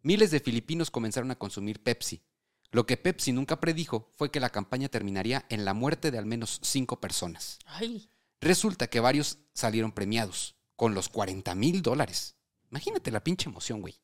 Miles 0.03 0.31
de 0.31 0.41
filipinos 0.41 0.91
comenzaron 0.91 1.31
a 1.31 1.39
consumir 1.39 1.83
Pepsi. 1.83 2.23
Lo 2.71 2.87
que 2.87 2.97
Pepsi 2.97 3.33
nunca 3.33 3.61
predijo 3.61 4.13
fue 4.17 4.31
que 4.31 4.41
la 4.41 4.51
campaña 4.51 4.89
terminaría 4.89 5.47
en 5.49 5.65
la 5.65 5.75
muerte 5.75 6.11
de 6.11 6.19
al 6.19 6.27
menos 6.27 6.61
cinco 6.63 7.01
personas. 7.01 7.59
Ay. 7.67 8.09
Resulta 8.41 8.89
que 8.89 9.01
varios 9.01 9.39
salieron 9.55 9.93
premiados 9.93 10.57
con 10.77 10.95
los 10.95 11.09
40 11.09 11.55
mil 11.55 11.83
dólares. 11.83 12.37
Imagínate 12.71 13.11
la 13.11 13.23
pinche 13.23 13.49
emoción, 13.49 13.81
güey. 13.81 13.99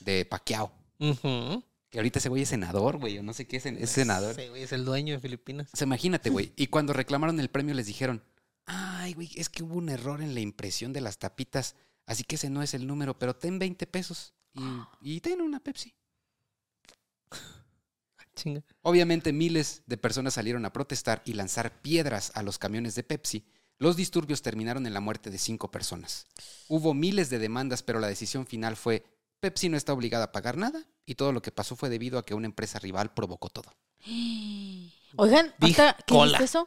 De 0.00 0.24
Pacquiao. 0.24 0.72
Ujú. 0.98 1.64
Que 1.88 1.98
ahorita 1.98 2.18
ese 2.18 2.28
güey 2.28 2.42
es 2.42 2.48
senador, 2.48 2.98
güey, 2.98 3.18
o 3.18 3.22
no 3.22 3.32
sé 3.32 3.46
qué 3.46 3.58
es, 3.58 3.66
es 3.66 3.90
senador. 3.90 4.34
Sí, 4.34 4.48
güey, 4.48 4.64
es 4.64 4.72
el 4.72 4.84
dueño 4.84 5.14
de 5.14 5.20
Filipinas. 5.20 5.68
O 5.72 5.76
sea, 5.76 5.86
imagínate, 5.86 6.28
güey. 6.28 6.52
Y 6.56 6.66
cuando 6.66 6.92
reclamaron 6.92 7.38
el 7.38 7.48
premio 7.48 7.72
les 7.74 7.86
dijeron, 7.86 8.24
ay, 8.66 9.14
güey, 9.14 9.30
es 9.36 9.48
que 9.48 9.62
hubo 9.62 9.76
un 9.76 9.88
error 9.88 10.20
en 10.20 10.34
la 10.34 10.40
impresión 10.40 10.92
de 10.92 11.00
las 11.00 11.18
tapitas, 11.18 11.76
así 12.06 12.24
que 12.24 12.36
ese 12.36 12.50
no 12.50 12.62
es 12.62 12.74
el 12.74 12.86
número, 12.86 13.18
pero 13.18 13.34
ten 13.36 13.58
20 13.58 13.86
pesos 13.86 14.34
y, 14.52 14.62
y 15.00 15.20
ten 15.20 15.40
una 15.40 15.60
Pepsi. 15.60 15.94
Chinga. 18.34 18.62
Obviamente 18.82 19.32
miles 19.32 19.82
de 19.86 19.96
personas 19.96 20.34
salieron 20.34 20.64
a 20.64 20.72
protestar 20.72 21.22
y 21.24 21.34
lanzar 21.34 21.82
piedras 21.82 22.32
a 22.34 22.42
los 22.42 22.58
camiones 22.58 22.94
de 22.94 23.04
Pepsi. 23.04 23.46
Los 23.78 23.96
disturbios 23.96 24.42
terminaron 24.42 24.86
en 24.86 24.94
la 24.94 25.00
muerte 25.00 25.30
de 25.30 25.38
cinco 25.38 25.70
personas. 25.70 26.26
Hubo 26.68 26.94
miles 26.94 27.30
de 27.30 27.38
demandas, 27.38 27.82
pero 27.82 28.00
la 28.00 28.06
decisión 28.08 28.46
final 28.46 28.76
fue 28.76 29.04
Pepsi 29.44 29.68
no 29.68 29.76
está 29.76 29.92
obligada 29.92 30.24
a 30.24 30.32
pagar 30.32 30.56
nada 30.56 30.86
y 31.04 31.16
todo 31.16 31.30
lo 31.30 31.42
que 31.42 31.52
pasó 31.52 31.76
fue 31.76 31.90
debido 31.90 32.18
a 32.18 32.24
que 32.24 32.32
una 32.32 32.46
empresa 32.46 32.78
rival 32.78 33.12
provocó 33.12 33.50
todo. 33.50 33.74
Oigan, 35.16 35.54
¿qué 35.60 35.66
viste 36.08 36.44
eso? 36.44 36.66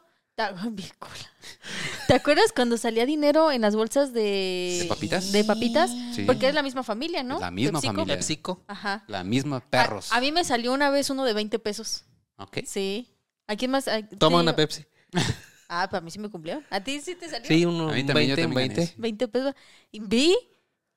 ¿Te 2.07 2.13
acuerdas 2.13 2.51
cuando 2.55 2.77
salía 2.77 3.05
dinero 3.05 3.51
en 3.51 3.61
las 3.61 3.75
bolsas 3.75 4.13
de... 4.13 4.79
¿De 4.83 4.85
papitas? 4.87 5.31
De 5.31 5.43
papitas. 5.43 5.91
Sí. 6.13 6.23
Porque 6.25 6.47
es 6.47 6.53
la 6.53 6.61
misma 6.63 6.83
familia, 6.83 7.23
¿no? 7.23 7.39
La 7.39 7.49
misma 7.51 7.79
PepsiCo. 7.79 7.93
familia. 7.95 8.15
PepsiCo. 8.15 8.63
Ajá. 8.67 9.03
La 9.07 9.23
misma 9.23 9.57
A, 9.57 9.61
perros. 9.61 10.11
a 10.13 10.21
mí 10.21 10.31
me 10.31 10.43
salió 10.43 10.73
una 10.73 10.89
vez 10.91 11.09
uno 11.09 11.25
de 11.25 11.33
20 11.33 11.57
pesos. 11.59 12.05
Ok. 12.37 12.59
Sí. 12.65 13.09
¿A 13.47 13.55
quién 13.55 13.71
más? 13.71 13.87
A- 13.87 14.07
Toma 14.07 14.39
una 14.41 14.51
yo- 14.51 14.55
Pepsi. 14.57 14.85
Ah, 15.69 15.89
para 15.91 15.99
mí 15.99 16.09
sí 16.11 16.17
me 16.17 16.29
cumplió. 16.29 16.63
¿A 16.69 16.79
ti 16.79 17.01
sí 17.01 17.13
te 17.15 17.27
salió? 17.27 17.45
Sí, 17.45 17.65
uno 17.65 17.89
A 17.89 17.91
mí 17.91 18.05
también, 18.05 18.29
yo 18.29 18.35
20, 18.37 18.41
también 18.43 18.67
gané 18.69 18.75
20. 18.75 18.81
eso. 18.83 18.93
20 19.01 19.27
pesos. 19.27 19.53
Y 19.91 19.99
vi 19.99 20.33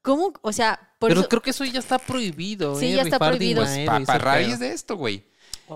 cómo, 0.00 0.32
o 0.42 0.52
sea, 0.52 0.94
por 1.00 1.08
Pero 1.10 1.20
eso- 1.22 1.28
creo 1.28 1.42
que 1.42 1.50
eso 1.50 1.64
ya 1.64 1.80
está 1.80 1.98
prohibido. 1.98 2.78
Sí, 2.78 2.86
¿eh? 2.86 2.94
ya 2.94 3.02
está 3.02 3.18
prohibido. 3.18 3.64
Pues 3.64 3.84
para 4.06 4.18
raíz 4.20 4.60
de 4.60 4.72
esto, 4.72 4.96
güey. 4.96 5.26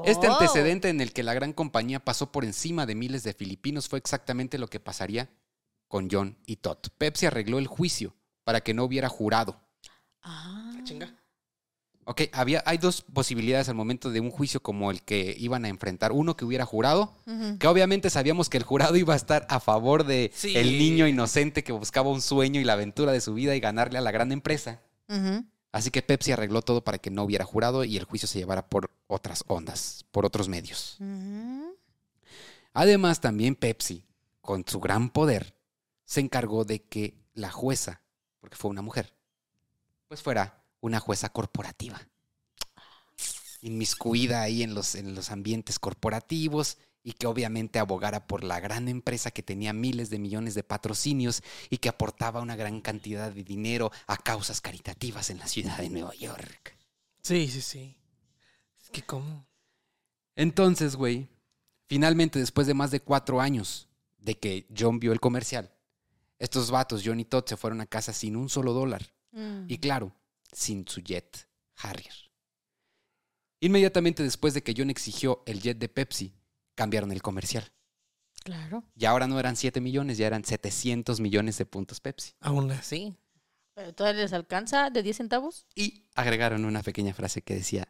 Este 0.05 0.29
Oh. 0.29 0.33
antecedente 0.33 0.89
en 0.89 1.01
el 1.01 1.13
que 1.13 1.23
la 1.23 1.35
gran 1.35 1.53
compañía 1.53 2.01
pasó 2.01 2.33
por 2.33 2.45
encima 2.45 2.87
de 2.87 2.95
miles 2.95 3.23
de 3.23 3.33
filipinos 3.35 3.89
fue 3.89 3.99
exactamente 3.99 4.59
lo 4.59 4.69
que 4.69 4.81
pasaría 4.81 5.31
con 5.89 6.09
John 6.11 6.37
y 6.47 6.57
Todd. 6.57 6.79
Pepsi 6.99 7.27
arregló 7.27 7.59
el 7.59 7.67
juicio 7.67 8.15
para 8.45 8.61
que 8.63 8.75
no 8.75 8.85
hubiera 8.85 9.09
jurado. 9.09 9.61
Ah. 10.23 10.73
Chinga. 10.85 11.15
Ok, 12.07 12.23
había, 12.33 12.63
hay 12.67 12.77
dos 12.77 13.01
posibilidades 13.01 13.71
al 13.71 13.77
momento 13.77 14.11
de 14.11 14.21
un 14.21 14.31
juicio 14.31 14.61
como 14.63 14.91
el 14.91 15.03
que 15.03 15.35
iban 15.39 15.65
a 15.65 15.69
enfrentar. 15.69 16.13
Uno 16.13 16.37
que 16.37 16.45
hubiera 16.45 16.67
jurado, 16.67 17.15
que 17.59 17.67
obviamente 17.67 18.11
sabíamos 18.11 18.51
que 18.51 18.59
el 18.59 18.63
jurado 18.63 18.97
iba 18.97 19.15
a 19.15 19.17
estar 19.17 19.47
a 19.49 19.59
favor 19.59 20.05
de 20.05 20.31
Sí. 20.35 20.55
el 20.55 20.79
niño 20.79 21.07
inocente 21.09 21.65
que 21.65 21.73
buscaba 21.73 22.11
un 22.11 22.21
sueño 22.21 22.61
y 22.61 22.65
la 22.65 22.75
aventura 22.75 23.11
de 23.13 23.23
su 23.23 23.33
vida 23.33 23.57
y 23.57 23.61
ganarle 23.61 23.97
a 23.99 24.03
la 24.03 24.11
gran 24.11 24.33
empresa. 24.33 24.83
Ujú. 25.09 25.45
Así 25.75 25.91
que 25.91 26.03
Pepsi 26.03 26.31
arregló 26.31 26.63
todo 26.63 26.85
para 26.85 26.99
que 26.99 27.11
no 27.11 27.25
hubiera 27.25 27.45
jurado 27.45 27.83
y 27.83 27.97
el 27.97 28.05
juicio 28.05 28.29
se 28.29 28.39
llevara 28.39 28.65
por 28.65 28.93
otras 29.09 29.43
ondas, 29.49 30.05
por 30.13 30.25
otros 30.25 30.49
medios. 30.49 30.99
Además, 32.73 33.21
también 33.21 33.57
Pepsi, 33.57 34.07
con 34.41 34.65
su 34.69 34.79
gran 34.79 35.11
poder, 35.11 35.57
se 36.05 36.21
encargó 36.21 36.65
de 36.65 36.85
que 36.85 37.19
la 37.33 37.51
jueza, 37.51 38.03
porque 38.39 38.55
fue 38.55 38.71
una 38.71 38.83
mujer, 38.83 39.15
pues 40.07 40.23
fuera 40.23 40.63
una 40.81 41.01
jueza 41.01 41.31
corporativa. 41.31 42.01
Inmiscuida 43.61 44.43
ahí 44.43 44.63
en 44.63 44.75
los, 44.75 44.95
en 44.95 45.17
los 45.17 45.33
ambientes 45.33 45.81
corporativos 45.81 46.79
y 47.05 47.13
que 47.13 47.27
obviamente 47.27 47.79
abogara 47.79 48.27
por 48.27 48.43
la 48.43 48.59
gran 48.59 48.89
empresa 48.89 49.31
que 49.31 49.43
tenía 49.43 49.75
miles 49.75 50.09
de 50.09 50.19
millones 50.19 50.55
de 50.55 50.65
patrocinios 50.65 51.43
y 51.69 51.77
que 51.77 51.91
aportaba 51.91 52.41
una 52.41 52.57
gran 52.57 52.81
cantidad 52.81 53.31
de 53.31 53.45
dinero 53.45 53.93
a 54.07 54.17
causas 54.17 54.63
caritativas 54.63 55.29
en 55.29 55.39
la 55.39 55.47
ciudad 55.47 55.77
de 55.77 55.91
Nueva 55.91 56.15
York. 56.15 56.77
Sí, 57.23 57.47
sí, 57.49 57.61
sí. 57.61 57.97
Es 58.83 58.91
que 58.91 59.03
cómo. 59.03 59.47
Entonces, 60.35 60.97
güey, 60.97 61.29
finalmente 61.87 62.39
después 62.39 62.67
de 62.67 62.75
más 62.75 62.91
de 62.91 63.01
cuatro 63.01 63.41
años 63.41 63.89
de 64.19 64.39
que 64.39 64.67
John 64.77 64.99
vio 64.99 65.13
el 65.13 65.21
comercial, 65.21 65.71
estos 66.39 66.71
vatos, 66.71 67.03
John 67.05 67.21
y 67.21 67.27
Todd, 67.27 67.45
se 67.47 67.59
fueron 67.59 67.83
a 67.83 67.87
casa 67.87 68.15
sin 68.15 68.35
un 68.35 68.49
solo 68.49 68.73
dólar. 68.73 69.13
Mm. 69.33 69.67
Y 69.69 69.79
claro, 69.79 70.17
sin 70.53 70.89
su 70.89 71.03
jet 71.03 71.47
Harrier. 71.77 72.15
Inmediatamente 73.61 74.23
después 74.23 74.55
de 74.55 74.63
que 74.63 74.75
John 74.77 74.91
exigió 74.91 75.43
el 75.47 75.61
jet 75.61 75.79
de 75.79 75.89
Pepsi, 75.89 76.35
cambiaron 76.75 77.13
el 77.13 77.23
comercial. 77.23 77.73
Claro. 78.45 78.85
Y 78.95 79.07
ahora 79.07 79.27
no 79.27 79.41
eran 79.41 79.57
7 79.57 79.81
millones, 79.81 80.19
ya 80.19 80.27
eran 80.27 80.45
700 80.45 81.21
millones 81.21 81.57
de 81.57 81.67
puntos 81.67 82.01
Pepsi. 82.01 82.35
Aún 82.41 82.71
así. 82.71 83.17
¿Pero 83.75 83.93
todavía 83.93 84.23
les 84.23 84.33
alcanza 84.33 84.91
de 84.91 85.03
10 85.03 85.17
centavos? 85.17 85.67
Y 85.75 86.05
agregaron 86.15 86.65
una 86.65 86.83
pequeña 86.83 87.15
frase 87.15 87.43
que 87.43 87.55
decía, 87.55 87.89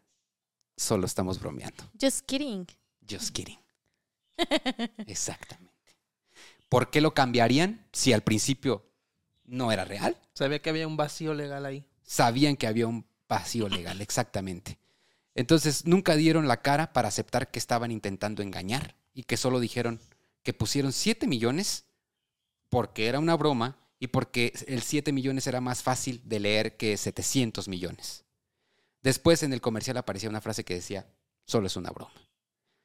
solo 0.76 1.06
estamos 1.06 1.40
bromeando. 1.40 1.84
Just 2.00 2.24
kidding. 2.26 2.66
Just 3.08 3.30
kidding. 3.30 3.58
Exactamente. 5.06 5.74
¿Por 6.68 6.90
qué 6.90 7.00
lo 7.00 7.14
cambiarían 7.14 7.86
si 7.92 8.12
al 8.12 8.22
principio 8.22 8.90
no 9.44 9.72
era 9.72 9.84
real? 9.84 10.16
Sabía 10.34 10.62
que 10.62 10.70
había 10.70 10.86
un 10.86 10.96
vacío 10.96 11.34
legal 11.34 11.66
ahí. 11.66 11.84
Sabían 12.02 12.56
que 12.56 12.66
había 12.66 12.86
un 12.86 13.06
vacío 13.28 13.68
legal, 13.68 14.00
exactamente. 14.00 14.78
Entonces 15.34 15.84
nunca 15.84 16.16
dieron 16.16 16.48
la 16.48 16.62
cara 16.62 16.92
para 16.92 17.08
aceptar 17.08 17.50
que 17.50 17.58
estaban 17.58 17.90
intentando 17.90 18.42
engañar 18.42 18.94
y 19.12 19.24
que 19.24 19.36
solo 19.36 19.60
dijeron 19.60 20.00
que 20.42 20.52
pusieron 20.52 20.92
7 20.92 21.26
millones 21.26 21.86
porque 22.68 23.06
era 23.06 23.18
una 23.18 23.36
broma 23.36 23.78
y 23.98 24.08
porque 24.08 24.52
el 24.66 24.82
7 24.82 25.12
millones 25.12 25.46
era 25.46 25.60
más 25.60 25.82
fácil 25.82 26.20
de 26.24 26.40
leer 26.40 26.76
que 26.76 26.96
700 26.96 27.68
millones. 27.68 28.24
Después 29.02 29.42
en 29.42 29.52
el 29.52 29.60
comercial 29.60 29.96
aparecía 29.96 30.30
una 30.30 30.40
frase 30.40 30.64
que 30.64 30.74
decía, 30.74 31.06
solo 31.46 31.66
es 31.66 31.76
una 31.76 31.90
broma. 31.90 32.12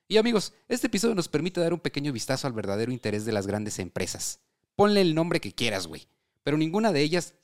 Y 0.08 0.18
amigos, 0.18 0.54
este 0.68 0.88
episodio 0.88 1.16
nos 1.16 1.28
permite 1.28 1.62
dar 1.62 1.74
un 1.74 1.80
pequeño 1.80 2.12
vistazo 2.12 2.47
al 2.47 2.54
verdadero 2.54 2.91
interés 2.91 3.26
de 3.26 3.32
las 3.32 3.45
grandes 3.45 3.78
empresas. 3.80 4.39
Ponle 4.76 5.02
el 5.02 5.14
nombre 5.14 5.39
que 5.39 5.54
quieras, 5.54 5.88
güey. 5.88 6.08
Pero 6.43 6.58
ninguna 6.58 6.91
de 6.91 7.02
ellas, 7.02 7.36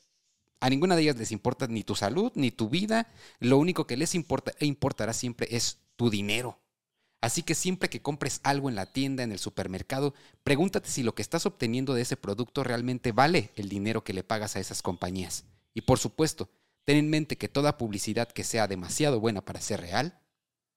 a 0.66 0.70
ninguna 0.72 0.96
de 0.96 1.04
ellas 1.04 1.18
les 1.18 1.32
importa 1.32 1.68
ni 1.68 1.84
tu 1.84 1.94
salud, 1.94 2.32
ni 2.34 2.50
tu 2.50 2.70
vida. 2.70 3.08
Lo 3.40 3.60
único 3.60 3.86
que 3.86 3.98
les 3.98 4.16
importa 4.16 4.52
e 4.58 4.66
importará 4.66 5.14
siempre 5.14 5.48
es 5.52 5.78
tu 5.96 6.10
dinero. 6.10 6.60
Así 7.22 7.44
que 7.44 7.54
siempre 7.54 7.88
que 7.88 8.02
compres 8.02 8.40
algo 8.42 8.68
en 8.68 8.74
la 8.74 8.88
tienda, 8.88 9.22
en 9.22 9.32
el 9.32 9.38
supermercado, 9.38 10.16
pregúntate 10.44 10.90
si 10.90 11.04
lo 11.04 11.14
que 11.14 11.22
estás 11.22 11.46
obteniendo 11.46 11.94
de 11.94 12.02
ese 12.02 12.18
producto 12.18 12.64
realmente 12.64 13.12
vale 13.12 13.52
el 13.56 13.70
dinero 13.70 14.04
que 14.04 14.14
le 14.14 14.24
pagas 14.24 14.56
a 14.56 14.60
esas 14.60 14.82
compañías. 14.82 15.46
Y 15.76 15.82
por 15.82 16.00
supuesto, 16.00 16.50
ten 16.84 16.98
en 16.98 17.12
mente 17.12 17.38
que 17.38 17.48
toda 17.48 17.78
publicidad 17.78 18.32
que 18.32 18.44
sea 18.44 18.68
demasiado 18.68 19.20
buena 19.20 19.46
para 19.46 19.62
ser 19.62 19.82
real, 19.82 20.20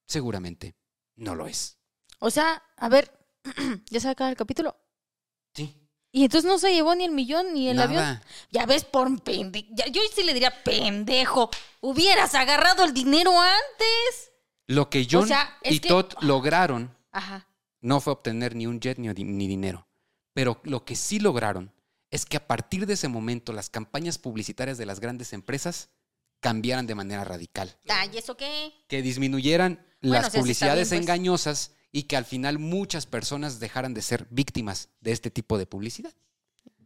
seguramente 0.07 0.75
no 1.17 1.35
lo 1.35 1.47
es. 1.47 1.79
O 2.19 2.29
sea, 2.29 2.63
a 2.77 2.91
ver, 2.91 3.11
¿ya 3.89 4.01
se 4.01 4.11
acaba 4.11 4.29
el 4.29 4.37
capítulo? 4.37 4.77
Sí. 5.55 5.88
Y 6.11 6.25
entonces 6.25 6.49
no 6.51 6.59
se 6.59 6.73
llevó 6.73 6.95
ni 6.95 7.05
el 7.05 7.11
millón 7.13 7.53
ni 7.53 7.69
el 7.69 7.77
Nada. 7.77 7.89
avión. 7.89 8.23
Ya 8.51 8.65
ves, 8.67 8.85
por 8.85 9.21
pendejo. 9.23 9.67
Yo 9.93 10.01
sí 10.15 10.23
le 10.23 10.33
diría, 10.33 10.63
pendejo. 10.65 11.51
Hubieras 11.81 12.35
agarrado 12.35 12.85
el 12.85 12.95
dinero 12.95 13.39
antes. 13.41 14.33
Lo 14.67 14.89
que 14.91 15.07
John 15.11 15.29
sea, 15.29 15.57
y 15.63 15.81
que- 15.81 15.89
Todd 15.89 16.13
lograron 16.21 16.95
Ajá. 17.13 17.47
no 17.81 18.01
fue 18.01 18.13
obtener 18.15 18.55
ni 18.55 18.67
un 18.67 18.81
jet 18.81 18.99
ni, 18.99 19.09
ni 19.09 19.47
dinero. 19.49 19.87
Pero 20.35 20.61
lo 20.65 20.85
que 20.85 20.97
sí 20.97 21.21
lograron 21.21 21.73
es 22.11 22.25
que 22.25 22.37
a 22.39 22.47
partir 22.47 22.87
de 22.87 22.95
ese 22.95 23.09
momento 23.09 23.53
las 23.53 23.69
campañas 23.71 24.19
publicitarias 24.19 24.79
de 24.79 24.87
las 24.87 25.01
grandes 25.01 25.33
empresas 25.33 25.91
cambiaran 26.41 26.87
de 26.87 26.95
manera 26.95 27.25
radical. 27.25 27.77
Ay, 27.89 28.11
¿eso 28.17 28.37
qué? 28.37 28.73
Que 28.89 29.03
disminuyeran 29.03 29.85
Bueno, 30.01 30.23
las 30.23 30.31
publicidades 30.31 30.91
bien, 30.91 31.01
pues. 31.03 31.09
engañosas 31.11 31.73
y 31.93 32.05
que 32.05 32.17
al 32.17 32.25
final 32.25 32.59
muchas 32.59 33.07
personas 33.07 33.61
dejaran 33.61 33.95
de 33.95 34.03
ser 34.03 34.27
víctimas 34.31 34.91
de 35.01 35.13
este 35.13 35.31
tipo 35.31 35.59
de 35.59 35.67
publicidad. 35.67 36.15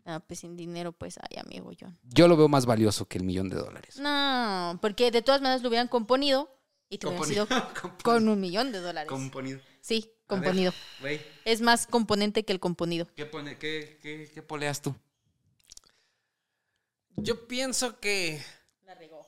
Ah, 0.04 0.20
pues 0.20 0.40
sin 0.40 0.56
dinero, 0.56 0.92
pues, 0.92 1.18
ay, 1.18 1.38
amigo 1.38 1.70
John. 1.78 1.96
Yo 2.02 2.26
lo 2.26 2.36
veo 2.36 2.48
más 2.48 2.66
valioso 2.66 3.06
que 3.06 3.18
el 3.18 3.24
millón 3.24 3.48
de 3.48 3.56
dólares. 3.56 3.98
No, 4.00 4.78
porque 4.82 5.10
de 5.10 5.22
todas 5.22 5.40
maneras 5.40 5.62
lo 5.62 5.68
hubieran 5.68 5.88
componido 5.88 6.50
y 6.88 6.98
te 6.98 7.06
hubieran 7.06 7.28
sido 7.28 7.46
con 8.02 8.28
un 8.28 8.40
millón 8.40 8.72
de 8.72 8.80
dólares. 8.80 9.08
Componido. 9.08 9.60
Sí, 9.80 10.10
componido. 10.26 10.72
Es 11.44 11.60
más 11.60 11.86
componente 11.86 12.44
que 12.44 12.52
el 12.52 12.58
componido. 12.60 13.06
¿qué, 13.14 13.26
pone, 13.26 13.58
qué, 13.58 13.98
qué, 14.02 14.30
qué 14.32 14.42
poleas 14.42 14.82
tú? 14.82 14.94
Yo 17.16 17.46
pienso 17.46 18.00
que, 18.00 18.42
La 18.84 18.94
regó. 18.94 19.24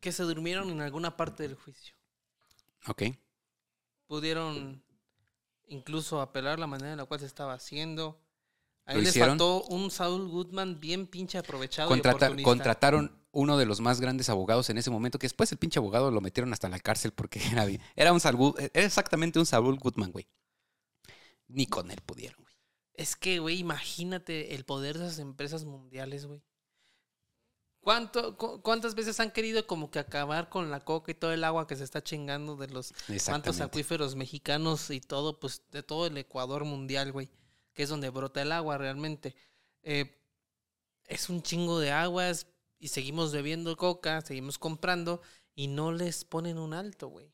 que 0.00 0.10
se 0.10 0.22
durmieron 0.24 0.70
en 0.70 0.80
alguna 0.80 1.16
parte 1.16 1.42
del 1.44 1.54
juicio. 1.54 1.94
Ok. 2.88 3.02
Pudieron 4.12 4.84
incluso 5.68 6.20
apelar 6.20 6.58
la 6.58 6.66
manera 6.66 6.90
en 6.92 6.98
la 6.98 7.06
cual 7.06 7.20
se 7.20 7.24
estaba 7.24 7.54
haciendo. 7.54 8.20
Ahí 8.84 8.96
¿Lo 8.96 9.00
les 9.00 9.08
hicieron? 9.08 9.30
faltó 9.30 9.62
un 9.64 9.90
Saul 9.90 10.28
Goodman 10.28 10.78
bien 10.80 11.06
pinche 11.06 11.38
aprovechado 11.38 11.88
y 11.88 11.98
Contrata- 12.00 12.42
contrataron 12.42 13.18
uno 13.30 13.56
de 13.56 13.64
los 13.64 13.80
más 13.80 14.02
grandes 14.02 14.28
abogados 14.28 14.68
en 14.68 14.76
ese 14.76 14.90
momento, 14.90 15.18
que 15.18 15.24
después 15.24 15.50
el 15.50 15.56
pinche 15.56 15.78
abogado 15.78 16.10
lo 16.10 16.20
metieron 16.20 16.52
hasta 16.52 16.66
en 16.66 16.72
la 16.72 16.78
cárcel 16.80 17.12
porque 17.12 17.40
era, 17.64 17.64
bien- 17.64 17.80
era 17.96 18.12
un 18.12 18.20
Saul, 18.20 18.52
era 18.58 18.84
exactamente 18.84 19.38
un 19.38 19.46
Saul 19.46 19.78
Goodman, 19.78 20.12
güey. 20.12 20.28
Ni 21.48 21.66
con 21.66 21.90
él 21.90 22.02
pudieron, 22.04 22.42
güey. 22.42 22.54
Es 22.92 23.16
que, 23.16 23.38
güey, 23.38 23.58
imagínate 23.60 24.54
el 24.54 24.66
poder 24.66 24.98
de 24.98 25.06
esas 25.06 25.20
empresas 25.20 25.64
mundiales, 25.64 26.26
güey. 26.26 26.42
¿Cuánto, 27.82 28.36
cu- 28.38 28.62
¿Cuántas 28.62 28.94
veces 28.94 29.18
han 29.20 29.32
querido 29.32 29.66
como 29.66 29.90
que 29.90 29.98
acabar 29.98 30.48
con 30.48 30.70
la 30.70 30.80
coca 30.80 31.10
y 31.10 31.14
todo 31.14 31.32
el 31.32 31.42
agua 31.42 31.66
que 31.66 31.76
se 31.76 31.82
está 31.84 32.02
chingando 32.02 32.56
de 32.56 32.68
los 32.68 32.92
Exactamente. 33.08 33.62
acuíferos 33.64 34.14
mexicanos 34.14 34.88
y 34.90 35.00
todo, 35.00 35.40
pues 35.40 35.62
de 35.72 35.82
todo 35.82 36.06
el 36.06 36.16
Ecuador 36.16 36.64
mundial, 36.64 37.10
güey? 37.12 37.28
Que 37.74 37.82
es 37.82 37.88
donde 37.88 38.08
brota 38.10 38.40
el 38.40 38.52
agua 38.52 38.78
realmente. 38.78 39.34
Eh, 39.82 40.16
es 41.06 41.28
un 41.28 41.42
chingo 41.42 41.80
de 41.80 41.90
aguas 41.90 42.46
y 42.78 42.88
seguimos 42.88 43.32
bebiendo 43.32 43.76
coca, 43.76 44.20
seguimos 44.20 44.58
comprando 44.58 45.20
y 45.56 45.66
no 45.66 45.90
les 45.92 46.24
ponen 46.24 46.58
un 46.58 46.74
alto, 46.74 47.08
güey. 47.08 47.32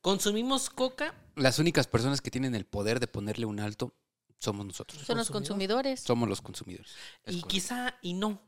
Consumimos 0.00 0.68
coca 0.70 1.14
Las 1.36 1.58
únicas 1.58 1.86
personas 1.86 2.20
que 2.20 2.30
tienen 2.30 2.54
el 2.54 2.66
poder 2.66 3.00
de 3.00 3.06
ponerle 3.06 3.46
un 3.46 3.58
alto 3.60 3.94
somos 4.38 4.66
nosotros. 4.66 5.00
Son 5.02 5.16
los 5.16 5.30
consumidores. 5.30 6.00
Somos 6.00 6.28
los 6.28 6.42
consumidores. 6.42 6.90
Es 7.24 7.36
y 7.36 7.40
correcto. 7.40 7.48
quizá 7.48 7.98
y 8.02 8.14
no, 8.14 8.40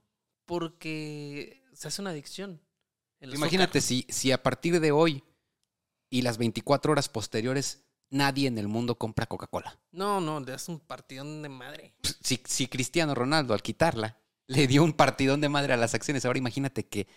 porque 0.46 1.62
se 1.72 1.88
hace 1.88 2.00
una 2.02 2.10
adicción. 2.10 2.60
Imagínate 3.20 3.80
si, 3.80 4.06
si 4.08 4.32
a 4.32 4.42
partir 4.42 4.80
de 4.80 4.92
hoy 4.92 5.24
y 6.10 6.22
las 6.22 6.38
24 6.38 6.92
horas 6.92 7.08
posteriores 7.08 7.84
nadie 8.10 8.46
en 8.48 8.58
el 8.58 8.68
mundo 8.68 8.96
compra 8.96 9.26
Coca-Cola. 9.26 9.78
No, 9.90 10.20
no, 10.20 10.40
le 10.40 10.52
das 10.52 10.68
un 10.68 10.78
partidón 10.80 11.42
de 11.42 11.48
madre. 11.48 11.94
Si, 12.20 12.40
si 12.44 12.68
Cristiano 12.68 13.14
Ronaldo 13.14 13.54
al 13.54 13.62
quitarla 13.62 14.18
le 14.46 14.66
dio 14.66 14.84
un 14.84 14.92
partidón 14.92 15.40
de 15.40 15.48
madre 15.48 15.72
a 15.72 15.76
las 15.76 15.94
acciones, 15.94 16.24
ahora 16.24 16.38
imagínate 16.38 16.86
que 16.86 17.08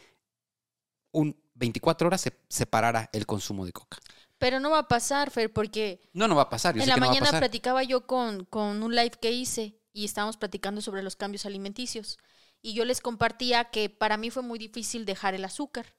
un 1.11 1.39
24 1.55 2.07
horas 2.07 2.21
se 2.21 2.34
separara 2.49 3.09
el 3.13 3.25
consumo 3.25 3.65
de 3.65 3.73
coca. 3.73 3.97
Pero 4.38 4.59
no 4.59 4.69
va 4.69 4.80
a 4.80 4.88
pasar, 4.88 5.32
Fer, 5.32 5.51
porque 5.51 5.99
No, 6.13 6.28
no 6.28 6.36
va 6.36 6.43
a 6.43 6.49
pasar. 6.49 6.75
Yo 6.75 6.82
en 6.82 6.86
sé 6.86 6.89
la 6.89 6.95
que 6.95 7.01
no 7.01 7.07
va 7.07 7.11
a 7.11 7.13
mañana 7.15 7.25
pasar. 7.28 7.41
platicaba 7.41 7.84
yo 7.84 8.05
con, 8.05 8.45
con 8.45 8.84
un 8.84 8.95
live 8.95 9.17
que 9.19 9.32
hice 9.32 9.80
y 9.93 10.05
estábamos 10.05 10.38
platicando 10.38 10.80
sobre 10.82 11.01
los 11.03 11.15
cambios 11.15 11.45
alimenticios. 11.45 12.17
Y 12.61 12.73
yo 12.73 12.85
les 12.85 13.01
compartía 13.01 13.65
que 13.65 13.89
para 13.89 14.17
mí 14.17 14.29
fue 14.29 14.43
muy 14.43 14.59
difícil 14.59 15.05
dejar 15.05 15.33
el 15.33 15.45
azúcar, 15.45 15.93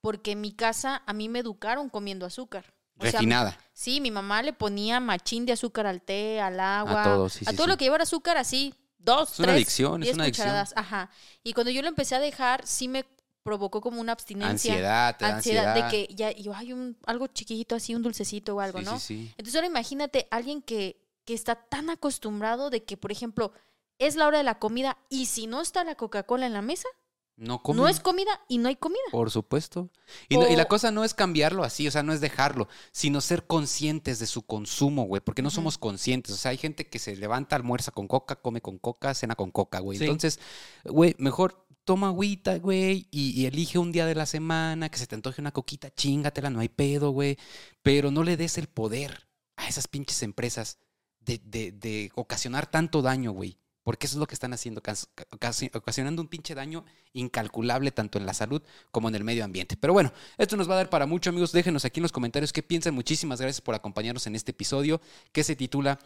porque 0.00 0.32
en 0.32 0.40
mi 0.40 0.52
casa 0.52 1.02
a 1.06 1.12
mí 1.12 1.28
me 1.28 1.40
educaron 1.40 1.88
comiendo 1.88 2.26
azúcar. 2.26 2.74
O 2.98 3.02
sea, 3.02 3.12
Refinada. 3.12 3.58
sí, 3.72 4.00
mi 4.00 4.10
mamá 4.12 4.42
le 4.42 4.52
ponía 4.52 5.00
machín 5.00 5.46
de 5.46 5.52
azúcar 5.52 5.86
al 5.86 6.00
té, 6.00 6.40
al 6.40 6.60
agua, 6.60 7.00
a 7.00 7.04
todo, 7.04 7.14
todo, 7.16 7.28
sí, 7.28 7.44
sí, 7.44 7.56
sí. 7.56 7.66
lo 7.66 7.76
que 7.76 7.86
llevara 7.86 8.04
azúcar 8.04 8.36
así, 8.36 8.72
dos, 8.98 9.32
Es 9.32 9.38
una 9.40 9.48
tres, 9.48 9.56
adicción, 9.56 10.02
es 10.04 10.14
una 10.14 10.24
adicción. 10.24 10.46
cucharadas, 10.46 10.72
ajá. 10.76 11.10
Y 11.42 11.54
cuando 11.54 11.72
yo 11.72 11.82
lo 11.82 11.88
empecé 11.88 12.14
a 12.14 12.20
dejar, 12.20 12.64
sí 12.66 12.86
me 12.86 13.04
provocó 13.42 13.80
como 13.80 14.00
una 14.00 14.12
abstinencia. 14.12 14.72
Ansiedad, 14.72 15.16
te 15.16 15.24
da 15.24 15.36
ansiedad. 15.36 15.74
de 15.74 15.88
que 15.90 16.14
ya, 16.14 16.30
yo, 16.32 16.54
hay 16.54 16.72
un, 16.72 16.96
algo 17.04 17.26
chiquito 17.26 17.74
así, 17.74 17.94
un 17.94 18.02
dulcecito 18.02 18.56
o 18.56 18.60
algo, 18.60 18.80
¿no? 18.80 18.98
sí, 18.98 19.06
sí. 19.06 19.34
Entonces 19.36 19.56
ahora 19.56 19.66
imagínate 19.66 20.28
alguien 20.30 20.62
que, 20.62 21.04
que 21.24 21.34
está 21.34 21.56
tan 21.56 21.90
acostumbrado 21.90 22.70
de 22.70 22.84
que, 22.84 22.96
por 22.96 23.12
ejemplo, 23.12 23.52
es 23.98 24.16
la 24.16 24.26
hora 24.26 24.38
de 24.38 24.44
la 24.44 24.58
comida 24.58 24.98
y 25.08 25.26
si 25.26 25.46
no 25.46 25.60
está 25.60 25.84
la 25.84 25.94
Coca-Cola 25.94 26.46
en 26.46 26.52
la 26.52 26.62
mesa, 26.62 26.88
No 27.36 27.62
comen. 27.62 27.82
no 27.82 27.88
es 27.88 27.98
comida 28.00 28.40
y 28.48 28.58
no 28.58 28.68
hay 28.68 28.76
comida. 28.76 29.00
Por 29.10 29.30
supuesto. 29.30 29.90
Y, 30.28 30.36
no- 30.36 30.48
y 30.48 30.54
la 30.56 30.66
cosa 30.66 30.90
no 30.92 31.02
es 31.04 31.14
cambiarlo 31.14 31.64
así, 31.64 31.88
o 31.88 31.90
sea, 31.90 32.02
no 32.02 32.12
es 32.12 32.20
dejarlo, 32.20 32.68
sino 32.92 33.20
ser 33.20 33.46
conscientes 33.46 34.18
de 34.20 34.26
su 34.26 34.42
consumo, 34.42 35.04
güey, 35.04 35.20
porque 35.20 35.42
no 35.42 35.50
somos 35.50 35.76
conscientes. 35.78 36.32
O 36.32 36.36
sea, 36.36 36.52
hay 36.52 36.58
gente 36.58 36.86
que 36.88 36.98
se 36.98 37.16
levanta, 37.16 37.56
almuerza 37.56 37.90
con 37.90 38.06
coca, 38.08 38.36
come 38.36 38.60
con 38.60 38.78
coca, 38.78 39.14
cena 39.14 39.34
con 39.34 39.50
coca, 39.50 39.80
güey. 39.80 39.98
Sí. 39.98 40.04
Entonces, 40.04 40.38
güey, 40.84 41.14
mejor 41.18 41.66
toma 41.84 42.06
agüita, 42.08 42.56
güey, 42.58 43.08
y, 43.10 43.30
y 43.38 43.46
elige 43.46 43.78
un 43.78 43.92
día 43.92 44.06
de 44.06 44.14
la 44.14 44.26
semana 44.26 44.88
que 44.88 44.98
se 44.98 45.06
te 45.06 45.16
antoje 45.16 45.40
una 45.42 45.52
coquita, 45.52 45.90
chingatela, 45.92 46.50
no 46.50 46.60
hay 46.60 46.68
pedo, 46.68 47.10
güey. 47.10 47.36
Pero 47.82 48.10
no 48.10 48.22
le 48.22 48.36
des 48.36 48.58
el 48.58 48.68
poder 48.68 49.28
a 49.56 49.68
esas 49.68 49.86
pinches 49.88 50.22
empresas 50.22 50.78
de, 51.20 51.38
de- 51.44 51.72
de 51.72 52.10
ocasionar 52.14 52.66
tanto 52.70 53.02
daño, 53.02 53.32
güey. 53.32 53.58
Porque 53.84 54.06
eso 54.06 54.16
es 54.16 54.20
lo 54.20 54.26
que 54.26 54.34
están 54.34 54.52
haciendo, 54.52 54.82
cas- 54.82 55.08
ocasi- 55.30 55.70
ocasionando 55.76 56.20
un 56.22 56.28
pinche 56.28 56.54
daño 56.54 56.84
incalculable 57.12 57.92
tanto 57.92 58.18
en 58.18 58.26
la 58.26 58.34
salud 58.34 58.62
como 58.90 59.08
en 59.08 59.14
el 59.14 59.24
medio 59.24 59.44
ambiente. 59.44 59.76
Pero 59.76 59.92
bueno, 59.92 60.12
esto 60.38 60.56
nos 60.56 60.68
va 60.68 60.72
a 60.74 60.78
dar 60.78 60.90
para 60.90 61.06
mucho, 61.06 61.30
amigos. 61.30 61.52
Déjenos 61.52 61.84
aquí 61.84 62.00
en 62.00 62.02
los 62.02 62.12
comentarios 62.12 62.52
qué 62.52 62.62
piensan. 62.62 62.94
Muchísimas 62.94 63.40
gracias 63.40 63.60
por 63.60 63.74
acompañarnos 63.74 64.26
en 64.26 64.34
este 64.34 64.50
episodio 64.50 65.00
que 65.32 65.44
se 65.44 65.54
titula 65.54 65.98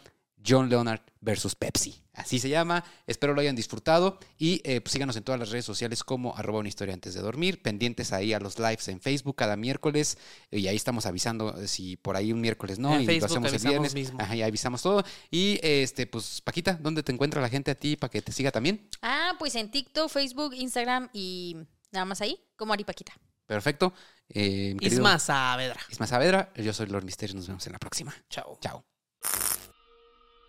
John 0.45 0.69
Leonard 0.69 1.01
versus 1.21 1.55
Pepsi. 1.55 2.01
Así 2.13 2.37
se 2.39 2.49
llama. 2.49 2.83
Espero 3.07 3.33
lo 3.33 3.39
hayan 3.41 3.55
disfrutado 3.55 4.19
y 4.37 4.61
eh, 4.65 4.81
pues, 4.81 4.91
síganos 4.91 5.15
en 5.15 5.23
todas 5.23 5.39
las 5.39 5.51
redes 5.51 5.63
sociales 5.63 6.03
como 6.03 6.35
arroba 6.35 6.59
una 6.59 6.67
historia 6.67 6.93
antes 6.93 7.13
de 7.13 7.21
dormir. 7.21 7.61
Pendientes 7.61 8.11
ahí 8.11 8.33
a 8.33 8.39
los 8.39 8.59
lives 8.59 8.87
en 8.89 8.99
Facebook 8.99 9.37
cada 9.37 9.55
miércoles 9.55 10.17
y 10.51 10.67
ahí 10.67 10.75
estamos 10.75 11.05
avisando 11.05 11.57
eh, 11.57 11.67
si 11.67 11.95
por 11.95 12.17
ahí 12.17 12.33
un 12.33 12.41
miércoles 12.41 12.77
no 12.77 12.93
En 12.93 13.01
y 13.01 13.05
Facebook 13.05 13.21
lo 13.21 13.25
hacemos 13.27 13.47
el 13.49 13.55
avisamos 13.55 13.71
viernes. 13.71 13.93
mismo. 13.95 14.19
Ajá, 14.21 14.35
y 14.35 14.41
avisamos 14.41 14.81
todo. 14.81 15.03
Y 15.31 15.59
este, 15.61 16.07
pues, 16.07 16.41
Paquita, 16.41 16.77
¿dónde 16.81 17.03
te 17.03 17.11
encuentra 17.11 17.41
la 17.41 17.49
gente 17.49 17.71
a 17.71 17.75
ti 17.75 17.95
para 17.95 18.11
que 18.11 18.21
te 18.21 18.31
siga 18.31 18.51
también? 18.51 18.89
Ah, 19.01 19.33
pues 19.39 19.55
en 19.55 19.71
TikTok, 19.71 20.09
Facebook, 20.09 20.53
Instagram 20.55 21.09
y 21.13 21.55
nada 21.91 22.05
más 22.05 22.19
ahí, 22.21 22.37
como 22.57 22.73
Aripaquita. 22.73 23.13
Perfecto. 23.45 23.93
Eh, 24.29 24.75
Isma 24.81 25.17
Saavedra. 25.19 25.79
Isma 25.89 26.05
Saavedra, 26.05 26.51
yo 26.55 26.71
soy 26.73 26.87
Lord 26.87 27.03
Misterio. 27.03 27.35
Nos 27.35 27.47
vemos 27.47 27.65
en 27.65 27.73
la 27.73 27.79
próxima. 27.79 28.13
Chao. 28.29 28.59
Chao. 28.61 28.85